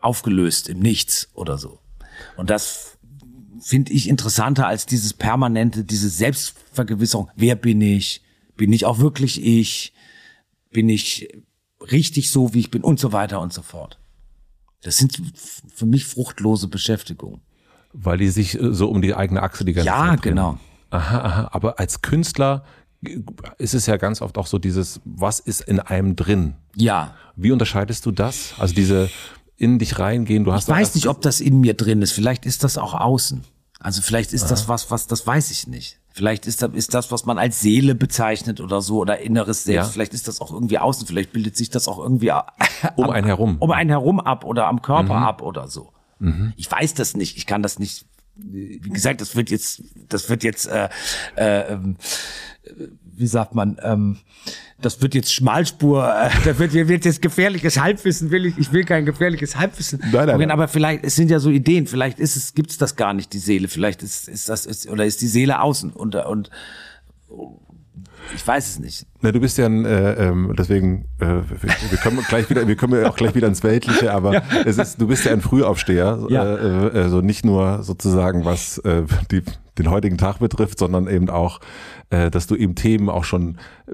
[0.00, 1.78] aufgelöst im Nichts oder so.
[2.36, 2.98] Und das
[3.60, 7.30] finde ich interessanter als dieses permanente, diese Selbstvergewisserung.
[7.36, 8.22] Wer bin ich?
[8.56, 9.92] Bin ich auch wirklich ich?
[10.70, 11.28] Bin ich
[11.80, 13.98] richtig so, wie ich bin und so weiter und so fort.
[14.82, 15.20] Das sind
[15.74, 17.40] für mich fruchtlose Beschäftigungen.
[17.92, 20.58] Weil die sich äh, so um die eigene Achse die ganze ja, Zeit Ja, genau.
[20.90, 21.48] Aha, aha.
[21.52, 22.64] Aber als Künstler
[23.58, 26.54] ist es ja ganz oft auch so dieses, was ist in einem drin?
[26.76, 27.14] Ja.
[27.36, 28.54] Wie unterscheidest du das?
[28.58, 29.10] Also diese
[29.56, 30.68] in dich reingehen, du hast.
[30.68, 32.12] Ich weiß nicht, ob das in mir drin ist.
[32.12, 33.42] Vielleicht ist das auch außen.
[33.78, 35.98] Also vielleicht ist das was, was, das weiß ich nicht.
[36.10, 39.88] Vielleicht ist das, ist das, was man als Seele bezeichnet oder so oder inneres Selbst.
[39.88, 39.92] Ja.
[39.92, 41.06] Vielleicht ist das auch irgendwie außen.
[41.06, 42.32] Vielleicht bildet sich das auch irgendwie
[42.96, 43.56] um einen herum.
[43.58, 45.92] um einen herum ab oder am Körper ab oder so.
[46.56, 47.36] Ich weiß das nicht.
[47.36, 48.06] Ich kann das nicht.
[48.36, 50.88] Wie gesagt, das wird jetzt, das wird jetzt, äh,
[51.36, 51.96] äh, ähm,
[53.16, 54.18] wie sagt man, ähm,
[54.80, 58.84] das wird jetzt Schmalspur, äh, da wird, wird jetzt gefährliches Halbwissen, will ich, ich will
[58.84, 60.00] kein gefährliches Halbwissen.
[60.00, 60.50] Nein, nein, nein.
[60.50, 63.38] Aber vielleicht, es sind ja so Ideen, vielleicht ist es, gibt's das gar nicht, die
[63.38, 66.50] Seele, vielleicht ist, ist das, ist, oder ist die Seele außen und, und,
[68.34, 69.06] ich weiß es nicht.
[69.20, 72.76] Na, du bist ja ein, äh, ähm, deswegen, äh, wir, wir kommen gleich wieder, wir
[72.76, 76.26] kommen ja auch gleich wieder ins Weltliche, aber es ist, du bist ja ein Frühaufsteher,
[76.28, 76.44] Ja.
[76.56, 79.42] äh, äh, also nicht nur sozusagen was äh, die,
[79.78, 81.62] den heutigen Tag betrifft, sondern eben auch, äh,
[82.10, 83.92] dass du eben Themen auch schon äh,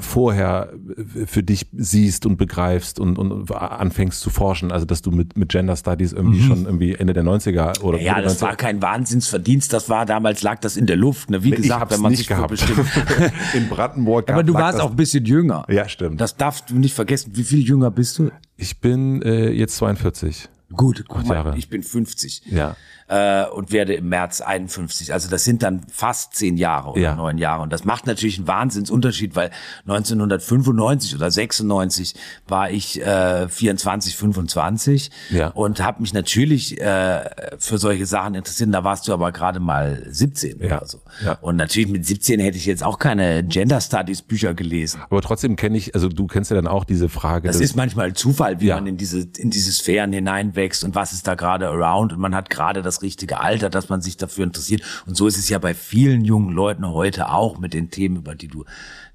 [0.00, 5.10] vorher äh, für dich siehst und begreifst und, und anfängst zu forschen, also dass du
[5.10, 8.04] mit, mit Gender Studies irgendwie schon irgendwie Ende der 90er oder Mhm.
[8.04, 11.42] Ja, das 90er war kein Wahnsinnsverdienst, das war damals lag das in der Luft, ne?
[11.42, 12.48] Wie ich gesagt, wenn man nicht sich gehabt.
[12.50, 12.86] bestimmt
[13.54, 14.30] In Brandenburg.
[14.30, 15.64] Aber du warst das- auch ein bisschen jünger.
[15.68, 16.20] Ja, stimmt.
[16.20, 17.32] Das darfst du nicht vergessen.
[17.34, 18.30] Wie viel jünger bist du?
[18.56, 20.48] Ich bin äh, jetzt 42.
[20.72, 21.56] Gut, guck mal, Jahre.
[21.58, 22.76] ich bin 50 Ja.
[23.08, 25.12] Äh, und werde im März 51.
[25.12, 27.14] Also das sind dann fast zehn Jahre oder Ja.
[27.14, 27.62] neun Jahre.
[27.62, 29.50] Und das macht natürlich einen Wahnsinnsunterschied, weil
[29.86, 32.14] 1995 oder 96
[32.46, 35.48] war ich äh, 24, 25 Ja.
[35.48, 37.24] und habe mich natürlich äh,
[37.58, 38.72] für solche Sachen interessiert.
[38.72, 40.76] Da warst du aber gerade mal 17 Ja.
[40.78, 41.00] oder so.
[41.24, 41.32] Ja.
[41.40, 45.00] Und natürlich mit 17 hätte ich jetzt auch keine Gender Studies Bücher gelesen.
[45.08, 47.48] Aber trotzdem kenne ich, also du kennst ja dann auch diese Frage.
[47.48, 51.26] Das ist manchmal Zufall, wie man in diese, in diese Sphären hineinwächst und was ist
[51.26, 54.82] da gerade around und man hat gerade das richtige Alter, dass man sich dafür interessiert.
[55.06, 58.34] Und so ist es ja bei vielen jungen Leuten heute auch mit den Themen, über
[58.34, 58.64] die du,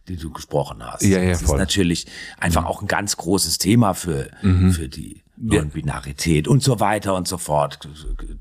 [0.07, 1.03] die du gesprochen hast.
[1.03, 1.55] Ja, ja, das voll.
[1.55, 1.55] Mhm.
[1.55, 2.07] ist natürlich
[2.37, 7.37] einfach auch ein ganz großes Thema für, für die Non-Binarität und so weiter und so
[7.37, 7.79] fort.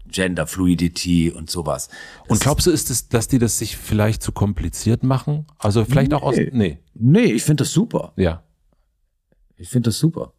[0.09, 1.89] Gender Fluidity und sowas.
[2.29, 5.47] und glaubst du, ist es, dass die das sich vielleicht zu kompliziert machen?
[5.59, 6.37] Also vielleicht auch aus.
[6.53, 6.79] Nee.
[6.95, 8.13] Nee, ich finde das super.
[8.17, 8.43] Ja.
[9.57, 10.35] Ich finde das super.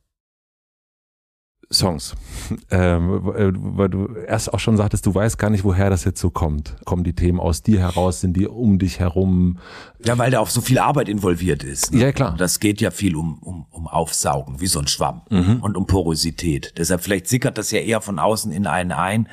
[1.72, 2.16] Songs.
[2.70, 6.20] Ähm, äh, weil du erst auch schon sagtest, du weißt gar nicht, woher das jetzt
[6.20, 6.76] so kommt.
[6.86, 8.22] Kommen die Themen aus dir heraus?
[8.22, 9.60] Sind die um dich herum?
[10.04, 11.94] Ja, weil da auch so viel Arbeit involviert ist.
[11.94, 12.02] Ne?
[12.02, 12.32] Ja, klar.
[12.32, 15.22] Und das geht ja viel um, um, um Aufsaugen, wie so ein Schwamm.
[15.30, 15.62] Mhm.
[15.62, 16.74] Und um Porosität.
[16.78, 19.30] Deshalb vielleicht sickert das ja eher von außen in einen ein,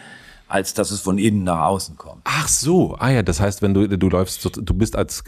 [0.48, 2.22] als dass es von innen nach außen kommt.
[2.24, 2.96] Ach so.
[2.98, 5.24] Ah ja, das heißt, wenn du du läufst, du bist als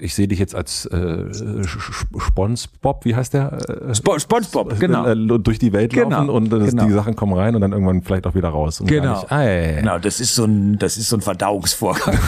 [0.00, 1.24] ich sehe dich jetzt als äh,
[1.64, 3.52] Spongebob, wie heißt der?
[3.88, 5.06] Äh, Spo Spongebob, genau.
[5.06, 6.86] äh, durch die Welt Genau, laufen und ist- genau.
[6.86, 8.80] die Sachen kommen rein und dann irgendwann vielleicht auch wieder raus.
[8.86, 9.26] Genau.
[9.28, 9.72] Ja.
[9.80, 12.16] Genau, das ist so ein, das ist so ein Verdauungsvorgang.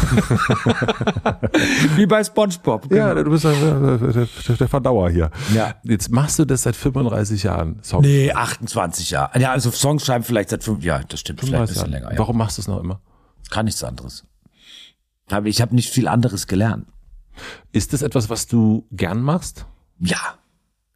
[1.96, 2.88] wie bei SpongeBob.
[2.88, 3.06] Genau.
[3.08, 4.26] Ja, du bist der,
[4.58, 5.30] der, Verdauer hier.
[5.54, 5.74] Ja.
[5.84, 7.78] Jetzt machst du das seit 35 Jahren.
[7.82, 8.02] Song.
[8.02, 9.38] Nee, 28 Jahre.
[9.38, 11.04] Ja, also Songs schreiben vielleicht seit fünf Jahren.
[11.08, 12.02] Das stimmt, vielleicht ein 35 bisschen Jahren.
[12.02, 12.12] länger.
[12.14, 12.18] Ja.
[12.18, 13.00] Warum machst du es noch immer?
[13.50, 14.24] Kann nichts anderes.
[15.30, 16.86] Aber ich habe nicht viel anderes gelernt.
[17.72, 19.66] Ist das etwas, was du gern machst?
[19.98, 20.38] Ja,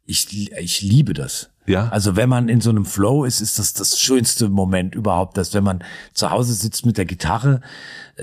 [0.05, 1.51] ich, ich liebe das.
[1.67, 1.87] Ja.
[1.89, 5.53] Also wenn man in so einem Flow ist, ist das das schönste Moment überhaupt, dass
[5.53, 5.83] wenn man
[6.13, 7.61] zu Hause sitzt mit der Gitarre,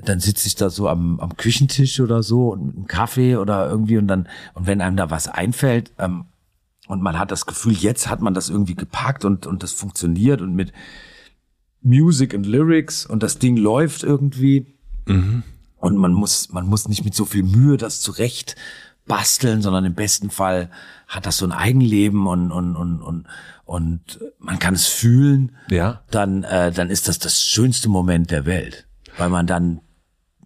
[0.05, 3.69] dann sitze ich da so am, am Küchentisch oder so und mit einem Kaffee oder
[3.69, 6.25] irgendwie und dann, und wenn einem da was einfällt, ähm,
[6.89, 10.41] und man hat das Gefühl, jetzt hat man das irgendwie gepackt und, und das funktioniert
[10.41, 10.73] und mit
[11.83, 14.75] Music und Lyrics und das Ding läuft irgendwie.
[15.79, 18.57] Und man muss, man muss nicht mit so viel Mühe das zurecht
[19.07, 20.71] basteln, sondern im besten Fall
[21.07, 23.27] hat das so ein Eigenleben und, und, und, und,
[23.65, 25.57] und man kann es fühlen.
[25.71, 26.03] Ja.
[26.11, 28.87] Dann, äh, dann ist das das schönste Moment der Welt,
[29.17, 29.81] weil man dann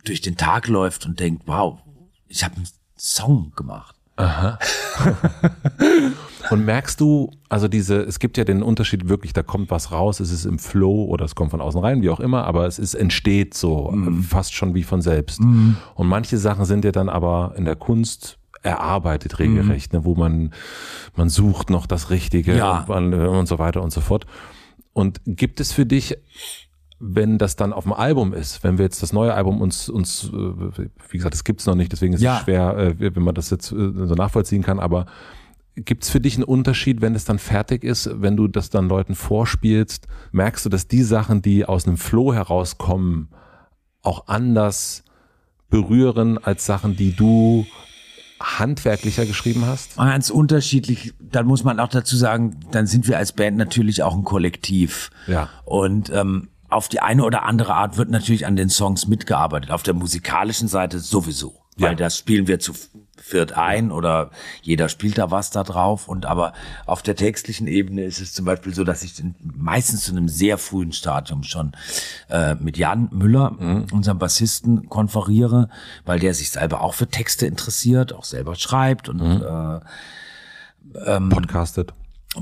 [0.04, 1.78] durch den Tag läuft und denkt, wow,
[2.28, 3.96] ich habe einen Song gemacht.
[6.50, 10.20] Und merkst du, also diese, es gibt ja den Unterschied wirklich, da kommt was raus,
[10.20, 12.78] es ist im Flow oder es kommt von außen rein, wie auch immer, aber es
[12.78, 14.22] ist, entsteht so, Mhm.
[14.22, 15.40] fast schon wie von selbst.
[15.40, 20.52] Und manche Sachen sind ja dann aber in der Kunst erarbeitet regelrecht, ne, wo man,
[21.16, 22.58] man sucht noch das Richtige Mhm.
[22.58, 22.78] Ja.
[22.80, 24.26] und, man, äh, und so weiter und so fort.
[24.92, 26.16] Und gibt es für dich
[27.02, 30.24] wenn das dann auf dem Album ist, wenn wir jetzt das neue Album uns, uns
[30.34, 32.36] äh, wie gesagt, das gibt's noch nicht, deswegen ist Ja.
[32.36, 33.76] es schwer, äh, wenn man das jetzt so
[34.14, 35.06] nachvollziehen kann, aber
[35.76, 39.14] gibt's für dich einen Unterschied, wenn es dann fertig ist, wenn du das dann Leuten
[39.14, 43.28] vorspielst, merkst du, dass die Sachen, die aus einem Flow herauskommen,
[44.02, 45.04] auch anders
[45.68, 47.66] berühren als Sachen, die du
[48.40, 49.96] handwerklicher geschrieben hast?
[49.96, 51.14] Ganz unterschiedlich.
[51.20, 55.10] Dann muss man auch dazu sagen, dann sind wir als Band natürlich auch ein Kollektiv.
[55.26, 55.48] Ja.
[55.64, 59.70] Und ähm, auf die eine oder andere Art wird natürlich an den Songs mitgearbeitet.
[59.70, 61.54] Auf der musikalischen Seite sowieso.
[61.76, 61.96] Weil Ja.
[61.96, 62.72] das spielen wir zu
[63.20, 64.30] viert ein oder
[64.62, 66.08] jeder spielt da was da drauf.
[66.08, 66.52] Und aber
[66.86, 70.58] auf der textlichen Ebene ist es zum Beispiel so, dass ich meistens zu einem sehr
[70.58, 71.72] frühen Stadium schon
[72.28, 73.56] äh, mit Jan Müller,
[73.92, 75.68] unserem Bassisten, konferiere,
[76.04, 79.80] weil der sich selber auch für Texte interessiert, auch selber schreibt und äh,
[81.28, 81.92] Podcastet.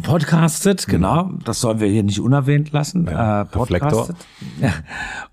[0.03, 1.31] Podcastet, genau.
[1.45, 3.07] Das sollen wir hier nicht unerwähnt lassen.
[3.07, 4.17] Ja, äh, podcastet.
[4.61, 4.73] Ja.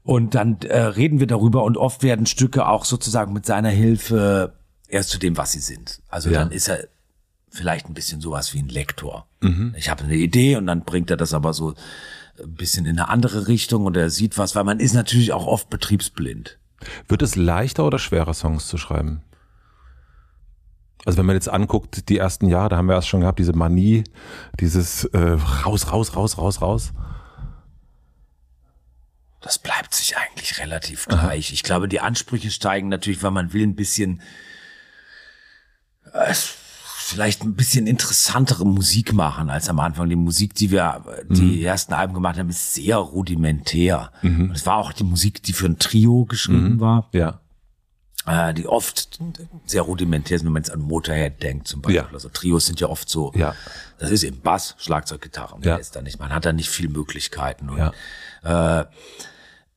[0.04, 4.54] Und dann äh, reden wir darüber und oft werden Stücke auch sozusagen mit seiner Hilfe
[4.90, 6.02] erst zu dem, was sie sind.
[6.10, 6.40] Also Ja.
[6.40, 6.88] dann ist er
[7.49, 9.28] vielleicht ein bisschen sowas wie ein Lektor.
[9.76, 11.76] Ich habe eine Idee und dann bringt er das aber so
[12.41, 15.45] ein bisschen in eine andere Richtung und er sieht was, weil man ist natürlich auch
[15.45, 16.57] oft betriebsblind.
[17.07, 19.22] Wird es leichter oder schwerer, Songs zu schreiben?
[21.06, 23.53] Also wenn man jetzt anguckt, die ersten Jahre, da haben wir erst schon gehabt, diese
[23.53, 24.03] Manie,
[24.60, 25.18] dieses äh,
[25.66, 26.91] raus, raus, raus, raus, raus.
[29.41, 31.53] Das bleibt sich eigentlich relativ gleich.
[31.53, 34.22] Ich glaube, die Ansprüche steigen natürlich, weil man will ein bisschen,
[36.16, 36.34] äh,
[36.98, 40.10] vielleicht ein bisschen interessantere Musik machen als am Anfang.
[40.10, 44.12] Die Musik, die wir, die ersten Alben gemacht haben, ist sehr rudimentär.
[44.24, 47.42] Und es war auch die Musik, die für ein Trio geschrieben war, Ja.
[48.26, 49.20] äh, die oft
[49.68, 51.98] sehr rudimentär sind, wenn man jetzt an Motorhead denkt zum Beispiel.
[51.98, 52.10] Ja.
[52.12, 53.54] Also Trios sind ja oft so, Ja.
[54.00, 55.60] das ist eben Bass, Schlagzeug, Gitarre.
[55.62, 55.76] Ja.
[55.76, 56.20] ist da nicht.
[56.20, 57.70] Man hat da nicht viel Möglichkeiten.
[57.70, 57.78] Und,
[58.44, 58.82] Ja.
[58.82, 58.86] äh,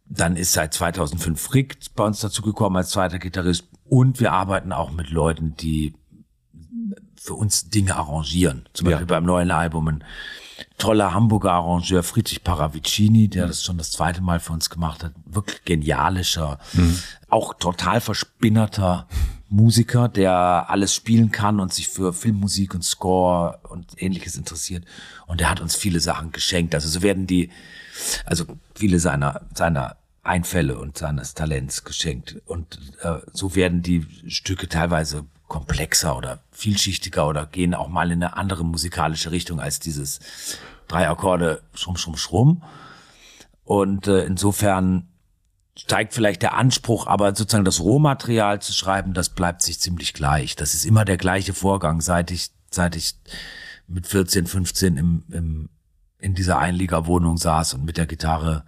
[0.07, 3.65] dann ist seit 2005 Rick bei uns dazugekommen als zweiter Gitarrist.
[3.85, 5.93] Und wir arbeiten auch mit Leuten, die
[7.21, 8.69] für uns Dinge arrangieren.
[8.73, 8.93] Zum Ja.
[8.97, 10.05] Beispiel beim neuen Album ein
[10.77, 15.13] toller Hamburger Arrangeur, Friedrich Paravicini, der das schon das zweite Mal für uns gemacht hat.
[15.25, 16.59] Wirklich genialischer,
[17.29, 19.07] auch total verspinnerter
[19.49, 24.85] Musiker, der alles spielen kann und sich für Filmmusik und Score und ähnliches interessiert.
[25.27, 26.75] Und der hat uns viele Sachen geschenkt.
[26.75, 27.51] Also so werden die,
[28.27, 32.37] also viele seiner, seiner Einfälle und seines Talents geschenkt.
[32.47, 38.23] Und äh, so werden die Stücke teilweise komplexer oder vielschichtiger oder gehen auch mal in
[38.23, 40.21] eine andere musikalische Richtung als dieses
[40.87, 42.63] drei Akkorde schrumm, schrumm, schrumm.
[43.65, 45.09] Und äh, insofern
[45.77, 50.57] steigt vielleicht der Anspruch, aber sozusagen das Rohmaterial zu schreiben, das bleibt sich ziemlich gleich.
[50.57, 53.15] Das ist immer der gleiche Vorgang, seit ich, seit ich
[53.87, 55.69] mit 14, 15 im, im,
[56.19, 58.65] in dieser Einliegerwohnung saß und mit der Gitarre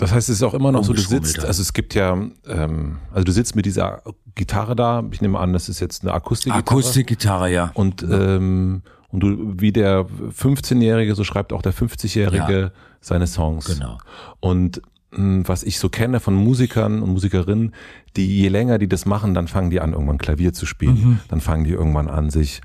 [0.00, 2.18] Das heißt, es ist auch immer noch so, du sitzt, also es gibt ja,
[2.48, 4.02] ähm, also du sitzt mit dieser
[4.34, 6.64] Gitarre da, ich nehme an, das ist jetzt eine Akustikgitarre.
[6.66, 7.70] Akustikgitarre, ja.
[7.74, 12.70] Und, ähm, und du, wie der 15-Jährige, so schreibt auch der 50-Jährige Ja.
[13.02, 13.66] seine Songs.
[13.66, 13.98] Genau.
[14.40, 17.74] Und mh, was ich so kenne von Musikern und Musikerinnen,
[18.16, 20.94] die je länger die das machen, dann fangen die an, irgendwann Klavier zu spielen.
[20.94, 21.20] Mhm.
[21.28, 22.62] Dann fangen die irgendwann an, sich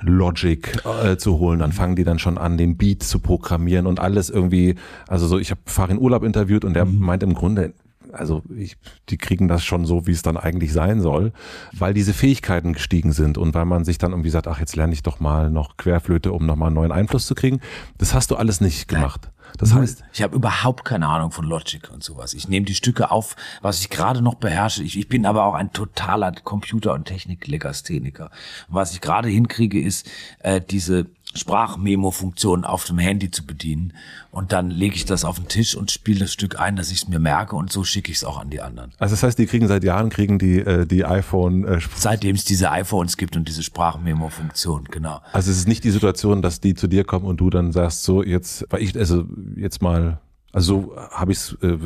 [0.00, 3.98] Logic äh, zu holen, dann fangen die dann schon an, den Beat zu programmieren und
[4.00, 4.74] alles irgendwie,
[5.08, 6.98] also so, ich habe Farin Urlaub interviewt und der Mhm.
[7.00, 7.72] meint im Grunde,
[8.12, 8.76] also ich,
[9.08, 11.32] die kriegen das schon so, wie es dann eigentlich sein soll,
[11.72, 14.92] weil diese Fähigkeiten gestiegen sind und weil man sich dann irgendwie sagt, ach, jetzt lerne
[14.92, 17.60] ich doch mal noch Querflöte, um nochmal einen neuen Einfluss zu kriegen.
[17.98, 19.30] Das hast du alles nicht gemacht.
[19.58, 22.34] Das heißt, ich habe überhaupt keine Ahnung von Logic und sowas.
[22.34, 24.82] Ich nehme die Stücke auf, was ich gerade noch beherrsche.
[24.82, 28.30] Ich, ich bin aber auch ein totaler Computer- und Technik-Legastheniker.
[28.68, 30.08] Und was ich gerade hinkriege, ist
[30.40, 31.06] äh, diese
[31.36, 33.92] Sprachmemo-Funktion auf dem Handy zu bedienen.
[34.30, 37.02] Und dann lege ich das auf den Tisch und spiele das Stück ein, dass ich
[37.02, 38.92] es mir merke und so schicke ich es auch an die anderen.
[38.98, 41.64] also das heißt, die kriegen seit Jahren kriegen die äh, die iPhone.
[41.64, 45.20] Äh, Seitdem es diese iPhones gibt und diese Sprachmemo-Funktion, genau.
[45.32, 48.04] also es ist nicht die Situation, dass die zu dir kommen und du dann sagst,
[48.04, 49.24] so jetzt, weil ich also
[49.56, 50.20] jetzt mal,
[50.52, 51.78] also so habe ich es äh,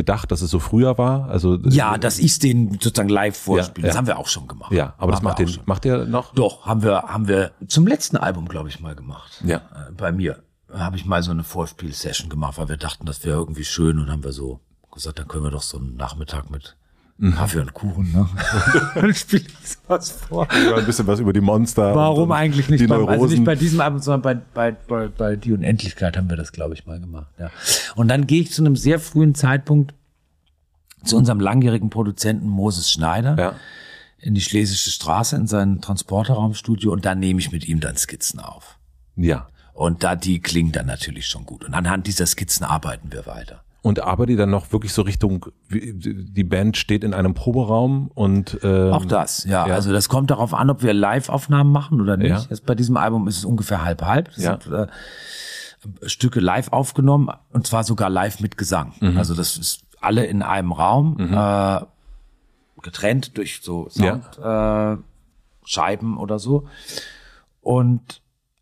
[0.00, 1.28] gedacht, dass es so früher war.
[1.28, 3.98] Also Ja, dass ich denen sozusagen live vorspiele, Ja, das ja.
[3.98, 4.72] haben wir auch schon gemacht.
[4.72, 5.62] ja, aber das Haben macht den schon.
[5.66, 6.32] macht der noch.
[6.34, 9.42] Doch, haben wir, haben wir zum letzten Album, glaube ich, mal gemacht.
[9.44, 9.56] Ja.
[9.58, 13.36] Äh, Bei mir habe ich mal so eine Vorspiel-Session gemacht, weil wir dachten, das wäre
[13.38, 14.60] irgendwie schön und haben wir so
[14.92, 16.76] gesagt, dann können wir doch so einen Nachmittag mit
[17.20, 17.34] Mhm.
[17.34, 18.26] Kaffee und Kuchen, ne?
[18.94, 20.48] Dann spiele ich sowas vor.
[20.52, 21.94] Ja, ein bisschen was über die Monster.
[21.94, 22.88] Warum eigentlich nicht?
[22.88, 26.38] Beim, also nicht bei diesem Album, sondern bei, bei, bei, bei Die Unendlichkeit haben wir
[26.38, 27.28] das, glaube ich, mal gemacht.
[27.38, 27.50] Ja.
[27.94, 29.92] Und dann gehe ich zu einem sehr frühen Zeitpunkt
[31.04, 33.54] zu unserem langjährigen Produzenten Moses Schneider ja.
[34.18, 38.40] in die Schlesische Straße in sein Transporterraumstudio und da nehme ich mit ihm dann Skizzen
[38.40, 38.78] auf.
[39.16, 39.46] ja.
[39.72, 41.64] Und da die klingen dann natürlich schon gut.
[41.64, 43.62] Und anhand dieser Skizzen arbeiten wir weiter.
[43.82, 48.58] Und arbeitet dann noch wirklich so Richtung, wie- die Band steht in einem Proberaum und
[48.62, 49.66] ähm, Auch das, ja.
[49.66, 49.74] ja.
[49.74, 52.28] Also das kommt darauf an, ob wir Live-Aufnahmen machen oder nicht.
[52.30, 52.44] Ja.
[52.50, 54.26] Jetzt bei diesem Album ist es ungefähr halb-halb.
[54.34, 54.58] Das Ja.
[54.60, 54.86] sind äh,
[56.08, 58.92] Stücke live aufgenommen und zwar sogar live mit Gesang.
[59.00, 59.16] Mhm.
[59.16, 61.80] Also das ist alle in einem Raum, äh,
[62.82, 64.38] getrennt durch so Sound.
[64.38, 64.96] Äh,
[65.64, 66.66] Scheiben oder so.
[67.62, 68.20] Und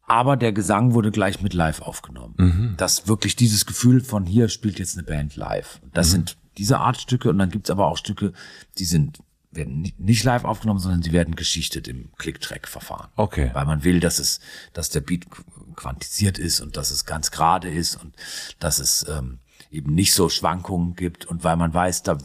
[0.09, 2.35] aber der Gesang wurde gleich mit live aufgenommen.
[2.39, 2.74] Mhm.
[2.76, 5.80] Das wirklich dieses Gefühl von hier spielt jetzt eine Band live.
[5.93, 6.12] Das mhm.
[6.12, 8.32] sind diese Art Stücke und dann gibt's aber auch Stücke,
[8.78, 9.18] die sind
[9.51, 13.09] werden nicht live aufgenommen, sondern sie werden geschichtet im Click-Track-Verfahren.
[13.16, 13.51] Okay.
[13.55, 14.40] Weil man will, dass es,
[14.74, 15.26] dass der Beat
[15.74, 18.14] quantisiert ist und dass es ganz gerade ist und
[18.59, 19.39] dass es ähm,
[19.70, 22.18] eben nicht so Schwankungen gibt und weil man weiß, da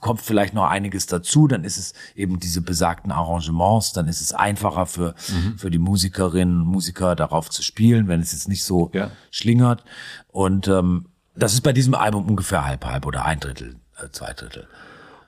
[0.00, 4.32] kommt vielleicht noch einiges dazu, dann ist es eben diese besagten Arrangements, dann ist es
[4.32, 5.58] einfacher für, mhm.
[5.58, 9.10] für die Musikerinnen und Musiker darauf zu spielen, wenn es jetzt nicht so ja.
[9.30, 9.84] schlingert.
[10.28, 14.32] Und ähm, das ist bei diesem Album ungefähr halb halb oder ein Drittel, äh, zwei
[14.32, 14.68] Drittel.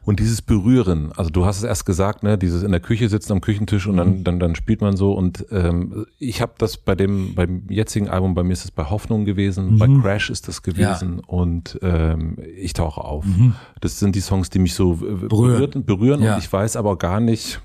[0.09, 3.33] Und dieses Berühren, also du hast es erst gesagt, ne, dieses in der Küche sitzen
[3.33, 4.25] am Küchentisch und dann, mhm.
[4.25, 5.13] dann, dann spielt man so.
[5.13, 8.85] Und ähm, ich habe das bei dem, beim jetzigen Album, bei mir ist es bei
[8.85, 9.79] Hoffnung gewesen, mhm.
[9.79, 11.25] bei Crash ist das gewesen ja.
[11.27, 13.27] und ähm, ich tauche auf.
[13.27, 13.55] Mhm.
[13.83, 16.37] Das sind die Songs, die mich so berühren, berühren ja.
[16.37, 17.61] und ich weiß aber gar nicht,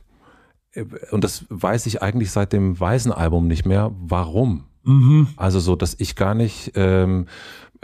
[0.73, 4.65] äh, und das weiß ich eigentlich seit dem Weißen Album nicht mehr, warum.
[4.83, 5.29] Mhm.
[5.37, 7.27] Also so, dass ich gar nicht ähm,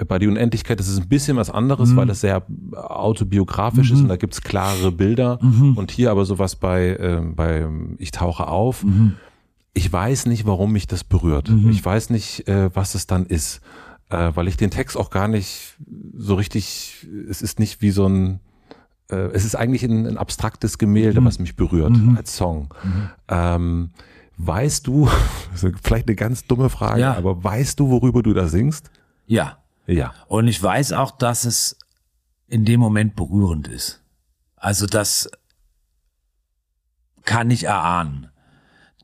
[0.07, 1.95] bei die Unendlichkeit, das ist ein bisschen was anderes, mhm.
[1.97, 2.43] weil das sehr
[2.73, 3.95] autobiografisch mhm.
[3.95, 5.39] ist und da gibt's klare Bilder.
[5.41, 5.77] Mhm.
[5.77, 7.67] Und hier aber sowas bei, äh, bei
[7.97, 8.83] Ich tauche auf.
[8.83, 9.15] Mhm.
[9.73, 11.49] Ich weiß nicht, warum mich das berührt.
[11.49, 11.69] Mhm.
[11.69, 13.61] Ich weiß nicht, äh, was es dann ist.
[14.09, 15.75] Äh, weil ich den Text auch gar nicht
[16.17, 18.39] so richtig, es ist nicht wie so ein,
[19.11, 21.25] äh, es ist eigentlich ein, ein abstraktes Gemälde, mhm.
[21.25, 22.73] was mich berührt als Song.
[23.27, 23.91] Ähm,
[24.37, 25.07] weißt du,
[25.83, 27.15] vielleicht eine ganz dumme Frage, ja.
[27.15, 28.89] aber weißt du, worüber du da singst?
[29.27, 29.59] Ja.
[29.89, 30.13] Ja.
[30.27, 31.77] Und ich weiß auch, dass es
[32.47, 34.01] in dem Moment berührend ist.
[34.55, 35.29] Also das
[37.23, 38.29] kann ich erahnen,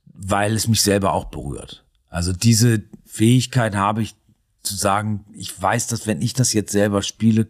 [0.05, 1.85] weil es mich selber auch berührt.
[2.09, 4.15] Also diese Fähigkeit habe ich
[4.63, 7.47] zu sagen, ich weiß, dass wenn ich das jetzt selber spiele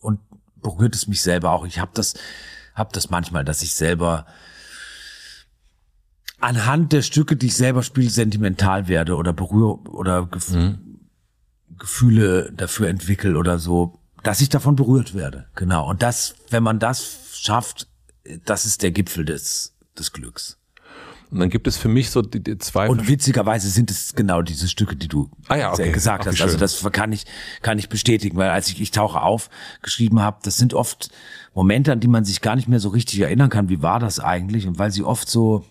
[0.00, 0.20] und
[0.56, 1.66] berührt es mich selber auch.
[1.66, 2.14] Ich habe das,
[2.74, 4.26] habe das manchmal, dass ich selber
[6.38, 10.95] anhand der Stücke, die ich selber spiele, sentimental werde oder berühre oder mhm.
[11.78, 15.46] Gefühle dafür entwickle oder so, dass ich davon berührt werde.
[15.54, 15.88] Genau.
[15.88, 17.88] Und das, wenn man das schafft,
[18.44, 20.58] das ist der Gipfel des, des Glücks.
[21.30, 22.88] Und dann gibt es für mich so die, die zwei.
[22.88, 25.90] Und witzigerweise sind es genau diese Stücke, die du ah ja, okay.
[25.90, 26.40] gesagt hast.
[26.40, 27.24] Also das kann ich,
[27.62, 29.50] kann ich bestätigen, weil als ich Ich tauche auf
[29.82, 31.10] geschrieben habe, das sind oft
[31.52, 34.20] Momente, an die man sich gar nicht mehr so richtig erinnern kann, wie war das
[34.20, 34.66] eigentlich?
[34.68, 35.64] Und weil sie oft so,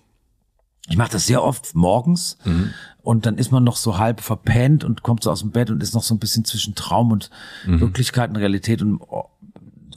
[0.89, 2.73] ich mache das sehr oft morgens mhm
[3.05, 5.83] und dann ist man noch so halb verpennt und kommt so aus dem Bett und
[5.83, 7.29] ist noch so ein bisschen zwischen Traum und
[7.65, 7.79] mhm.
[7.79, 8.99] Wirklichkeit und Realität und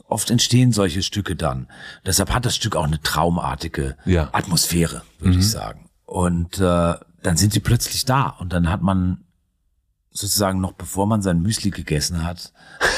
[0.07, 1.69] oft entstehen solche Stücke dann.
[2.05, 4.29] Deshalb hat das Stück auch eine traumartige ja.
[4.33, 5.41] Atmosphäre, würde mhm.
[5.41, 5.89] ich sagen.
[6.05, 9.25] Und äh, dann sind sie plötzlich da und dann hat man
[10.11, 12.53] sozusagen noch bevor man sein Müsli gegessen hat.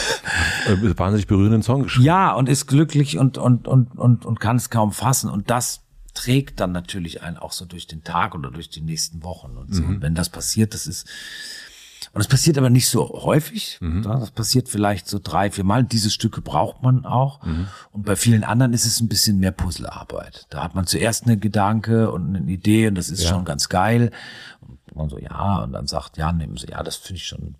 [0.66, 2.04] Äh, wahnsinnig berührenden Song geschrieben.
[2.04, 5.30] Ja, und ist glücklich und, und, und, und, und kann es kaum fassen.
[5.30, 5.80] Und das
[6.12, 9.74] trägt dann natürlich einen auch so durch den Tag oder durch die nächsten Wochen und
[9.74, 9.82] so.
[9.82, 9.88] Mhm.
[9.88, 11.06] Und wenn das passiert, das ist,
[12.12, 13.78] und es passiert aber nicht so häufig.
[13.80, 14.02] Mhm.
[14.02, 15.84] Das passiert vielleicht so drei, vier Mal.
[15.84, 17.44] Diese Stücke braucht man auch.
[17.44, 17.68] Mhm.
[17.92, 20.46] Und bei vielen anderen ist es ein bisschen mehr Puzzlearbeit.
[20.50, 23.30] Da hat man zuerst eine Gedanke und eine Idee und das ist ja.
[23.30, 24.10] schon ganz geil.
[24.60, 27.56] Und man so, ja, und dann sagt, ja, nehmen Sie, ja, das finde ich schon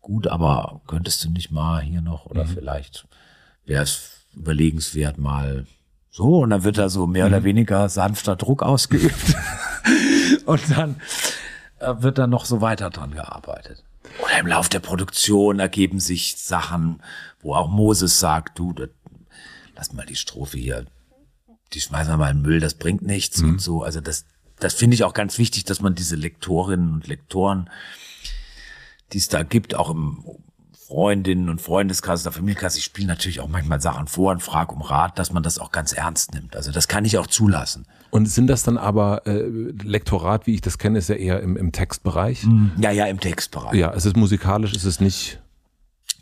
[0.00, 2.48] gut, aber könntest du nicht mal hier noch oder mhm.
[2.48, 3.06] vielleicht
[3.66, 5.66] wäre es überlegenswert mal
[6.10, 7.34] so, und dann wird da so mehr mhm.
[7.34, 9.36] oder weniger sanfter Druck ausgeübt.
[10.46, 11.00] und dann
[11.78, 13.84] äh, wird da noch so weiter dran gearbeitet.
[14.24, 17.00] Oder im Lauf der Produktion ergeben sich Sachen,
[17.40, 18.88] wo auch Moses sagt, du, das,
[19.76, 20.84] lass mal die Strophe hier,
[21.72, 23.50] die schmeißen wir mal in den Müll, das bringt nichts mhm.
[23.50, 23.82] und so.
[23.84, 24.24] Also das,
[24.58, 27.70] das finde ich auch ganz wichtig, dass man diese Lektorinnen und Lektoren,
[29.12, 30.24] die es da gibt, auch im
[30.90, 34.82] Freundinnen und Freundeskreis oder Familienkreis, ich spiele natürlich auch manchmal Sachen vor und frage um
[34.82, 36.56] Rat, dass man das auch ganz ernst nimmt.
[36.56, 37.86] Also das kann ich auch zulassen.
[38.10, 39.44] Und sind das dann aber äh,
[39.84, 42.44] Lektorat, wie ich das kenne, ist ja eher im, im Textbereich?
[42.44, 42.72] Mhm.
[42.78, 43.74] Ja, ja, im Textbereich.
[43.74, 45.40] Ja, es ist musikalisch, ist es nicht.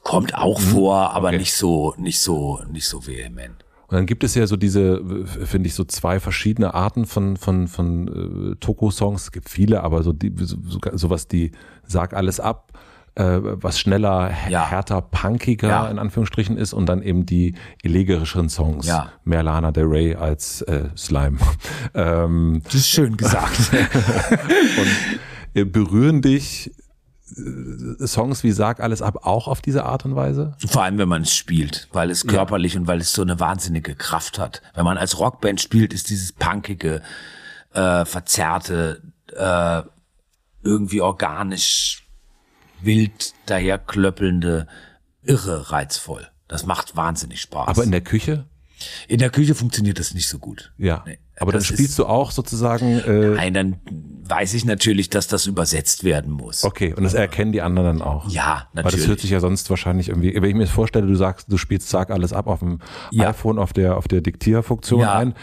[0.03, 0.65] Kommt auch mhm.
[0.65, 1.39] vor, aber okay.
[1.39, 3.65] nicht so, nicht so, nicht so vehement.
[3.86, 5.03] Und dann gibt es ja so diese,
[5.47, 9.23] finde ich, so zwei verschiedene Arten von von von äh, Toko-Songs.
[9.23, 10.59] Es gibt viele, aber so die so,
[10.93, 11.53] sowas, die
[11.86, 12.78] sag alles ab
[13.19, 14.65] äh, was schneller, ja.
[14.66, 15.89] härter, punkiger ja.
[15.89, 18.86] in Anführungsstrichen ist und dann eben die elegerischeren Songs.
[18.86, 19.12] Ja.
[19.24, 21.39] Mehr Lana Del Rey als äh, Slime.
[21.95, 23.59] ähm, das ist schön gesagt.
[23.73, 24.89] und
[25.55, 26.70] äh, berühren dich
[27.36, 30.55] äh, Songs wie Sag alles ab auch auf diese Art und Weise?
[30.69, 32.81] Vor allem, wenn man es spielt, weil es körperlich ja.
[32.81, 34.62] und weil es so eine wahnsinnige Kraft hat.
[34.74, 37.03] Wenn man als Rockband spielt, ist dieses punkige,
[37.74, 39.03] äh, verzerrte,
[39.36, 39.82] äh,
[40.62, 42.07] irgendwie organisch
[42.80, 44.66] wild daherklöppelnde,
[45.22, 46.28] irre reizvoll.
[46.46, 47.68] Das macht wahnsinnig Spaß.
[47.68, 48.46] Aber in der Küche?
[49.09, 50.72] In der Küche funktioniert das nicht so gut.
[50.78, 51.02] Ja.
[51.06, 51.18] Nee.
[51.40, 53.00] Aber dann spielst ist- du auch sozusagen.
[53.00, 53.76] Äh, Nein, dann
[54.28, 56.62] weiß ich natürlich, dass das übersetzt werden muss.
[56.64, 58.28] okay, und das erkennen die anderen dann auch.
[58.28, 59.09] Ja, Weil das natürlich.
[59.09, 61.88] hört sich ja sonst wahrscheinlich irgendwie, wenn ich mir das vorstelle, du sagst, du spielst
[61.88, 62.80] Sag alles ab auf dem
[63.10, 63.30] Ja.
[63.30, 65.14] iPhone auf der, auf der Diktierfunktion Ja.
[65.14, 65.34] ein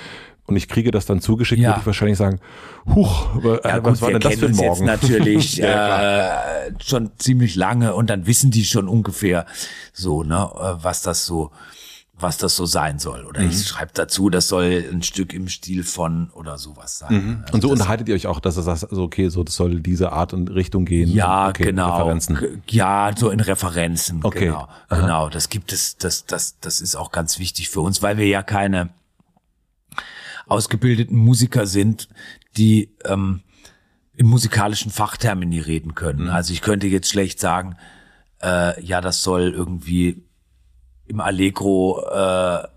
[0.47, 1.69] und ich kriege das dann zugeschickt, Ja.
[1.69, 2.39] würde ich wahrscheinlich sagen,
[2.93, 4.87] huch, äh, Ja, was gut, war wir denn das für ein Morgen?
[4.87, 9.45] jetzt natürlich Ja, äh, schon ziemlich lange und dann wissen die schon ungefähr
[9.93, 11.51] so, ne, äh, was das so,
[12.17, 13.25] was das so sein soll.
[13.25, 13.49] Oder Mhm.
[13.49, 17.13] ich schreibe dazu, das soll ein Stück im Stil von oder sowas sein.
[17.13, 17.39] Mhm.
[17.43, 19.55] Also Und so das, unterhaltet ihr euch auch, dass du sagst, also okay, so das
[19.55, 21.09] soll diese Art und Richtung gehen.
[21.11, 21.97] ja, okay, genau.
[21.97, 22.61] Referenzen.
[22.69, 24.21] Ja, so in Referenzen.
[24.23, 24.45] Okay.
[24.45, 24.67] Genau.
[24.89, 25.27] Genau.
[25.29, 28.43] Das gibt es, das, das, das ist auch ganz wichtig für uns, weil wir ja
[28.43, 28.91] keine
[30.47, 32.07] ausgebildeten Musiker sind,
[32.57, 33.41] die ähm,
[34.15, 35.95] in musikalischen Fachtermini reden Mhm.
[35.95, 36.29] können.
[36.29, 37.75] Also ich könnte jetzt schlecht sagen,
[38.41, 40.23] äh, ja, das soll irgendwie
[41.07, 42.67] im Allegro äh,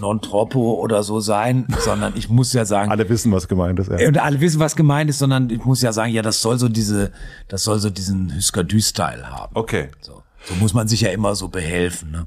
[0.00, 3.90] non troppo oder so sein, sondern ich muss ja sagen, Alle wissen, was gemeint ist.
[3.90, 4.08] Ja.
[4.08, 6.68] und alle wissen, was gemeint ist, sondern ich muss ja sagen, ja, das soll so
[6.68, 7.12] diese,
[7.48, 9.54] das soll so diesen Hüsker-Dü-Style haben.
[9.54, 9.88] Okay.
[10.00, 10.22] So.
[10.44, 12.10] so muss man sich ja immer so behelfen.
[12.10, 12.26] Ne?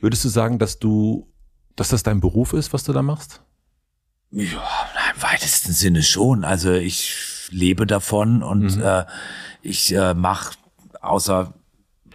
[0.00, 1.26] Würdest du sagen, dass du,
[1.76, 3.40] dass das dein Beruf ist, was du da machst?
[4.36, 4.62] Ja,
[5.14, 6.44] im weitesten Sinne schon.
[6.44, 9.04] Also ich lebe davon und äh,
[9.62, 10.54] ich äh, mache
[11.00, 11.54] außer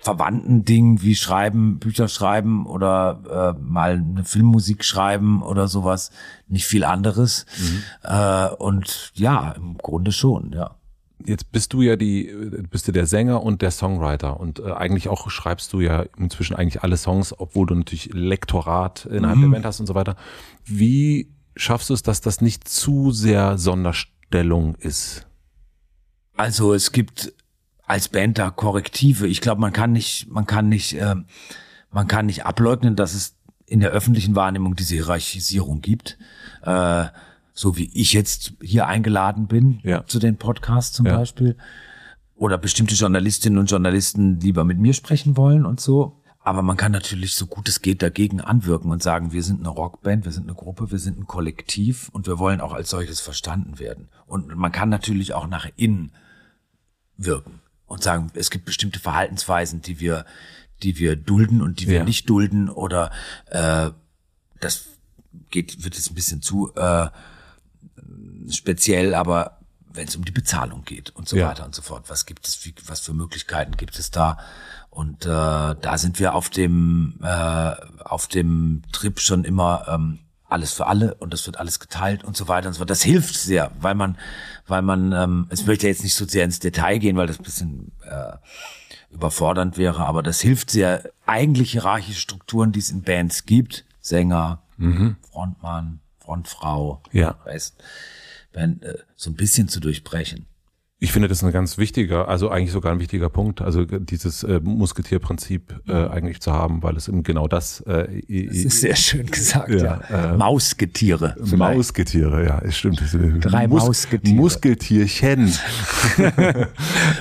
[0.01, 6.11] verwandten Dingen wie schreiben, Bücher schreiben oder äh, mal eine Filmmusik schreiben oder sowas,
[6.47, 7.45] nicht viel anderes.
[8.03, 10.75] Äh, und ja, im Grunde schon, ja.
[11.25, 12.33] Jetzt bist du ja die,
[12.69, 16.55] bist du der Sänger und der Songwriter und äh, eigentlich auch schreibst du ja inzwischen
[16.55, 19.41] eigentlich alle Songs, obwohl du natürlich Lektorat innerhalb Mhm.
[19.43, 20.15] der Band hast und so weiter.
[20.65, 21.29] Wie
[21.59, 25.27] schaffst du es, dass das nicht zu sehr Sonderstellung ist?
[26.35, 27.33] Also es gibt
[27.85, 29.27] als Band da Korrektive.
[29.27, 31.25] Ich glaube, man kann nicht, man kann nicht, ähm,
[31.91, 36.17] man kann nicht ableugnen, dass es in der öffentlichen Wahrnehmung diese Hierarchisierung gibt.
[36.63, 37.05] Äh,
[37.53, 40.05] so wie ich jetzt hier eingeladen bin Ja.
[40.05, 41.17] zu den Podcasts zum Ja.
[41.17, 41.57] Beispiel.
[42.35, 46.18] Oder bestimmte Journalistinnen und Journalisten lieber mit mir sprechen wollen und so.
[46.49, 49.69] Aber man kann natürlich so gut es geht dagegen anwirken und sagen, wir sind eine
[49.69, 53.19] Rockband, wir sind eine Gruppe, wir sind ein Kollektiv und wir wollen auch als solches
[53.19, 54.09] verstanden werden.
[54.25, 56.11] Und man kann natürlich auch nach innen
[57.17, 60.25] wirken und sagen, es gibt bestimmte Verhaltensweisen, die wir,
[60.81, 62.03] die wir dulden und die wir Ja.
[62.03, 63.11] nicht dulden oder
[63.51, 63.91] äh,
[64.59, 64.85] das
[65.51, 67.09] geht, wird jetzt ein bisschen zu äh,
[68.49, 69.59] speziell, aber
[69.93, 71.49] wenn es um die Bezahlung geht und so Ja.
[71.49, 74.39] weiter und so fort, was gibt es, wie, was für Möglichkeiten gibt es da?
[74.89, 77.71] Und äh, da sind wir auf dem äh,
[78.03, 82.35] auf dem Trip schon immer ähm, alles für alle und das wird alles geteilt und
[82.35, 82.89] so weiter und so fort.
[82.89, 84.17] Das hilft sehr, weil man,
[84.67, 87.43] weil man, ähm, es möchte jetzt nicht so sehr ins Detail gehen, weil das ein
[87.43, 88.33] bisschen äh,
[89.11, 94.63] überfordernd wäre, aber das hilft sehr, eigentlich hierarchische Strukturen, die es in Bands gibt, Sänger,
[95.31, 97.35] Frontmann, Frontfrau, Ja.
[98.53, 100.45] wenn, äh, so ein bisschen zu durchbrechen.
[101.01, 104.43] Ich finde, das ist ein ganz wichtiger, also eigentlich sogar ein wichtiger Punkt, also dieses
[104.43, 108.97] äh, Musketierprinzip äh, eigentlich zu haben, weil es eben genau das, äh, Das ist sehr
[108.97, 110.33] schön gesagt, Ja, ja.
[110.33, 111.35] äh, Mausgetiere.
[111.37, 111.57] vielleicht.
[111.57, 113.01] Mausgetiere, ja, es stimmt.
[113.39, 114.35] Drei Mausgetiere.
[114.35, 115.53] Muskeltierchen.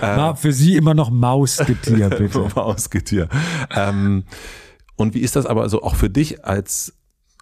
[0.01, 2.49] Ma- Für Sie immer noch Mausgetier, bitte.
[2.57, 3.29] Mausgetier.
[3.77, 4.25] Ähm,
[4.97, 6.95] und wie ist das aber also auch für dich als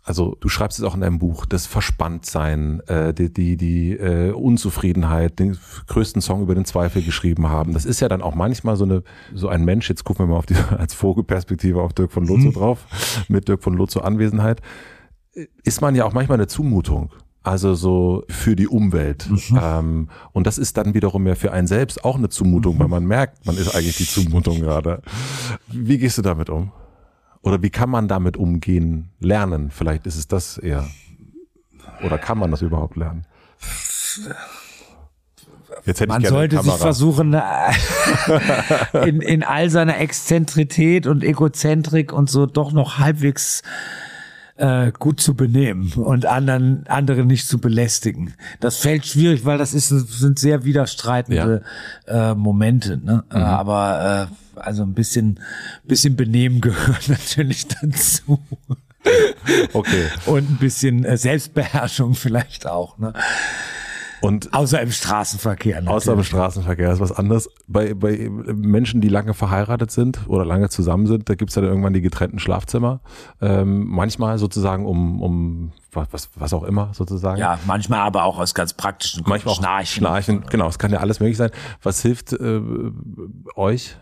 [0.06, 4.30] also du schreibst es auch in deinem Buch, das Verspanntsein, äh, die, die, die äh,
[4.30, 5.58] Unzufriedenheit, den
[5.88, 7.72] größten Song über den Zweifel geschrieben haben.
[7.72, 9.02] Das ist ja dann auch manchmal so eine,
[9.34, 12.52] so ein Mensch, jetzt gucken wir mal auf die, als Vogelperspektive auf Dirk von Lotzo
[12.52, 12.86] drauf,
[13.28, 14.62] mit Dirk von Lotzo Anwesenheit,
[15.64, 17.10] ist man ja auch manchmal eine Zumutung.
[17.42, 19.28] Also so für die Umwelt.
[19.60, 23.04] Ähm, und das ist dann wiederum ja für einen selbst auch eine Zumutung, weil man
[23.04, 25.02] merkt, man ist eigentlich die Zumutung gerade.
[25.68, 26.72] Wie gehst du damit um?
[27.46, 29.70] Oder wie kann man damit umgehen, lernen?
[29.70, 30.84] Vielleicht ist es das eher.
[32.04, 33.24] Oder kann man das überhaupt lernen?
[35.84, 37.38] Jetzt hätte Man ich gerne sollte sich versuchen, äh,
[39.08, 43.62] in, in all seiner Exzentrität und Egozentrik und so doch noch halbwegs
[44.56, 48.34] äh, gut zu benehmen und anderen andere nicht zu belästigen.
[48.58, 51.62] Das fällt schwierig, weil das ist, sind sehr widerstreitende
[52.08, 52.96] äh, Momente.
[52.96, 53.22] Ne?
[53.30, 53.36] Mhm.
[53.36, 55.40] Aber äh, also ein bisschen,
[55.84, 58.40] bisschen Benehmen gehört natürlich dazu.
[59.72, 60.08] Okay.
[60.26, 62.98] Und ein bisschen äh, Selbstbeherrschung vielleicht auch.
[62.98, 63.12] Ne?
[64.20, 65.76] Und Außer im Straßenverkehr.
[65.76, 65.94] Natürlich.
[65.94, 67.48] Außer im Straßenverkehr ist was anderes.
[67.68, 71.70] Bei, bei Menschen, die lange verheiratet sind oder lange zusammen sind, da gibt's ja dann
[71.70, 73.00] irgendwann die getrennten Schlafzimmer.
[73.40, 77.38] Ähm, manchmal sozusagen um, um was, was, was auch immer sozusagen.
[77.38, 79.30] Ja, manchmal aber auch aus ganz praktischen Gründen.
[79.30, 80.00] manchmal auch Schnarchen.
[80.00, 80.46] Schnarchen.
[80.50, 81.50] Genau, es kann ja alles möglich sein.
[81.82, 82.60] Was hilft äh,
[83.54, 83.96] euch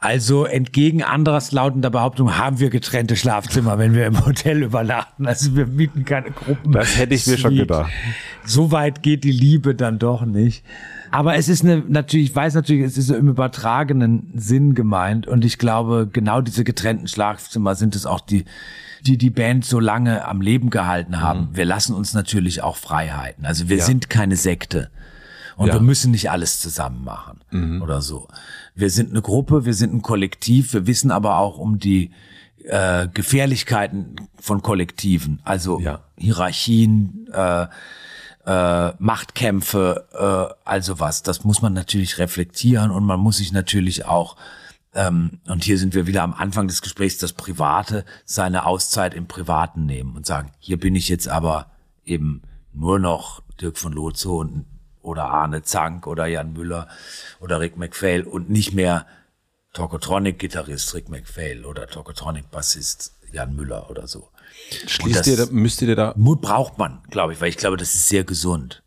[0.00, 5.26] Also entgegen anderer lautender Behauptung haben wir getrennte Schlafzimmer, wenn wir im Hotel übernachten.
[5.26, 6.70] Also wir mieten keine Gruppen.
[6.72, 7.90] Das hätte ich mir schon gedacht.
[8.44, 10.64] So weit geht die Liebe dann doch nicht.
[11.10, 15.26] Aber es ist eine, natürlich, ich weiß natürlich, es ist im übertragenen Sinn gemeint.
[15.26, 18.44] Und ich glaube, genau diese getrennten Schlafzimmer sind es auch, die,
[19.04, 21.40] die die Band so lange am Leben gehalten haben.
[21.50, 21.56] Mhm.
[21.56, 23.46] Wir lassen uns natürlich auch Freiheiten.
[23.46, 23.84] Also wir ja.
[23.84, 24.90] sind keine Sekte.
[25.58, 25.74] Und ja.
[25.74, 27.82] wir müssen nicht alles zusammen machen mhm.
[27.82, 28.28] oder so.
[28.76, 32.12] Wir sind eine Gruppe, wir sind ein Kollektiv, wir wissen aber auch um die
[32.64, 36.04] äh, Gefährlichkeiten von Kollektiven, also ja.
[36.16, 37.66] Hierarchien, äh,
[38.46, 41.24] äh, Machtkämpfe, äh, also was.
[41.24, 44.36] Das muss man natürlich reflektieren und man muss sich natürlich auch
[44.94, 49.26] ähm, und hier sind wir wieder am Anfang des Gesprächs, das Private, seine Auszeit im
[49.26, 51.66] Privaten nehmen und sagen, hier bin ich jetzt aber
[52.04, 54.64] eben nur noch Dirk von Lotzo und
[55.08, 56.88] oder Arne Zank oder Jan Müller
[57.40, 59.06] oder Rick McPhail und nicht mehr
[59.72, 64.28] Tokotronic-Gitarrist Rick McPhail oder Tokotronic-Bassist Jan Müller oder so.
[64.86, 67.94] Schließt ihr, da, müsst ihr da Mut braucht man, glaube ich, weil ich glaube, das
[67.94, 68.82] ist sehr gesund.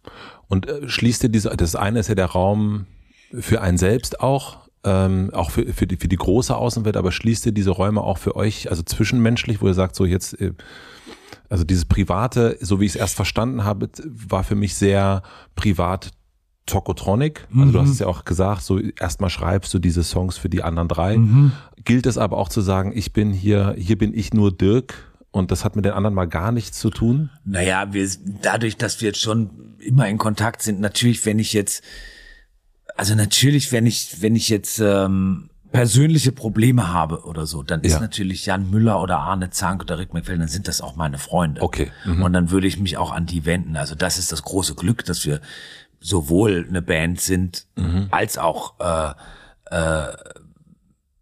[0.47, 2.87] Und äh, schließt ihr diese, das eine ist ja der Raum
[3.31, 7.45] für einen selbst auch, ähm, auch für, für, die, für die große Außenwelt, aber schließt
[7.45, 10.53] ihr diese Räume auch für euch, also zwischenmenschlich, wo ihr sagt, so jetzt, äh,
[11.51, 15.21] also dieses Private, so wie ich es erst verstanden habe, war für mich sehr
[15.55, 16.11] privat
[16.65, 17.45] Tokotronic.
[17.51, 17.71] Also mhm.
[17.73, 20.87] du hast es ja auch gesagt, so erstmal schreibst du diese Songs für die anderen
[20.87, 21.17] drei.
[21.17, 21.51] Mhm.
[21.83, 25.51] Gilt es aber auch zu sagen, ich bin hier, hier bin ich nur Dirk und
[25.51, 27.29] das hat mit den anderen mal gar nichts zu tun?
[27.43, 28.09] Naja, wir,
[28.41, 31.83] dadurch, dass wir jetzt schon immer in Kontakt sind, natürlich, wenn ich jetzt,
[32.95, 37.93] also natürlich, wenn ich, wenn ich jetzt ähm, persönliche Probleme habe oder so, dann ist
[37.93, 37.99] ja.
[37.99, 41.61] natürlich Jan Müller oder Arne Zank oder Rick McFell, dann sind das auch meine Freunde.
[41.61, 41.91] Okay.
[42.05, 42.23] Mhm.
[42.23, 43.77] Und dann würde ich mich auch an die wenden.
[43.77, 45.41] Also das ist das große Glück, dass wir
[45.99, 48.07] sowohl eine Band sind mhm.
[48.11, 49.13] als auch äh,
[49.75, 50.13] äh,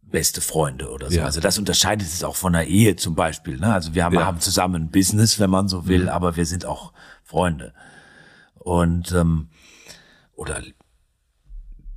[0.02, 1.18] beste Freunde oder so.
[1.18, 1.26] Ja.
[1.26, 3.60] Also das unterscheidet es auch von einer Ehe zum Beispiel.
[3.60, 3.72] Ne?
[3.72, 4.26] Also wir haben, ja.
[4.26, 6.10] haben zusammen ein Business, wenn man so will, mhm.
[6.10, 6.94] aber wir sind auch
[7.24, 7.74] Freunde.
[8.56, 9.50] Und ähm,
[10.36, 10.62] oder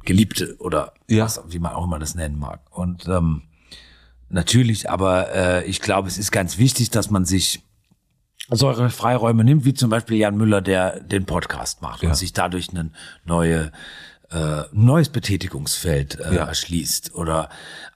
[0.05, 1.25] Geliebte oder ja.
[1.25, 2.61] was, wie man auch immer das nennen mag.
[2.71, 3.43] Und ähm,
[4.29, 7.63] natürlich, aber äh, ich glaube, es ist ganz wichtig, dass man sich
[8.51, 12.11] solche Freiräume nimmt, wie zum Beispiel Jan Müller, der den Podcast macht ja.
[12.11, 13.73] und sich dadurch ein neue,
[14.31, 16.45] äh, neues Betätigungsfeld äh, ja.
[16.47, 17.15] erschließt.
[17.15, 17.49] Oder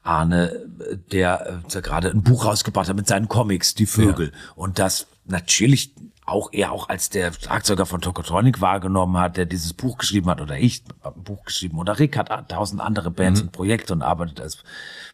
[0.03, 0.67] Arne,
[1.13, 4.33] der äh, gerade ein Buch rausgebracht hat mit seinen Comics, Die Vögel.
[4.33, 4.53] Ja.
[4.55, 5.93] Und das natürlich
[6.27, 10.41] auch er auch als der Schlagzeuger von Tokotronic wahrgenommen hat, der dieses Buch geschrieben hat,
[10.41, 13.47] oder ich habe ein Buch geschrieben, oder Rick hat tausend andere Bands mhm.
[13.47, 14.59] und Projekte und arbeitet als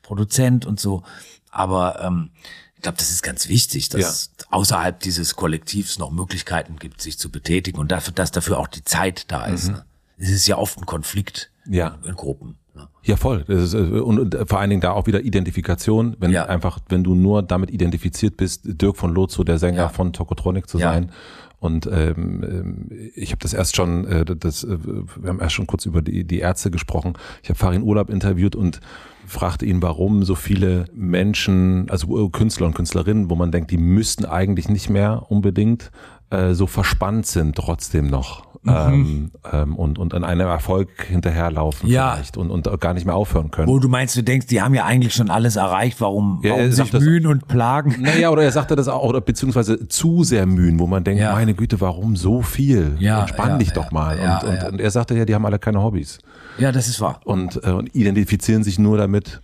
[0.03, 1.03] Produzent und so.
[1.51, 2.31] Aber ähm,
[2.75, 4.47] ich glaube, das ist ganz wichtig, dass ja.
[4.51, 8.83] außerhalb dieses Kollektivs noch Möglichkeiten gibt, sich zu betätigen und dafür, dass dafür auch die
[8.83, 9.69] Zeit da ist.
[9.69, 9.75] Mhm.
[9.75, 9.85] Ne?
[10.19, 11.99] Es ist ja oft ein Konflikt ja.
[12.03, 12.57] in, in Gruppen.
[12.75, 12.89] Ne?
[13.03, 13.45] Ja, voll.
[13.49, 16.47] Ist, äh, und, und, vor allen Dingen da auch wieder Identifikation, wenn ja.
[16.47, 19.89] einfach, wenn du nur damit identifiziert bist, Dirk von Lotso, der Sänger ja.
[19.89, 21.11] von Tokotronic zu sein.
[21.59, 25.69] Und ähm, ähm ich habe das erst schon, äh, das, äh, wir haben erst schon
[25.69, 27.13] kurz über die, die Ärzte gesprochen.
[27.43, 28.81] Ich habe Farin Urlaub interviewt und
[29.27, 34.25] fragte ihn, warum so viele Menschen, also Künstler und Künstlerinnen, wo man denkt, die müssten
[34.25, 35.93] eigentlich nicht mehr unbedingt
[36.33, 38.71] äh, so verspannt sind trotzdem noch mhm.
[38.73, 42.13] ähm, ähm, und, und an einem Erfolg hinterherlaufen ja.
[42.13, 43.69] vielleicht und, und gar nicht mehr aufhören können.
[43.69, 46.73] Wo du meinst, du denkst, die haben ja eigentlich schon alles erreicht, warum, ja, warum
[46.73, 47.97] sich mühen und plagen?
[48.01, 51.33] Naja, oder er sagte das auch, oder beziehungsweise zu sehr mühen, wo man denkt, ja.
[51.33, 52.97] meine Güte, warum so viel?
[52.99, 54.19] Ja, Entspann ja, dich doch mal.
[54.19, 56.19] und, und, und er sagte ja, die haben alle keine Hobbys.
[56.59, 57.21] Ja, das ist wahr.
[57.25, 59.41] Und, äh, und identifizieren sich nur damit,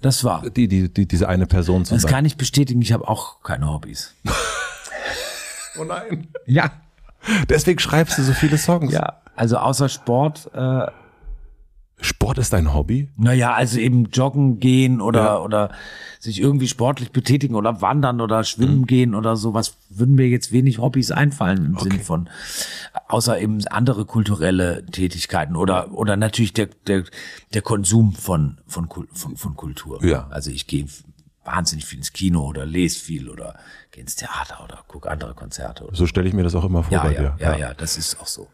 [0.00, 0.42] das war.
[0.50, 2.10] Die, die, die, diese eine Person zu Das sein.
[2.10, 4.14] kann ich bestätigen, ich habe auch keine Hobbys.
[5.78, 6.28] oh nein.
[6.46, 6.72] Ja.
[7.48, 8.92] Deswegen schreibst du so viele Songs.
[8.92, 10.50] Ja, also außer Sport.
[10.54, 10.86] Äh,
[12.00, 13.08] Sport ist dein Hobby?
[13.16, 15.38] Naja, also eben joggen gehen oder, ja.
[15.38, 15.70] oder
[16.18, 18.86] sich irgendwie sportlich betätigen oder wandern oder schwimmen mhm.
[18.86, 21.90] gehen oder sowas, würden mir jetzt wenig Hobbys einfallen im okay.
[21.90, 22.28] Sinn von,
[23.08, 27.04] außer eben andere kulturelle Tätigkeiten oder, oder natürlich der, der,
[27.54, 30.04] der Konsum von, von, von, von Kultur.
[30.04, 30.26] Ja.
[30.30, 30.86] Also ich gehe
[31.44, 33.54] wahnsinnig viel ins Kino oder lese viel oder
[33.90, 35.88] gehe ins Theater oder gucke andere Konzerte.
[35.92, 37.36] so stelle ich mir das auch immer vor ja, bei ja, dir.
[37.38, 38.48] Ja, ja, ja, das ist auch so.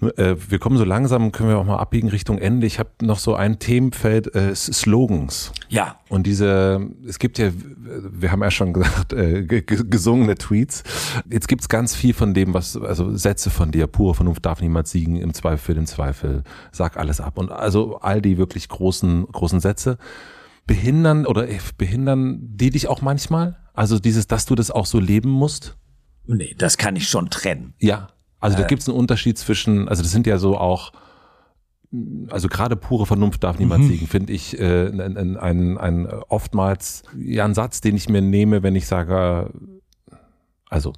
[0.00, 2.66] Äh, wir kommen so langsam, können wir auch mal abbiegen Richtung Ende.
[2.66, 5.52] Ich habe noch so ein Themenfeld äh, Slogans.
[5.68, 5.98] Ja.
[6.08, 10.84] Und diese, es gibt ja, wir haben ja schon gesagt, äh, gesungene Tweets.
[11.28, 14.86] Jetzt gibt's ganz viel von dem, was, also Sätze von dir, pure Vernunft darf niemand
[14.86, 17.36] siegen, im Zweifel für den Zweifel, sag alles ab.
[17.36, 19.98] Und also all die wirklich großen, großen Sätze
[20.68, 23.56] behindern oder äh, behindern die dich auch manchmal?
[23.74, 25.76] Also dieses, dass du das auch so leben musst?
[26.26, 27.74] Nee, das kann ich schon trennen.
[27.80, 28.10] Ja.
[28.38, 30.92] Also da äh, gibt es einen Unterschied zwischen, also das sind ja so auch
[32.28, 33.88] also gerade pure Vernunft darf niemals mhm.
[33.88, 38.62] siegen, finde ich äh, ein, ein, ein, oftmals ja ein Satz, den ich mir nehme,
[38.62, 39.50] wenn ich sage,
[40.68, 40.92] also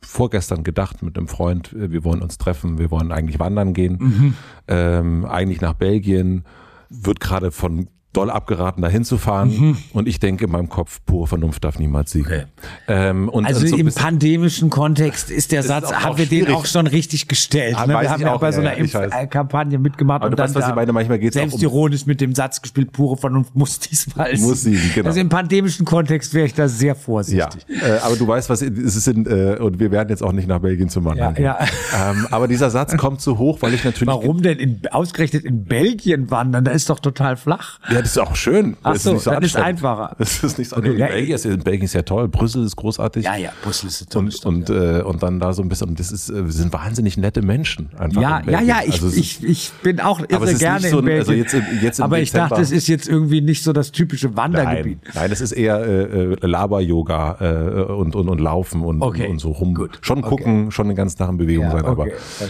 [0.00, 3.98] vorgestern gedacht mit einem Freund, äh, wir wollen uns treffen, wir wollen eigentlich wandern gehen,
[4.00, 4.34] mhm.
[4.66, 6.44] ähm, eigentlich nach Belgien,
[6.90, 9.48] wird gerade von doll abgeraten, da hinzufahren.
[9.48, 9.78] Mhm.
[9.92, 12.26] Und ich denke in meinem Kopf, pure Vernunft darf niemals siegen.
[12.26, 12.44] Okay.
[12.88, 16.86] Ähm, und also so im pandemischen Kontext ist der Satz, haben wir den auch schon
[16.86, 17.76] richtig gestellt.
[17.78, 18.00] Ah, ne?
[18.00, 20.68] Wir haben ja auch, bei so einer ja, Kampagne mitgemacht Aber und dann weißt, was
[20.68, 24.62] ich meine, manchmal geht's selbstironisch um mit dem Satz gespielt, pure Vernunft muss diesmal Muss
[24.62, 25.08] siegen, genau.
[25.08, 27.66] Also im pandemischen Kontext wäre ich da sehr vorsichtig.
[27.68, 30.32] Ja, äh, aber du weißt, was es ist in, äh, und wir werden jetzt auch
[30.32, 32.10] nicht nach Belgien zum Wandern ja, ja.
[32.10, 34.08] Ähm, aber dieser Satz kommt so hoch, weil ich natürlich...
[34.08, 36.64] Warum denn in, ausgerechnet in Belgien wandern?
[36.64, 37.78] Da ist doch total flach.
[37.90, 38.76] Ja, das ist auch schön.
[38.82, 40.14] Ach so, ist so dann ist einfacher.
[40.18, 43.24] Das ist nicht so okay, ja, Belgien, ist, Belgien ist ja toll, Brüssel ist großartig.
[43.24, 44.24] Ja, ja, Brüssel ist toll.
[44.24, 44.98] Und, und, ja.
[44.98, 47.90] äh, und dann da so ein bisschen, das ist, äh, sind wahnsinnig nette Menschen.
[47.98, 51.20] Einfach ja, ja, ja, ich, also ich, ich bin auch irre gerne so, in Belgien.
[51.20, 54.98] Also jetzt, jetzt aber ich dachte, es ist jetzt irgendwie nicht so das typische Wandergebiet.
[55.02, 59.26] Nein, nein das ist eher äh, äh Laber-Yoga äh, und, und, und Laufen und, okay.
[59.26, 59.74] und, und so rum.
[59.74, 59.98] Gut.
[60.02, 60.70] Schon gucken, okay.
[60.72, 61.84] schon den ganzen Tag in Bewegung ja, sein.
[61.84, 62.06] Aber,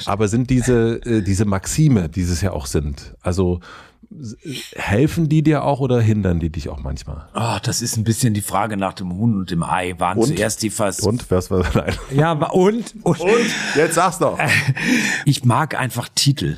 [0.07, 3.61] aber sind diese, äh, diese Maxime, die es ja auch sind, also
[4.77, 7.29] helfen die dir auch oder hindern die dich auch manchmal?
[7.35, 9.95] Oh, das ist ein bisschen die Frage nach dem Huhn und dem Ei.
[9.99, 10.27] Waren und?
[10.37, 11.03] zuerst die fast.
[11.03, 11.31] Und?
[11.31, 11.95] Was war nein.
[12.15, 12.95] Ja, und?
[13.03, 13.21] Und?
[13.21, 13.47] und?
[13.77, 14.39] Jetzt sag's doch.
[15.25, 16.57] Ich mag einfach Titel.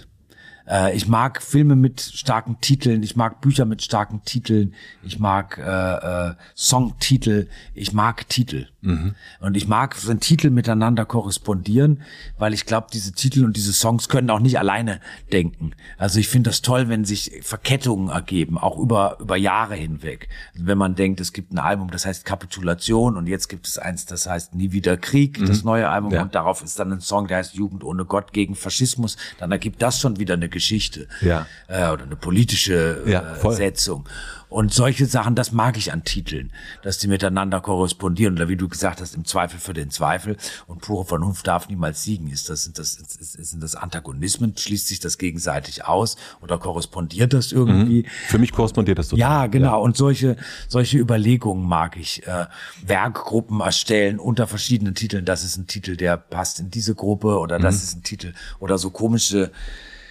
[0.68, 5.58] Äh, ich mag Filme mit starken Titeln, ich mag Bücher mit starken Titeln, ich mag
[5.58, 8.68] äh, äh, Songtitel, ich mag Titel.
[8.80, 9.14] Mhm.
[9.40, 12.02] Und ich mag, wenn Titel miteinander korrespondieren,
[12.38, 15.00] weil ich glaube, diese Titel und diese Songs können auch nicht alleine
[15.32, 15.72] denken.
[15.96, 20.28] Also ich finde das toll, wenn sich Verkettungen ergeben, auch über, über Jahre hinweg.
[20.52, 23.78] Also wenn man denkt, es gibt ein Album, das heißt Kapitulation und jetzt gibt es
[23.78, 25.46] eins, das heißt Nie wieder Krieg, mhm.
[25.46, 26.22] das neue Album ja.
[26.22, 29.80] und darauf ist dann ein Song, der heißt Jugend ohne Gott gegen Faschismus, dann ergibt
[29.80, 31.46] das schon wieder eine Geschichte ja.
[31.68, 34.08] äh, oder eine politische äh, ja, Setzung.
[34.54, 36.52] Und solche Sachen, das mag ich an Titeln,
[36.82, 38.36] dass die miteinander korrespondieren.
[38.36, 40.36] Oder wie du gesagt hast, im Zweifel für den Zweifel.
[40.68, 42.30] Und pure Vernunft darf niemals siegen.
[42.30, 44.56] Ist das, sind das, sind das Antagonismen?
[44.56, 46.16] Schließt sich das gegenseitig aus?
[46.40, 48.02] Oder korrespondiert das irgendwie?
[48.02, 48.28] Mhm.
[48.28, 49.18] Für mich korrespondiert das total.
[49.18, 49.70] Ja, genau.
[49.70, 49.74] Ja.
[49.74, 50.36] Und solche,
[50.68, 52.24] solche Überlegungen mag ich.
[52.24, 52.46] Äh,
[52.86, 55.24] Werkgruppen erstellen unter verschiedenen Titeln.
[55.24, 57.40] Das ist ein Titel, der passt in diese Gruppe.
[57.40, 57.82] Oder das mhm.
[57.82, 58.34] ist ein Titel.
[58.60, 59.50] Oder so komische,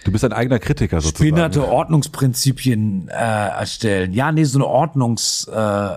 [0.04, 1.28] Du bist ein eigener Kritiker sozusagen.
[1.28, 4.12] Spinnerte Ordnungsprinzipien äh, erstellen.
[4.12, 5.48] Ja, nee, so eine Ordnungs...
[5.48, 5.90] Äh,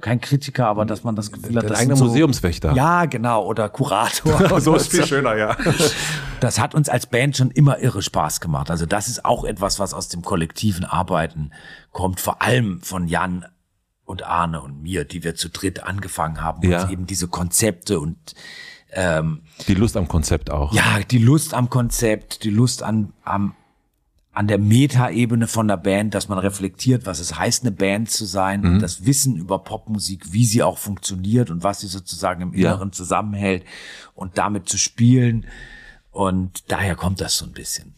[0.00, 2.74] kein Kritiker, aber dass man das Gefühl hat, das eigener so, Museumswächter.
[2.74, 4.60] Ja, genau, oder Kurator.
[4.60, 5.56] so ist viel schöner, ja.
[6.38, 8.70] Das hat uns als Band schon immer irre Spaß gemacht.
[8.70, 11.50] Also das ist auch etwas, was aus dem kollektiven Arbeiten
[11.90, 13.46] kommt, vor allem von Jan
[14.04, 16.88] und Arne und mir, die wir zu dritt angefangen haben, ja.
[16.88, 18.34] eben diese Konzepte und
[18.96, 20.72] ähm, die Lust am Konzept auch.
[20.72, 23.54] Ja, die Lust am Konzept, die Lust an, am,
[24.32, 28.24] an der Metaebene von der Band, dass man reflektiert, was es heißt, eine Band zu
[28.24, 28.78] sein, mhm.
[28.80, 32.92] das Wissen über Popmusik, wie sie auch funktioniert und was sie sozusagen im Inneren ja.
[32.92, 33.64] zusammenhält
[34.14, 35.46] und damit zu spielen.
[36.10, 37.94] Und daher kommt das so ein bisschen.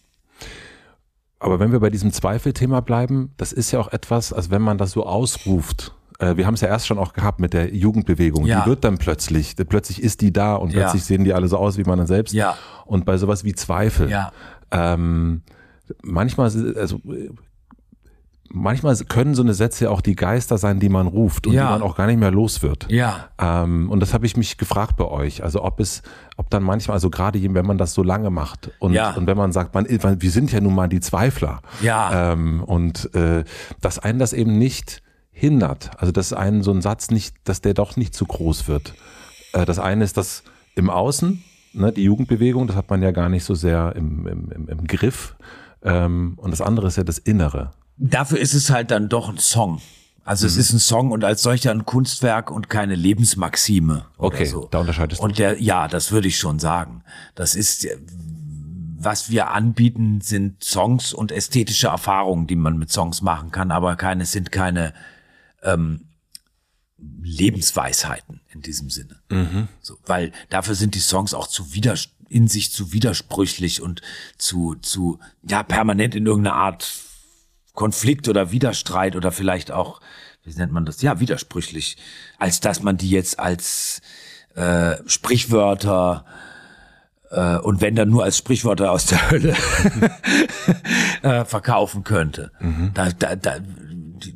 [1.38, 4.78] Aber wenn wir bei diesem Zweifelthema bleiben, das ist ja auch etwas, als wenn man
[4.78, 8.46] das so ausruft, äh, wir haben es ja erst schon auch gehabt mit der Jugendbewegung.
[8.46, 8.60] Ja.
[8.60, 11.06] Die wird dann plötzlich, plötzlich ist die da und plötzlich ja.
[11.06, 12.34] sehen die alle so aus wie man dann selbst.
[12.34, 12.56] Ja.
[12.86, 14.10] Und bei sowas wie Zweifel.
[14.10, 14.32] Ja.
[14.70, 15.42] Ähm,
[16.02, 17.00] manchmal, also
[18.50, 21.66] manchmal können so eine Sätze auch die Geister sein, die man ruft und ja.
[21.66, 22.90] die man auch gar nicht mehr los wird.
[22.90, 23.28] Ja.
[23.38, 25.44] Ähm, und das habe ich mich gefragt bei euch.
[25.44, 26.02] Also ob es,
[26.36, 29.12] ob dann manchmal, also gerade wenn man das so lange macht und, ja.
[29.12, 31.60] und wenn man sagt, man, wir sind ja nun mal die Zweifler.
[31.80, 32.32] Ja.
[32.32, 33.44] Ähm, und äh,
[33.80, 35.02] dass einen das eben nicht
[35.38, 35.90] hindert.
[35.98, 38.94] Also dass einen so ein Satz nicht, dass der doch nicht zu groß wird.
[39.52, 40.42] Äh, das eine ist das
[40.74, 41.42] im Außen,
[41.72, 44.86] ne, die Jugendbewegung, das hat man ja gar nicht so sehr im, im, im, im
[44.86, 45.36] Griff.
[45.82, 47.72] Ähm, und das andere ist ja das Innere.
[47.96, 49.80] Dafür ist es halt dann doch ein Song.
[50.24, 50.48] Also mhm.
[50.48, 54.06] es ist ein Song und als solcher ein Kunstwerk und keine Lebensmaxime.
[54.18, 54.68] Okay, so.
[54.70, 55.24] da unterscheidest du.
[55.24, 57.02] Und der, ja, das würde ich schon sagen.
[57.34, 57.86] Das ist,
[58.98, 63.96] was wir anbieten, sind Songs und ästhetische Erfahrungen, die man mit Songs machen kann, aber
[63.96, 64.92] keine sind keine
[65.62, 66.08] ähm,
[67.22, 69.20] Lebensweisheiten in diesem Sinne.
[69.30, 69.68] Mhm.
[69.80, 71.94] So, weil dafür sind die Songs auch zu wieder
[72.28, 74.02] in sich zu widersprüchlich und
[74.36, 76.92] zu zu ja permanent in irgendeiner Art
[77.72, 80.00] Konflikt oder Widerstreit oder vielleicht auch
[80.42, 81.96] wie nennt man das ja widersprüchlich,
[82.38, 84.00] als dass man die jetzt als
[84.54, 86.24] äh, Sprichwörter
[87.30, 89.54] äh, und wenn dann nur als Sprichwörter aus der Hölle
[91.22, 92.50] äh, verkaufen könnte.
[92.60, 92.92] Mhm.
[92.94, 93.58] Da, da, da,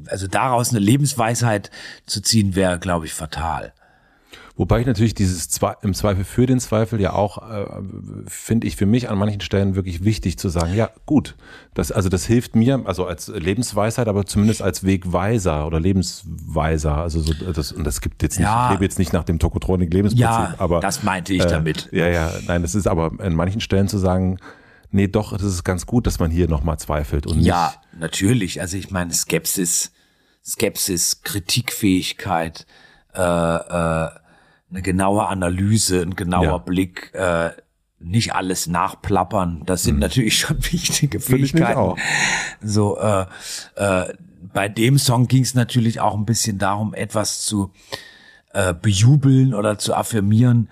[0.09, 1.71] also daraus eine Lebensweisheit
[2.07, 3.73] zu ziehen, wäre, glaube ich, fatal.
[4.55, 7.65] Wobei ich natürlich dieses Zwe im Zweifel für den Zweifel ja auch, äh,
[8.27, 11.37] finde ich für mich an manchen Stellen wirklich wichtig zu sagen, ja gut,
[11.73, 16.99] das, also das hilft mir, also als Lebensweisheit, aber zumindest als Wegweiser oder Lebensweiser.
[16.99, 18.67] Also so, das, und das gibt jetzt nicht, Ja.
[18.67, 21.89] ich lebe jetzt nicht nach dem Tokotronik-Lebensprinzip, Ja, aber das meinte ich äh, damit.
[21.91, 24.37] Ja, ja, nein, das ist aber an manchen Stellen zu sagen,
[24.93, 28.61] nee, doch, das ist ganz gut, dass man hier nochmal zweifelt und Ja, natürlich.
[28.61, 29.93] Also ich meine, Skepsis,
[30.45, 32.67] Skepsis, Kritikfähigkeit,
[33.15, 34.11] äh, äh,
[34.71, 36.59] eine genaue Analyse, ein genauer Ja.
[36.59, 37.51] Blick, äh,
[37.99, 39.63] nicht alles nachplappern.
[39.67, 41.79] Das sind natürlich schon wichtige Fähigkeiten.
[41.79, 41.99] auch.
[42.63, 43.27] So, äh,
[43.77, 44.15] äh,
[44.53, 47.71] bei dem Song ging es natürlich auch ein bisschen darum, etwas zu
[48.53, 50.69] äh, bejubeln oder zu affirmieren,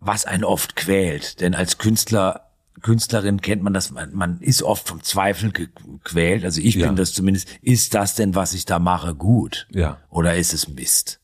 [0.00, 1.40] was einen oft quält.
[1.40, 2.49] Denn als Künstler,
[2.80, 6.44] Künstlerin kennt man das, man, man ist oft vom Zweifel gequält.
[6.44, 6.86] Also ich Ja.
[6.86, 7.48] bin das zumindest.
[7.62, 9.66] Ist das denn, was ich da mache, gut?
[9.70, 9.98] Ja.
[10.10, 11.20] Oder ist es Mist?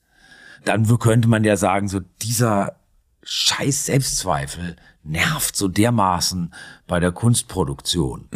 [0.65, 2.77] Dann könnte man ja sagen, so dieser
[3.23, 6.53] scheiß Selbstzweifel nervt so dermaßen
[6.89, 8.29] bei der Kunstproduktion.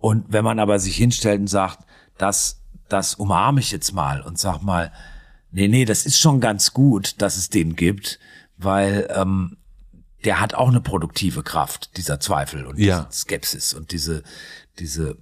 [0.00, 1.80] Und wenn man aber sich hinstellt und sagt,
[2.16, 4.90] das, das umarme ich jetzt mal und sag mal,
[5.52, 8.18] nee, nee, das ist schon ganz gut, dass es den gibt,
[8.56, 9.57] weil ähm,
[10.24, 13.06] der hat auch eine produktive Kraft, dieser Zweifel und Ja.
[13.10, 14.22] diese Skepsis und diese,
[14.78, 15.16] diese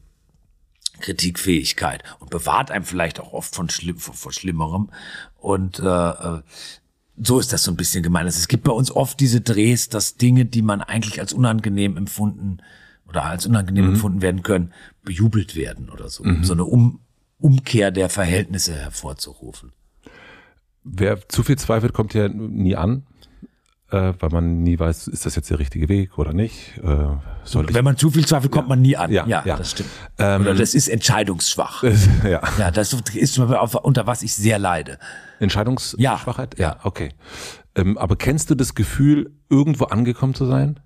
[1.01, 4.91] Kritikfähigkeit und bewahrt einem vielleicht auch oft von schlimm, vor, vor Schlimmerem.
[5.37, 6.43] Und äh, äh,
[7.19, 8.27] so ist das so ein bisschen gemeint.
[8.27, 11.97] Also es gibt bei uns oft diese Drehs, dass Dinge, die man eigentlich als unangenehm
[11.97, 12.59] empfunden
[13.09, 14.73] oder als unangenehm empfunden werden können,
[15.05, 16.25] bejubelt werden oder so.
[16.25, 17.01] Um so eine um
[17.39, 19.73] Umkehr der Verhältnisse hervorzurufen.
[20.83, 23.07] Wer zu viel zweifelt, kommt ja nie an,
[23.97, 26.79] äh, weil man nie weiß, ist das jetzt der richtige Weg oder nicht.
[26.79, 26.97] Äh,
[27.45, 29.11] soll ich, Wenn man zu viel zweifelt, kommt man nie an.
[29.11, 29.57] Ja, ja, ja.
[29.57, 29.89] das stimmt.
[30.19, 31.83] Ähm, oder das ist entscheidungsschwach.
[32.25, 32.43] ja.
[32.59, 34.99] ja, das ist unter was ich sehr leide.
[35.41, 36.59] Entscheidungsschwachheit?
[36.59, 36.79] Ja.
[36.83, 37.11] okay.
[37.75, 40.81] Ähm, aber kennst du das Gefühl, irgendwo angekommen zu sein?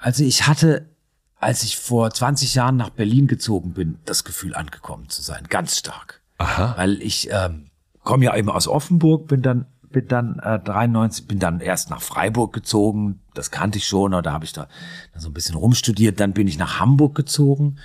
[0.00, 0.88] Also ich hatte,
[1.36, 5.78] als ich vor 20 Jahren nach Berlin gezogen bin, das Gefühl angekommen zu sein, ganz
[5.78, 6.22] stark.
[6.38, 6.74] Aha.
[6.76, 7.70] Weil ich ähm,
[8.02, 12.02] komme ja eben aus Offenburg, bin dann bin dann äh, 93, bin dann erst nach
[12.02, 14.68] Freiburg gezogen, das kannte ich schon, da habe ich da
[15.16, 17.78] so ein bisschen rumstudiert, dann bin ich nach Hamburg gezogen.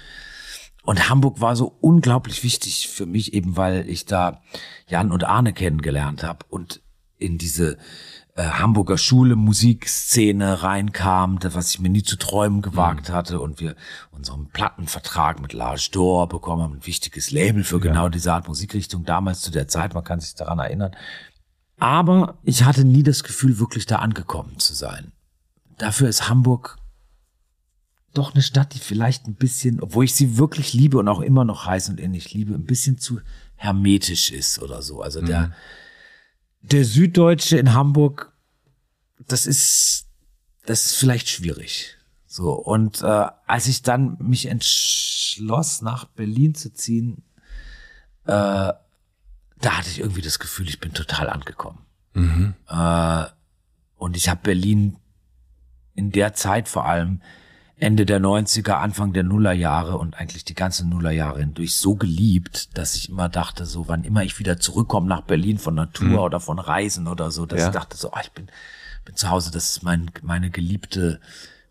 [0.83, 4.41] Und Hamburg war so unglaublich wichtig für mich, eben weil ich da
[4.87, 6.81] Jan und Arne kennengelernt habe und
[7.17, 7.77] in diese
[8.35, 13.39] äh, Hamburger Schule, Musikszene reinkam, das, was ich mir nie zu träumen gewagt hatte.
[13.39, 13.75] Und wir
[14.11, 19.05] unseren Plattenvertrag mit Lars Dor bekommen haben, ein wichtiges Label für genau diese Art Musikrichtung
[19.05, 20.95] damals zu der Zeit, man kann sich daran erinnern.
[21.83, 25.11] Aber ich hatte nie das Gefühl, wirklich da angekommen zu sein.
[25.77, 26.77] Dafür ist Hamburg
[28.13, 31.43] doch eine Stadt, die vielleicht ein bisschen, obwohl ich sie wirklich liebe und auch immer
[31.43, 33.19] noch heiß und innig liebe, ein bisschen zu
[33.55, 35.01] hermetisch ist oder so.
[35.01, 35.51] Also der,
[36.61, 38.31] der Süddeutsche in Hamburg,
[39.27, 40.05] das ist,
[40.65, 41.97] das ist vielleicht schwierig.
[42.27, 47.23] So, und äh, als ich dann mich entschloss, nach Berlin zu ziehen,
[48.25, 48.71] äh,
[49.63, 51.79] da hatte ich irgendwie das Gefühl, ich bin total angekommen.
[52.69, 53.25] Äh,
[53.97, 54.97] und ich habe Berlin
[55.95, 57.21] in der Zeit vor allem
[57.77, 62.95] Ende der 90er, Anfang der Nullerjahre und eigentlich die ganzen Nullerjahre hindurch so geliebt, dass
[62.95, 66.59] ich immer dachte, so wann immer ich wieder zurückkomme nach Berlin von Natur oder von
[66.59, 67.67] Reisen oder so, dass Ja.
[67.67, 68.47] ich dachte so, ah, ich bin,
[69.05, 71.19] bin zu Hause, das ist mein, meine geliebte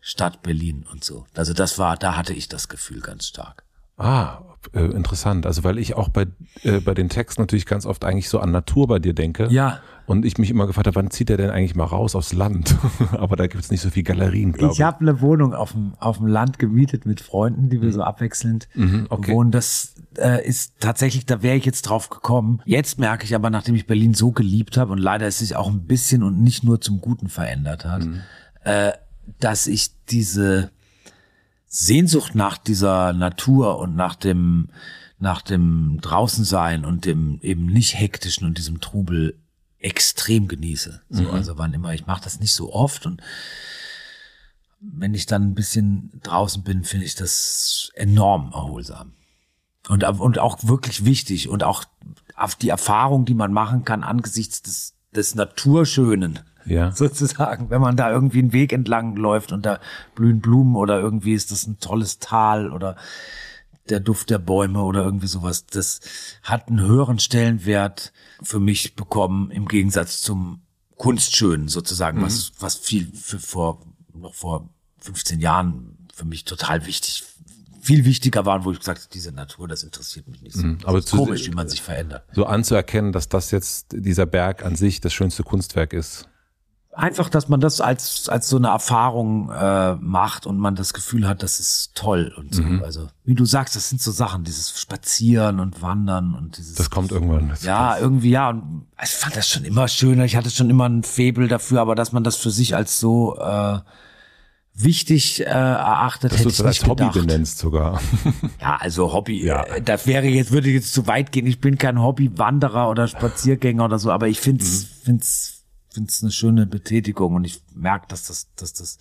[0.01, 1.25] Stadt Berlin und so.
[1.35, 3.63] Also das war, da hatte ich das Gefühl ganz stark.
[3.97, 4.41] Ah,
[4.73, 5.45] äh, interessant.
[5.45, 6.27] Also weil ich auch bei,
[6.63, 9.47] äh, bei den Texten natürlich ganz oft eigentlich so an Natur bei dir denke.
[9.49, 9.79] Ja.
[10.05, 12.75] Und ich mich immer gefragt habe, wann zieht er denn eigentlich mal raus aufs Land?
[13.11, 14.79] Aber da gibt es nicht so viel Galerien, glaube ich.
[14.79, 18.01] Ich habe eine Wohnung auf dem, auf dem Land gemietet mit Freunden, die wir so
[18.01, 18.67] abwechselnd
[19.09, 19.31] okay.
[19.31, 19.51] wohnen.
[19.51, 22.61] Das äh, ist tatsächlich, da wäre ich jetzt drauf gekommen.
[22.65, 25.69] Jetzt merke ich aber, nachdem ich Berlin so geliebt habe und leider es sich auch
[25.69, 28.05] ein bisschen und nicht nur zum Guten verändert hat,
[28.63, 28.91] äh,
[29.39, 30.71] dass ich diese
[31.75, 34.69] Sehnsucht nach dieser Natur und nach dem
[35.17, 39.39] nach dem Draußensein und dem eben nicht hektischen und diesem Trubel
[39.79, 41.01] extrem genieße.
[41.09, 43.23] So, also wann immer ich mache das nicht so oft und
[44.79, 49.13] wenn ich dann ein bisschen draußen bin, finde ich das enorm erholsam.
[49.87, 51.85] Und, und auch wirklich wichtig und auch
[52.35, 56.91] auf die Erfahrung, die man machen kann angesichts des, des Naturschönen, Ja.
[56.95, 57.69] sozusagen.
[57.69, 59.79] Wenn man da irgendwie einen Weg entlang läuft und da
[60.15, 62.95] blühen Blumen oder irgendwie ist das ein tolles Tal oder
[63.89, 65.99] der Duft der Bäume oder irgendwie sowas, das
[66.41, 70.61] hat einen höheren Stellenwert für mich bekommen im Gegensatz zum
[70.95, 73.81] Kunstschönen sozusagen, was, was viel für vor,
[74.13, 74.69] noch vor
[74.99, 77.23] 15 Jahren für mich total wichtig,
[77.81, 80.65] viel wichtiger war, wo ich gesagt habe, diese Natur, das interessiert mich nicht so.
[80.85, 82.23] aber das ist zu- komisch, wie man sich verändert.
[82.31, 86.29] So anzuerkennen, dass das jetzt dieser Berg an sich das schönste Kunstwerk ist.
[86.95, 91.27] Einfach, dass man das als als so eine Erfahrung äh, macht und man das Gefühl
[91.27, 92.61] hat, das ist toll und so.
[92.63, 92.83] Mhm.
[92.83, 96.75] Also wie du sagst, das sind so Sachen, dieses Spazieren und Wandern und dieses.
[96.75, 97.49] Das kommt irgendwann.
[97.49, 98.49] Das, ja, irgendwie ja.
[98.49, 100.25] Und ich fand das schon immer schöner.
[100.25, 103.37] Ich hatte schon immer ein Faible dafür, aber dass man das für sich als so
[103.39, 103.79] äh,
[104.75, 107.13] wichtig äh, erachtet, dass hätte du ich als nicht Hobby gedacht.
[107.27, 108.01] benennst sogar.
[108.61, 109.45] Ja, also Hobby.
[109.45, 109.63] Ja.
[109.63, 111.45] Äh, das wäre jetzt, würde jetzt zu weit gehen.
[111.45, 114.87] Ich bin kein Hobbywanderer oder Spaziergänger oder so, aber ich find's, Mhm.
[115.05, 115.62] find's,
[115.93, 118.97] find's eine schöne Betätigung und ich merke, dass das, dass das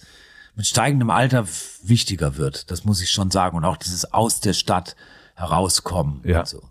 [0.55, 1.47] mit steigendem Alter
[1.83, 2.71] wichtiger wird.
[2.71, 3.57] Das muss ich schon sagen.
[3.57, 4.97] Und auch dieses aus der Stadt
[5.35, 6.21] herauskommen.
[6.25, 6.45] Ja.
[6.45, 6.63] So.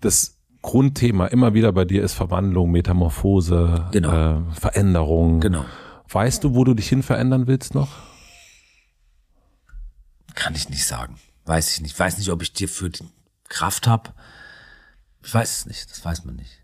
[0.00, 4.48] Das Grundthema immer wieder bei dir ist Verwandlung, Metamorphose, Genau.
[4.50, 5.40] äh, Veränderung.
[5.40, 5.64] Genau.
[6.08, 7.88] Weißt du, wo du dich hin verändern willst noch?
[10.34, 11.18] Kann ich nicht sagen.
[11.44, 11.98] Weiß ich nicht.
[11.98, 13.04] Weiß nicht, ob ich dir für die
[13.48, 14.12] Kraft habe.
[15.22, 15.90] Ich weiß es nicht.
[15.90, 16.62] Das weiß man nicht.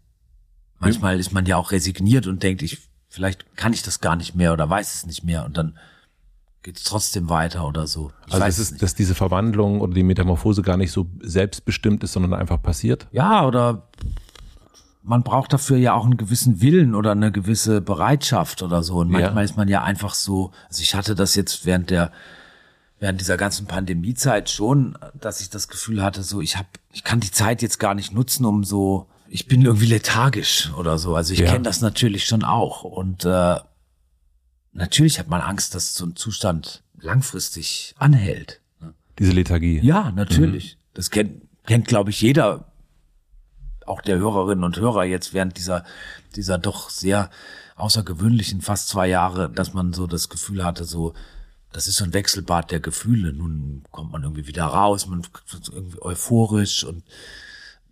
[0.83, 2.79] Manchmal ist man ja auch resigniert und denkt, ich,
[3.09, 5.79] vielleicht kann ich das gar nicht mehr oder weiß es nicht mehr und dann
[6.63, 8.13] geht es trotzdem weiter oder so.
[8.27, 8.83] Ich Also weiß es ist, nicht.
[8.83, 13.09] dass diese Verwandlung oder die Metamorphose gar nicht so selbstbestimmt ist, sondern einfach passiert.
[13.13, 13.89] Ja, oder
[15.03, 18.99] man braucht dafür ja auch einen gewissen Willen oder eine gewisse Bereitschaft oder so.
[18.99, 19.19] Und Ja.
[19.21, 22.13] manchmal ist man ja einfach so, also ich hatte das jetzt während der
[23.01, 27.19] während dieser ganzen Pandemiezeit schon, dass ich das Gefühl hatte, so ich habe, ich kann
[27.19, 31.17] die Zeit jetzt gar nicht nutzen, um so, ich bin irgendwie lethargisch oder so.
[31.17, 31.47] Also ich Ja.
[31.51, 33.57] kenne das natürlich schon auch und äh,
[34.73, 38.61] natürlich hat man Angst, dass so ein Zustand langfristig anhält.
[38.81, 38.93] ne?
[39.19, 39.81] Diese Lethargie.
[39.83, 40.77] Ja, natürlich.
[40.93, 42.67] Das kennt, kennt glaube ich, jeder,
[43.87, 45.85] auch der Hörerinnen und Hörer jetzt während dieser,
[46.37, 47.31] dieser doch sehr
[47.77, 51.15] außergewöhnlichen fast zwei Jahre, dass man so das Gefühl hatte, so,
[51.73, 53.33] das ist so ein Wechselbad der Gefühle.
[53.33, 57.03] Nun kommt man irgendwie wieder raus, man ist irgendwie euphorisch und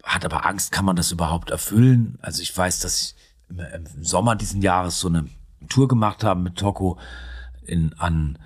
[0.02, 2.18] hat aber Angst, kann man das überhaupt erfüllen?
[2.22, 3.14] Also ich weiß, dass ich
[3.48, 5.26] im, Sommer diesen Jahres so eine
[5.68, 6.98] Tour gemacht habe mit Toko
[7.66, 8.38] in, an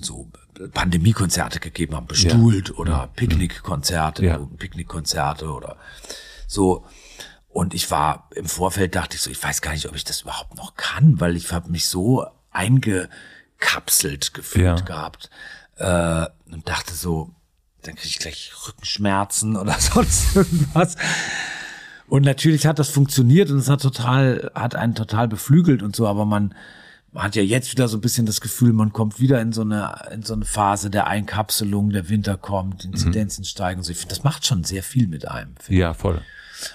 [0.00, 0.30] so
[0.72, 4.38] Pandemiekonzerte gegeben haben, bestuhlt oder Picknickkonzerte, Ja.
[4.38, 5.76] Picknickkonzerte oder
[6.46, 6.84] so.
[7.48, 10.22] Und ich war im Vorfeld dachte ich so, ich weiß gar nicht, ob ich das
[10.22, 14.84] überhaupt noch kann, weil ich habe mich so eingekapselt gefühlt Ja.
[14.84, 15.30] gehabt
[15.76, 17.34] äh, und dachte so,
[17.82, 20.96] dann kriege ich gleich Rückenschmerzen oder sonst irgendwas.
[22.08, 26.08] Und natürlich hat das funktioniert und es hat total, hat einen total beflügelt und so,
[26.08, 26.54] aber man,
[27.14, 29.94] hat ja jetzt wieder so ein bisschen das Gefühl, man kommt wieder in so eine,
[30.12, 33.80] in so eine Phase der Einkapselung, der Winter kommt, Inzidenzen steigen.
[33.80, 35.54] und So, ich finde, das macht schon sehr viel mit einem.
[35.68, 36.20] Ja, voll.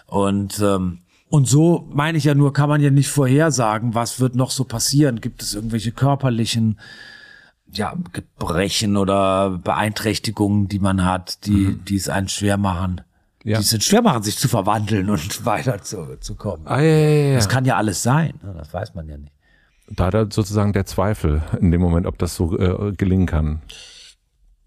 [0.07, 0.99] Und, ähm,
[1.30, 4.65] und so meine ich ja nur, kann man ja nicht vorhersagen, was wird noch so
[4.65, 5.22] passieren.
[5.22, 6.80] Gibt es irgendwelche körperlichen
[7.76, 13.02] ja, Gebrechen oder Beeinträchtigungen, die man hat, die, die es einen schwer machen,
[13.43, 13.60] Ja.
[13.60, 16.65] die es schwer machen, sich zu verwandeln und weiter zu, zu kommen.
[16.68, 17.35] Ah, ja, ja, ja.
[17.35, 18.39] Das kann ja alles sein.
[18.43, 18.53] ne?
[18.57, 19.31] Das weiß man ja nicht.
[19.88, 23.61] Da da sozusagen der Zweifel in dem Moment, ob das so äh, gelingen kann.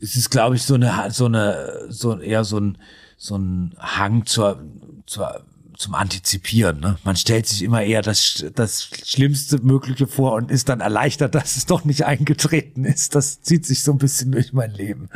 [0.01, 2.79] Es ist, glaube ich, so eine, so eine, so eher so ein,
[3.17, 4.63] so ein Hang zur,
[5.07, 5.41] zur,
[5.79, 6.81] zum Antizipieren.
[6.81, 6.99] Ne?
[7.05, 11.57] Man stellt sich immer eher das, das Schlimmste Mögliche vor und ist dann erleichtert, dass
[11.57, 13.15] es doch nicht eingetreten ist.
[13.15, 15.09] Das zieht sich so ein bisschen durch mein Leben.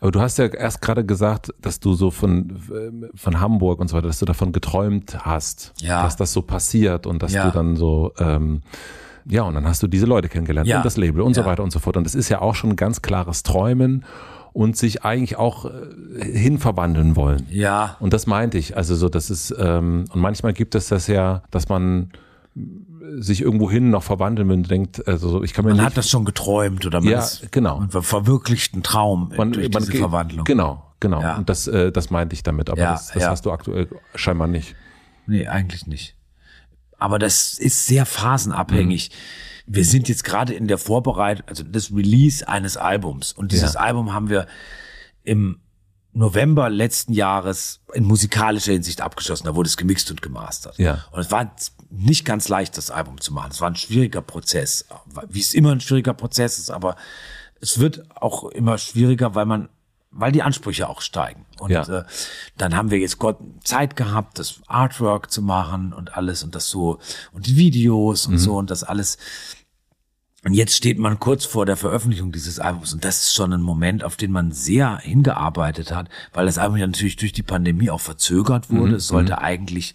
[0.00, 3.88] Aber du hast ja erst gerade gesagt, dass du so von, ähm, von Hamburg und
[3.88, 6.02] so weiter, dass du davon geträumt hast, Ja.
[6.04, 7.46] dass das so passiert und dass Ja.
[7.46, 8.60] du dann so, ähm,
[9.28, 10.76] ja, und dann hast du diese Leute kennengelernt Ja.
[10.76, 11.96] und das Label und so weiter und so fort.
[11.96, 14.04] Und das ist ja auch schon ein ganz klares Träumen
[14.56, 17.46] und sich eigentlich auch äh, hinverwandeln wollen.
[17.50, 18.74] Ja, Und das meinte ich.
[18.74, 22.10] Also so, das ist, ähm, und manchmal gibt es das ja, dass man
[23.18, 25.86] sich irgendwo hin noch verwandeln will und denkt, also so, ich kann mir man nicht,
[25.86, 27.80] hat das schon geträumt oder man, Ja, ist, genau.
[27.80, 30.44] man ver- verwirklicht einen Traum man, durch man diese Verwandlung.
[30.46, 31.20] Genau, genau.
[31.20, 31.36] Ja.
[31.36, 32.70] Und das, äh, das meinte ich damit.
[32.70, 33.28] Aber Ja, das, das ja.
[33.30, 34.74] hast du aktuell scheinbar nicht.
[35.26, 36.16] Nee, eigentlich nicht.
[36.96, 39.10] Aber das ist sehr phasenabhängig.
[39.10, 39.55] Mhm.
[39.66, 43.32] Wir sind jetzt gerade in der Vorbereitung, also das Release eines Albums.
[43.32, 43.80] Und dieses Ja.
[43.80, 44.46] Album haben wir
[45.24, 45.60] im
[46.12, 49.44] November letzten Jahres in musikalischer Hinsicht abgeschlossen.
[49.44, 50.78] Da wurde es gemixt und gemastert.
[50.78, 51.04] Ja.
[51.10, 51.54] Und es war
[51.90, 53.50] nicht ganz leicht, das Album zu machen.
[53.52, 54.86] Es war ein schwieriger Prozess,
[55.28, 56.96] wie es immer ein schwieriger Prozess ist, aber
[57.60, 59.68] es wird auch immer schwieriger, weil man,
[60.18, 61.46] weil die Ansprüche auch steigen.
[61.58, 61.82] Und Ja.
[62.00, 62.04] äh,
[62.56, 66.68] dann haben wir jetzt Gott Zeit gehabt, das Artwork zu machen und alles und das
[66.68, 66.98] so
[67.32, 69.18] und die Videos und so und das alles.
[70.44, 73.62] Und jetzt steht man kurz vor der Veröffentlichung dieses Albums und das ist schon ein
[73.62, 77.90] Moment, auf den man sehr hingearbeitet hat, weil das Album ja natürlich durch die Pandemie
[77.90, 78.96] auch verzögert wurde.
[78.96, 79.94] Es sollte eigentlich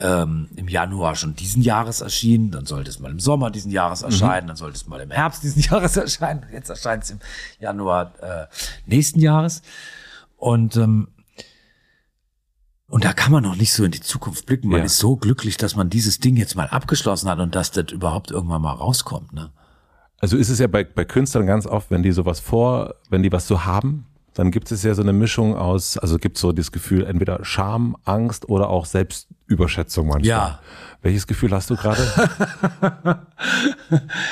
[0.00, 4.02] ähm, im Januar schon diesen Jahres erschienen, dann sollte es mal im Sommer diesen Jahres
[4.02, 6.44] erscheinen, dann sollte es mal im Herbst diesen Jahres erscheinen.
[6.52, 7.18] Jetzt erscheint es im
[7.58, 8.46] Januar äh,
[8.86, 9.62] nächsten Jahres.
[10.36, 11.08] Und ähm,
[12.88, 14.68] Und da kann man noch nicht so in die Zukunft blicken.
[14.68, 14.84] Man Ja.
[14.86, 18.30] ist so glücklich, dass man dieses Ding jetzt mal abgeschlossen hat und dass das überhaupt
[18.32, 19.32] irgendwann mal rauskommt.
[19.32, 19.50] Ne?
[20.18, 23.30] Also ist es ja bei, bei Künstlern ganz oft, wenn die sowas vor, wenn die
[23.32, 24.06] was so haben,
[24.40, 27.94] dann gibt es ja so eine Mischung aus, also gibt so das Gefühl entweder Scham,
[28.06, 30.24] Angst oder auch Selbstüberschätzung manchmal.
[30.24, 30.60] Ja.
[31.02, 32.02] Welches Gefühl hast du gerade?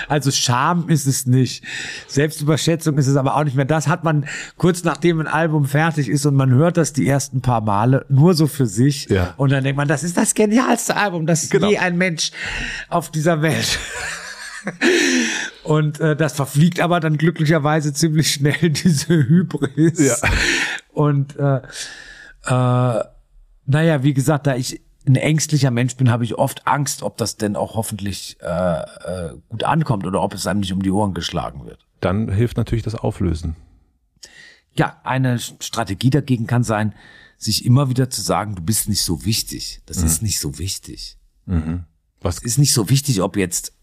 [0.08, 1.62] Also Scham ist es nicht.
[2.06, 3.64] Selbstüberschätzung ist es aber auch nicht mehr.
[3.66, 4.26] Das hat man
[4.56, 8.32] kurz nachdem ein Album fertig ist und man hört das die ersten paar Male nur
[8.32, 9.08] so für sich.
[9.10, 9.34] Ja.
[9.36, 11.68] Und dann denkt man, das ist das genialste Album, das Genau.
[11.68, 12.30] je ein Mensch
[12.88, 13.78] auf dieser Welt.
[15.68, 19.98] Und äh, das verfliegt aber dann glücklicherweise ziemlich schnell diese Hybris.
[19.98, 20.16] Ja.
[20.94, 21.58] Und äh,
[22.46, 23.04] äh,
[23.66, 27.36] naja, wie gesagt, da ich ein ängstlicher Mensch bin, habe ich oft Angst, ob das
[27.36, 31.12] denn auch hoffentlich äh, äh, gut ankommt oder ob es einem nicht um die Ohren
[31.12, 31.84] geschlagen wird.
[32.00, 33.54] Dann hilft natürlich das Auflösen.
[34.74, 36.94] Ja, eine Strategie dagegen kann sein,
[37.36, 39.82] sich immer wieder zu sagen, du bist nicht so wichtig.
[39.84, 41.18] Das ist nicht so wichtig.
[42.22, 43.74] Was Es ist nicht so wichtig, ob jetzt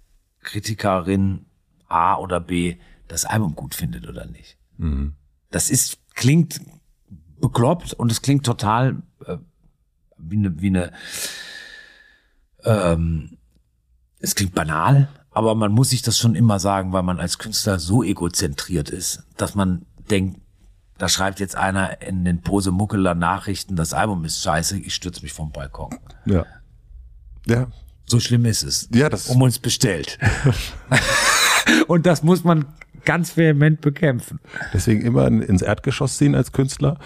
[0.42, 1.45] Kritikerin
[1.88, 4.58] A oder B das Album gut findet oder nicht.
[5.52, 6.60] Das ist, klingt
[7.40, 9.38] bekloppt und es klingt total äh,
[10.18, 10.92] wie eine, wie eine
[12.64, 13.38] ähm,
[14.20, 17.80] es klingt banal, aber man muss sich das schon immer sagen, weil man als Künstler
[17.80, 20.40] so egozentriert ist, dass man denkt,
[20.98, 25.22] da schreibt jetzt einer in den Pose Muckeler Nachrichten, das Album ist scheiße, ich stürze
[25.22, 25.98] mich vom Balkon.
[26.26, 26.46] ja.
[27.48, 27.68] Ja.
[28.08, 28.88] So schlimm ist es.
[28.94, 30.18] Ja, das- um uns bestellt.
[31.88, 32.66] Und das muss man
[33.06, 34.40] ganz vehement bekämpfen.
[34.74, 36.98] Deswegen immer in- ins Erdgeschoss ziehen als Künstler.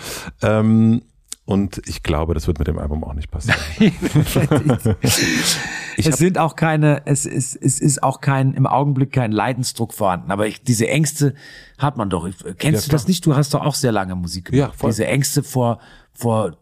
[0.42, 1.02] Ähm,
[1.46, 3.58] und ich glaube, das wird mit dem Album auch nicht passieren.
[5.02, 10.32] es sind auch keine, es ist, es ist auch kein, im Augenblick kein Leidensdruck vorhanden.
[10.32, 11.34] Aber ich, diese Ängste
[11.78, 12.30] hat man doch.
[12.58, 13.26] Kennst Ja, du das nicht?
[13.26, 14.70] Du hast doch auch sehr lange Musik gemacht.
[14.74, 14.92] Ja, voll.
[14.92, 15.80] Diese Ängste vor,
[16.14, 16.58] vor,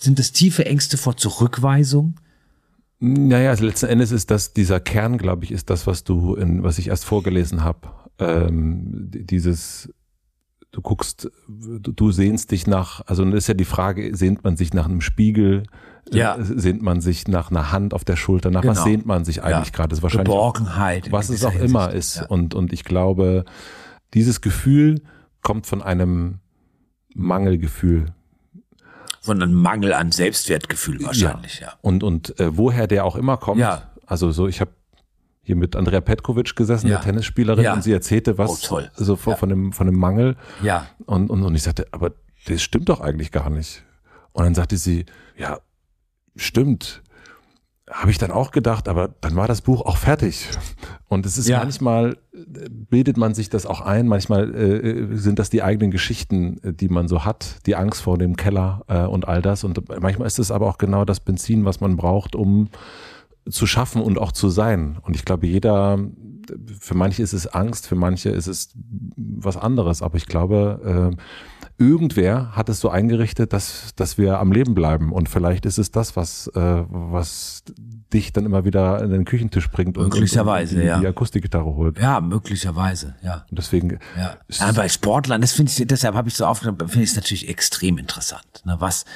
[0.00, 2.16] sind das tiefe Ängste vor Zurückweisung?
[3.00, 6.62] Naja, also letzten Endes ist das, dieser Kern, glaube ich, ist das, was du in,
[6.62, 7.88] was ich erst vorgelesen habe.
[8.18, 9.90] Ähm, dieses,
[10.70, 14.56] du guckst, du, du sehnst dich nach, also das ist ja die Frage, sehnt man
[14.58, 15.62] sich nach einem Spiegel?
[16.12, 16.36] Ja.
[16.36, 18.50] Äh, Sehnt man sich nach einer Hand auf der Schulter?
[18.50, 18.84] Nach was Genau.
[18.84, 19.72] sehnt man sich eigentlich Ja.
[19.76, 19.88] gerade?
[19.90, 21.10] Das ist wahrscheinlich Geborgenheit.
[21.12, 22.16] was es auch immer ist.
[22.16, 22.26] Ja.
[22.26, 23.44] Und, und ich glaube,
[24.12, 25.02] dieses Gefühl
[25.42, 26.40] kommt von einem
[27.14, 28.06] Mangelgefühl.
[29.20, 31.74] Von einem Mangel an Selbstwertgefühl wahrscheinlich, ja.
[31.82, 33.60] Und, und äh, woher der auch immer kommt.
[33.60, 33.90] Ja.
[34.06, 34.70] Also so, ich habe
[35.42, 36.96] hier mit Andrea Petkovic gesessen, Ja.
[36.96, 37.72] der Tennisspielerin, Ja.
[37.74, 38.90] und sie erzählte was Oh, toll.
[38.94, 40.36] so von, von, dem, von dem Mangel.
[40.62, 40.86] Ja.
[41.06, 42.12] Und, und, und ich sagte, aber
[42.46, 43.82] das stimmt doch eigentlich gar nicht.
[44.32, 45.04] Und dann sagte sie,
[45.36, 45.58] ja,
[46.36, 47.02] stimmt.
[47.90, 50.48] Habe ich dann auch gedacht, aber dann war das Buch auch fertig.
[51.08, 51.58] Und es ist Ja.
[51.58, 56.58] manchmal, äh, bildet man sich das auch ein, manchmal äh, sind das die eigenen Geschichten,
[56.62, 59.64] äh, die man so hat, die Angst vor dem Keller äh, und all das.
[59.64, 62.68] Und manchmal ist es aber auch genau das Benzin, was man braucht, um
[63.48, 64.98] zu schaffen und auch zu sein.
[65.02, 65.98] Und ich glaube, jeder,
[66.78, 68.72] für manche ist es Angst, für manche ist es
[69.16, 70.02] was anderes.
[70.02, 71.16] Aber ich glaube, äh,
[71.80, 75.12] irgendwer hat es so eingerichtet, dass, dass wir am Leben bleiben.
[75.12, 77.64] Und vielleicht ist es das, was, äh, was
[78.12, 81.00] dich dann immer wieder an den Küchentisch bringt und, Möglicherweise, und die, ja.
[81.00, 81.98] die Akustikgitarre holt.
[81.98, 83.46] Ja, möglicherweise, ja.
[83.48, 84.36] Und deswegen, Ja.
[84.48, 87.48] ja bei Sportlern, das finde ich, deshalb habe ich so aufgenommen, finde ich es natürlich
[87.48, 88.62] extrem interessant.
[88.64, 88.76] Ne?
[88.78, 89.06] Was,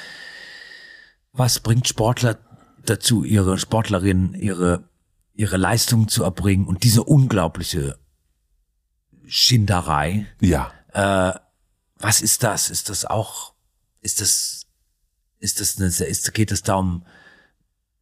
[1.33, 2.37] was bringt Sportler
[2.85, 4.89] dazu, ihre Sportlerinnen, ihre,
[5.35, 7.97] ihre Leistungen zu erbringen und diese unglaubliche
[9.27, 10.25] Schinderei?
[10.41, 11.33] ja, Äh,
[11.97, 12.69] was ist das?
[12.69, 13.53] Ist das auch,
[14.01, 14.65] ist das,
[15.39, 17.05] ist das eine, ist, geht es da um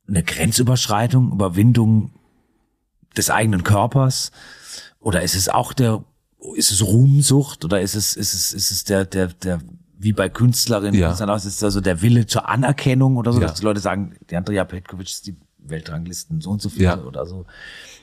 [0.08, 2.12] eine Grenzüberschreitung, Überwindung
[3.16, 4.32] des eigenen Körpers?
[5.00, 6.04] Oder ist es auch der,
[6.56, 9.60] ist es Ruhmsucht oder ist es, ist es, ist es der, der, der,
[9.98, 11.12] wie bei Künstlerinnen, Ja.
[11.12, 13.48] ist dann auch- ist es also der Wille zur Anerkennung oder so, Ja.
[13.48, 16.98] dass die Leute sagen, die Andrea Petkovic ist die Weltranglisten so und so viel Ja.
[17.02, 17.46] oder so.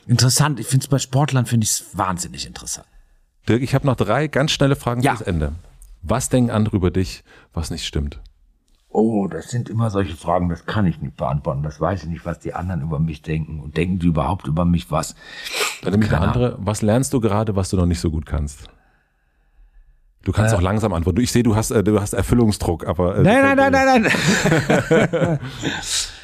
[0.06, 0.58] Interessant.
[0.60, 2.86] Ich finde es bei Sportlern finde ich es wahnsinnig interessant.
[3.48, 5.16] Dirk, ich habe noch drei ganz schnelle Fragen Ja.
[5.16, 5.52] fürs Ende.
[6.02, 8.20] Was denken andere über dich, was nicht stimmt?
[8.92, 11.62] Oh, das sind immer solche Fragen, das kann ich nicht beantworten.
[11.62, 13.60] Das weiß ich nicht, was die anderen über mich denken.
[13.60, 15.14] Und denken die überhaupt über mich was?
[15.82, 18.26] Dann nämlich eine Keine andere, was lernst du gerade, was du noch nicht so gut
[18.26, 18.68] kannst?
[20.24, 20.56] Du kannst Äh.
[20.56, 21.20] auch langsam antworten.
[21.20, 25.38] Ich sehe, du hast, äh, du hast Erfüllungsdruck, aber äh, Nein, nein, nein, nein, nein.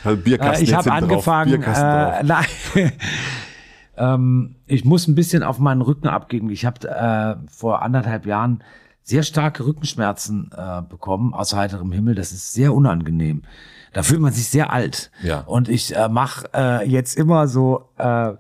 [0.05, 1.51] Also Bierkasten Äh, ich habe hinten drauf, angefangen.
[1.51, 2.75] Bierkasten Äh, drauf.
[2.75, 2.93] nein.
[3.97, 6.51] ähm, ich muss ein bisschen auf meinen Rücken abgeben.
[6.51, 8.63] Ich habe äh, vor anderthalb Jahren
[9.07, 12.17] sehr starke Rückenschmerzen äh, bekommen aus heiterem Himmel.
[12.17, 13.43] Das ist sehr unangenehm.
[13.93, 15.13] Da fühlt man sich sehr alt.
[15.23, 15.41] Ja.
[15.41, 18.33] Und ich äh, mache äh, jetzt immer so äh,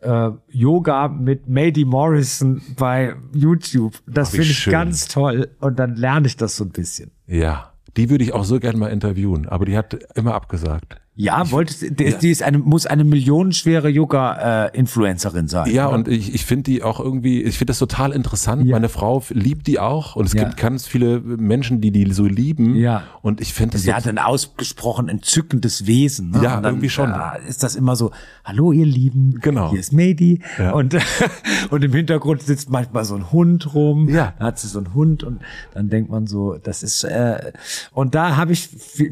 [0.00, 3.94] äh, Yoga mit Mady Morrison bei YouTube.
[4.06, 4.72] Das finde ich schön.
[4.72, 5.50] ganz toll.
[5.60, 7.10] Und dann lerne ich das so ein bisschen.
[7.26, 11.00] Ja, Die würde ich auch so gerne mal interviewen, aber die hat immer abgesagt.
[11.18, 15.70] Ja, wolltest die, die ist eine, muss eine millionenschwere Yoga-Influencerin sein.
[15.72, 15.96] Ja, oder?
[15.96, 18.66] und ich, ich finde die auch irgendwie, ich finde das total interessant.
[18.66, 18.76] Ja.
[18.76, 20.44] Meine Frau liebt die auch und es Ja.
[20.44, 22.76] gibt ganz viele Menschen, die die so lieben.
[22.76, 23.04] Ja.
[23.22, 26.30] Und ich finde das Sie so, hat ein ausgesprochen entzückendes Wesen.
[26.30, 26.40] Ne?
[26.42, 27.10] Ja, dann, irgendwie schon.
[27.10, 28.10] äh, ist das immer so,
[28.44, 29.70] hallo ihr Lieben, Genau.
[29.70, 30.40] hier ist Medi.
[30.58, 30.72] Ja.
[30.72, 30.96] Und,
[31.70, 34.08] und im Hintergrund sitzt manchmal so ein Hund rum.
[34.10, 34.34] Ja.
[34.38, 35.40] Da hat sie so einen Hund und
[35.72, 37.52] dann denkt man so, das ist, äh,
[37.92, 38.68] und da habe ich,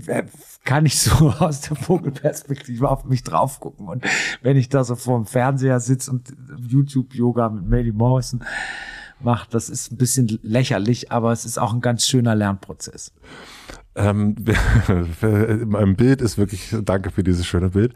[0.07, 0.25] äh,
[0.65, 3.89] kann ich so aus der Vogelperspektive auf mich drauf gucken.
[3.89, 4.05] Und
[4.43, 6.35] wenn ich da so vor dem Fernseher sitze und
[6.67, 8.43] YouTube-Yoga mit Medi Morrison
[9.21, 13.13] macht, das ist ein bisschen lächerlich, aber es ist auch ein ganz schöner Lernprozess.
[13.95, 14.35] ähm,
[15.67, 17.95] mein Bild ist wirklich, danke für dieses schöne Bild.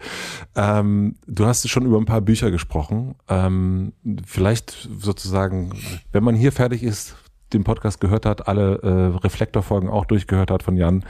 [0.54, 3.16] Ähm, du hast schon über ein paar Bücher gesprochen.
[3.28, 3.92] Ähm,
[4.24, 5.72] vielleicht sozusagen,
[6.12, 7.16] wenn man hier fertig ist,
[7.52, 11.04] den Podcast gehört hat, alle äh, Reflektorfolgen auch durchgehört hat von Jan,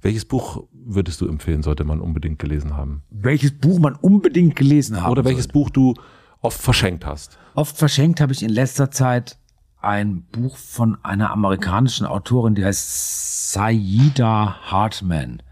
[0.00, 3.02] welches Buch würdest du empfehlen, sollte man unbedingt gelesen haben?
[3.10, 5.52] welches Buch man unbedingt gelesen haben Oder welches sollte.
[5.52, 5.94] Buch du
[6.40, 7.38] oft verschenkt hast?
[7.54, 9.38] Oft verschenkt habe ich in letzter Zeit
[9.80, 15.42] ein Buch von einer amerikanischen Autorin, die heißt Saida Hartman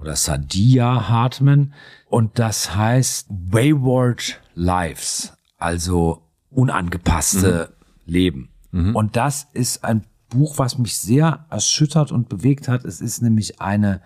[0.00, 1.72] oder Sadia Hartman
[2.08, 7.72] und das heißt Wayward Lives, also unangepasste
[8.06, 8.48] Leben.
[8.94, 12.84] Und das ist ein Buch, was mich sehr erschüttert und bewegt hat.
[12.84, 14.00] Es ist nämlich eine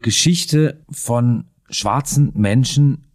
[0.00, 3.06] Geschichte von schwarzen Menschen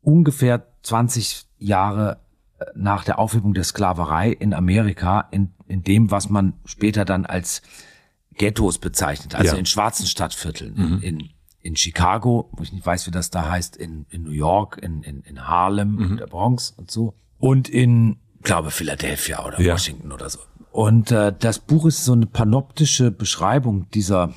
[0.00, 2.20] ungefähr 20 Jahre
[2.58, 7.24] äh, nach der Aufhebung der Sklaverei in Amerika, in, in dem, was man später dann
[7.26, 7.62] als
[8.34, 9.58] Ghettos bezeichnet, also Ja.
[9.58, 11.28] in schwarzen Stadtvierteln, in, in,
[11.60, 15.02] in Chicago, wo ich nicht weiß, wie das da heißt, in, in New York, in,
[15.02, 19.74] in, in Harlem, der Bronx und so, und in, glaube Philadelphia oder Ja.
[19.74, 20.40] Washington oder so.
[20.72, 24.32] Und äh, das Buch ist so eine panoptische Beschreibung dieser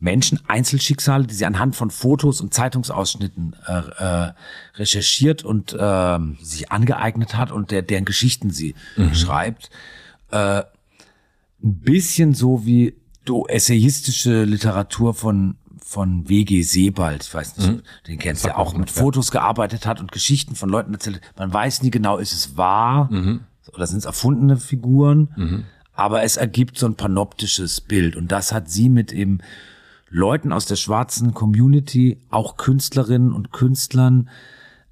[0.00, 4.32] Menschen, Einzelschicksale, die sie anhand von Fotos und Zeitungsausschnitten äh, äh,
[4.76, 8.74] recherchiert und äh, sich angeeignet hat und der, deren Geschichten sie
[9.12, 9.70] schreibt.
[10.30, 10.62] Äh,
[11.62, 16.62] ein bisschen so wie du essayistische Literatur von von W.G.
[16.62, 20.54] Sebald, ich weiß nicht, den kennst du ja auch, mit Fotos gearbeitet hat und Geschichten
[20.54, 21.22] von Leuten erzählt.
[21.38, 23.08] Man weiß nie genau, ist es wahr
[23.74, 25.64] oder sind es erfundene Figuren,
[25.94, 29.38] aber es ergibt so ein panoptisches Bild und das hat sie mit eben
[30.10, 34.28] Leuten aus der schwarzen Community, auch Künstlerinnen und Künstlern,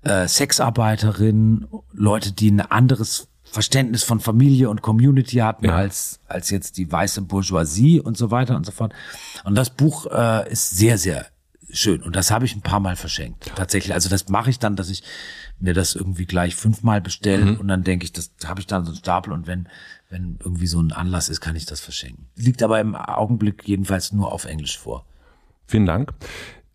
[0.02, 5.76] äh, Sexarbeiterinnen, Leute, die ein anderes Verständnis von Familie und Community hatten Ja.
[5.76, 8.92] als, als jetzt die weiße Bourgeoisie und so weiter und so fort.
[9.44, 11.26] Und das Buch äh, ist sehr, sehr
[11.70, 12.02] schön.
[12.02, 13.50] Und das habe ich ein paar Mal verschenkt.
[13.54, 13.94] Tatsächlich.
[13.94, 15.02] Also das mache ich dann, dass ich
[15.58, 18.90] mir das irgendwie gleich fünfmal bestelle und dann denke ich, das habe ich dann so
[18.90, 19.68] einen Stapel und wenn,
[20.10, 22.26] wenn irgendwie so ein Anlass ist, kann ich das verschenken.
[22.36, 25.04] Liegt aber im Augenblick jedenfalls nur auf Englisch vor.
[25.66, 26.12] Vielen Dank.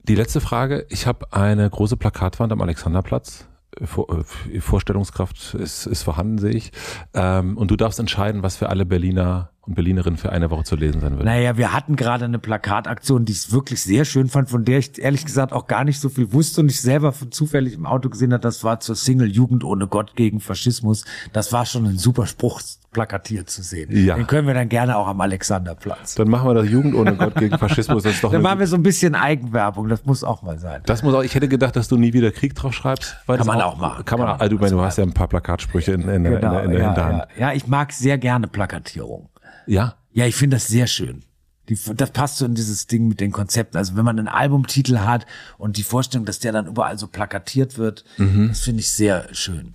[0.03, 0.85] Die letzte Frage.
[0.89, 3.47] Ich habe eine große Plakatwand am Alexanderplatz.
[3.83, 6.71] Vor, äh, Vorstellungskraft ist, ist vorhanden, sehe ich.
[7.13, 10.75] Ähm, und du darfst entscheiden, was für alle Berliner und Berlinerinnen für eine Woche zu
[10.75, 11.23] lesen sein wird.
[11.23, 14.97] Naja, wir hatten gerade eine Plakataktion, die ich wirklich sehr schön fand, von der ich
[14.99, 18.33] ehrlich gesagt auch gar nicht so viel wusste und ich selber zufällig im Auto gesehen
[18.33, 21.05] habe, das war zur Single Jugend ohne Gott gegen Faschismus.
[21.31, 22.59] Das war schon ein super Spruch
[22.91, 23.89] plakatiert zu sehen.
[24.05, 24.15] Ja.
[24.15, 26.15] Den können wir dann gerne auch am Alexanderplatz.
[26.15, 28.03] Dann machen wir das Jugend ohne Gott gegen Faschismus.
[28.03, 30.81] Das ist doch Dann machen wir so ein bisschen Eigenwerbung, das muss auch mal sein.
[30.87, 33.15] das muss auch, ich hätte gedacht, dass du nie wieder Krieg drauf schreibst.
[33.27, 34.03] Kann man auch machen.
[34.05, 36.01] Kann man, Kann man also, du, meine, du also hast ja ein paar Plakatsprüche in,
[36.01, 37.27] in, der- in, der- in der ja, Hinterhand.
[37.37, 37.49] ja.
[37.49, 39.29] ja, ich mag sehr gerne Plakatierung.
[39.67, 39.95] Ja.
[40.13, 41.23] Ja, ich finde das sehr schön.
[41.69, 43.77] Die, das passt so in dieses Ding mit den Konzepten.
[43.77, 45.25] Also wenn man einen Albumtitel hat
[45.57, 48.49] und die Vorstellung, dass der dann überall so plakatiert wird, Mhm.
[48.49, 49.71] das finde ich sehr schön.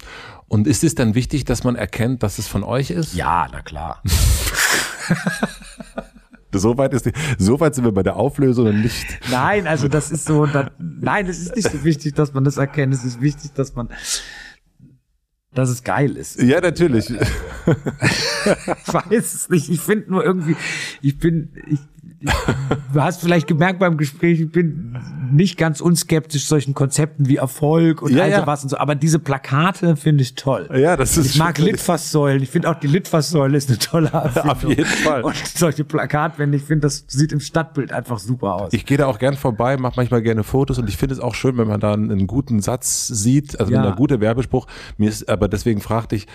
[0.49, 3.15] Und ist es dann wichtig, dass man erkennt, dass es von euch ist?
[3.15, 4.03] Ja, na klar.
[6.53, 9.05] So weit, ist die, so weit sind wir bei der Auflösung und nicht.
[9.31, 10.49] Nein, also das ist so,
[10.79, 12.95] nein, es ist nicht so wichtig, dass man das erkennt.
[12.95, 13.90] Es ist wichtig, dass man,
[15.56, 16.40] dass es geil ist.
[16.40, 17.12] Ja, natürlich.
[18.86, 19.68] Ich weiß es nicht.
[19.68, 20.54] Ich finde nur irgendwie,
[21.02, 21.96] ich bin, ich, ich,
[22.93, 24.96] du hast vielleicht gemerkt beim Gespräch, ich bin
[25.32, 28.40] nicht ganz unskeptisch solchen Konzepten wie Erfolg und Ja, all ja.
[28.40, 28.78] sowas und so.
[28.78, 30.68] Aber diese Plakate finde ich toll.
[30.74, 32.43] Ja, das ist Ich mag Litfaßsäulen.
[32.43, 34.51] Ich finde auch die Litfaßsäule ist eine tolle Erfindung.
[34.51, 35.22] Auf jeden Fall.
[35.22, 38.72] Und solche Plakatwände, ich finde, das sieht im Stadtbild einfach super aus.
[38.72, 41.35] Ich gehe da auch gern vorbei, mache manchmal gerne Fotos und ich finde es auch
[41.35, 43.82] schön, wenn man da einen, einen guten Satz sieht, also Ja.
[43.90, 44.66] ein guter Werbespruch.
[44.96, 46.26] Mir ist, aber deswegen fragte ich,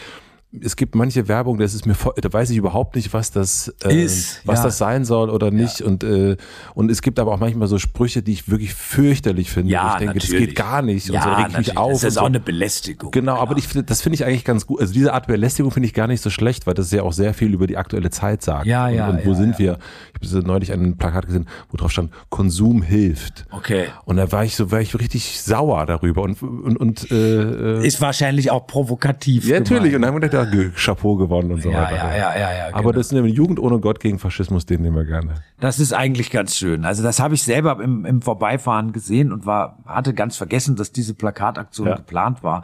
[0.59, 3.73] es gibt manche Werbung, das ist mir voll, da weiß ich überhaupt nicht, was das
[3.85, 4.65] äh, Ist, was ja.
[4.65, 6.35] das sein soll oder nicht und äh,
[6.75, 9.71] und es gibt aber auch manchmal so Sprüche, die ich wirklich fürchterlich finde.
[9.71, 10.47] Ja, ich denke, das natürlich.
[10.49, 11.77] geht gar nicht und ja, so reg ich mich natürlich.
[11.77, 11.91] auf.
[11.91, 12.25] Das ist und auch so.
[12.27, 13.11] eine Belästigung.
[13.11, 14.81] Genau, aber ich das finde ich eigentlich ganz gut.
[14.81, 17.33] Also diese Art Belästigung finde ich gar nicht so schlecht, weil das ja auch sehr
[17.33, 18.65] viel über die aktuelle Zeit sagt.
[18.65, 19.59] Ja, ja, Und, und wo ja, sind ja.
[19.59, 19.77] wir?
[20.21, 23.45] Ich habe neulich ein Plakat gesehen, wo drauf stand, Konsum hilft.
[23.51, 23.85] Okay.
[24.05, 27.87] Und da war ich so, war ich richtig sauer darüber und und, und äh, äh,
[27.87, 29.47] Ist wahrscheinlich auch provokativ.
[29.47, 29.95] ja, natürlich.
[29.95, 31.95] Und dann haben wir gedacht, ja, Chapeau gewonnen und so Ja, weiter.
[31.95, 32.91] ja, ja, ja, ja, Aber genau.
[32.93, 35.35] das ist eine Jugend ohne Gott gegen Faschismus, den nehmen wir gerne.
[35.59, 36.85] Das ist eigentlich ganz schön.
[36.85, 40.91] Also das habe ich selber im, im Vorbeifahren gesehen und war hatte ganz vergessen, dass
[40.91, 41.95] diese Plakataktion Ja.
[41.95, 42.63] geplant war.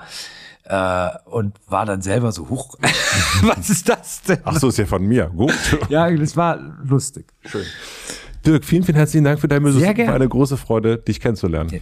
[0.70, 2.76] Äh, und war dann selber so hoch.
[3.42, 4.40] Was ist das denn?
[4.44, 5.28] Ach so, ist ja von mir.
[5.34, 5.54] Gut.
[5.88, 7.26] Ja, das war lustig.
[7.46, 7.64] Schön.
[8.48, 9.80] Dirk, vielen, vielen herzlichen Dank für deinen Besuch.
[9.80, 10.14] Sehr war gerne.
[10.14, 11.82] eine große Freude, dich kennenzulernen.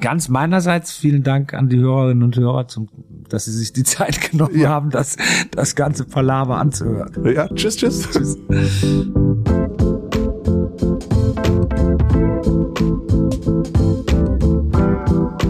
[0.00, 2.88] Ganz meinerseits vielen Dank an die Hörerinnen und Hörer, zum,
[3.28, 5.16] dass sie sich die Zeit genommen haben, das,
[5.50, 7.34] das ganze Palaver anzuhören.
[7.34, 8.08] Ja, tschüss, tschüss.
[8.10, 8.38] tschüss.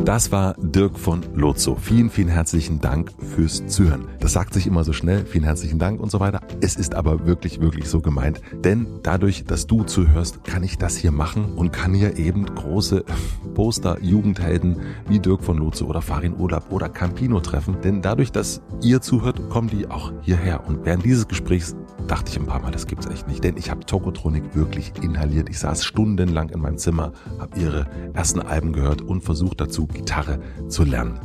[0.08, 1.74] Das war Dirk von Lozo.
[1.74, 4.08] Vielen, vielen herzlichen Dank fürs Zuhören.
[4.20, 6.40] Das sagt sich immer so schnell, vielen herzlichen Dank und so weiter.
[6.62, 8.40] Es ist aber wirklich, wirklich so gemeint.
[8.64, 13.04] Denn dadurch, dass du zuhörst, kann ich das hier machen und kann hier eben große
[13.54, 14.80] Poster, Jugendhelden
[15.10, 17.76] wie Dirk von Lozo oder Farin Urlaub oder Campino treffen.
[17.84, 20.66] Denn dadurch, dass ihr zuhört, kommen die auch hierher.
[20.66, 23.44] Und während dieses Gesprächs dachte ich ein paar Mal, das gibt's echt nicht.
[23.44, 25.50] Denn ich habe Tokotronik wirklich inhaliert.
[25.50, 30.38] Ich saß stundenlang in meinem Zimmer, habe ihre ersten Alben gehört und versucht dazu, Gitarre
[30.68, 31.18] zu lernen.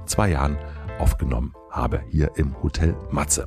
[0.07, 0.57] zwei Jahren
[1.01, 3.47] aufgenommen habe, hier im Hotel Matze.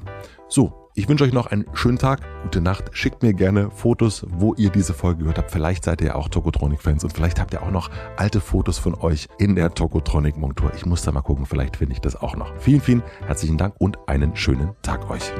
[0.49, 2.91] So, ich wünsche euch noch einen schönen Tag, gute Nacht.
[2.91, 5.49] Schickt mir gerne Fotos, wo ihr diese Folge gehört habt.
[5.49, 8.93] Vielleicht seid ihr ja auch Tokotronic-Fans und vielleicht habt ihr auch noch alte Fotos von
[8.93, 10.71] euch in der Tokotronic-Montur.
[10.75, 12.55] Ich muss da mal gucken, vielleicht finde ich das auch noch.
[12.57, 15.31] Vielen, vielen herzlichen Dank und einen schönen Tag euch.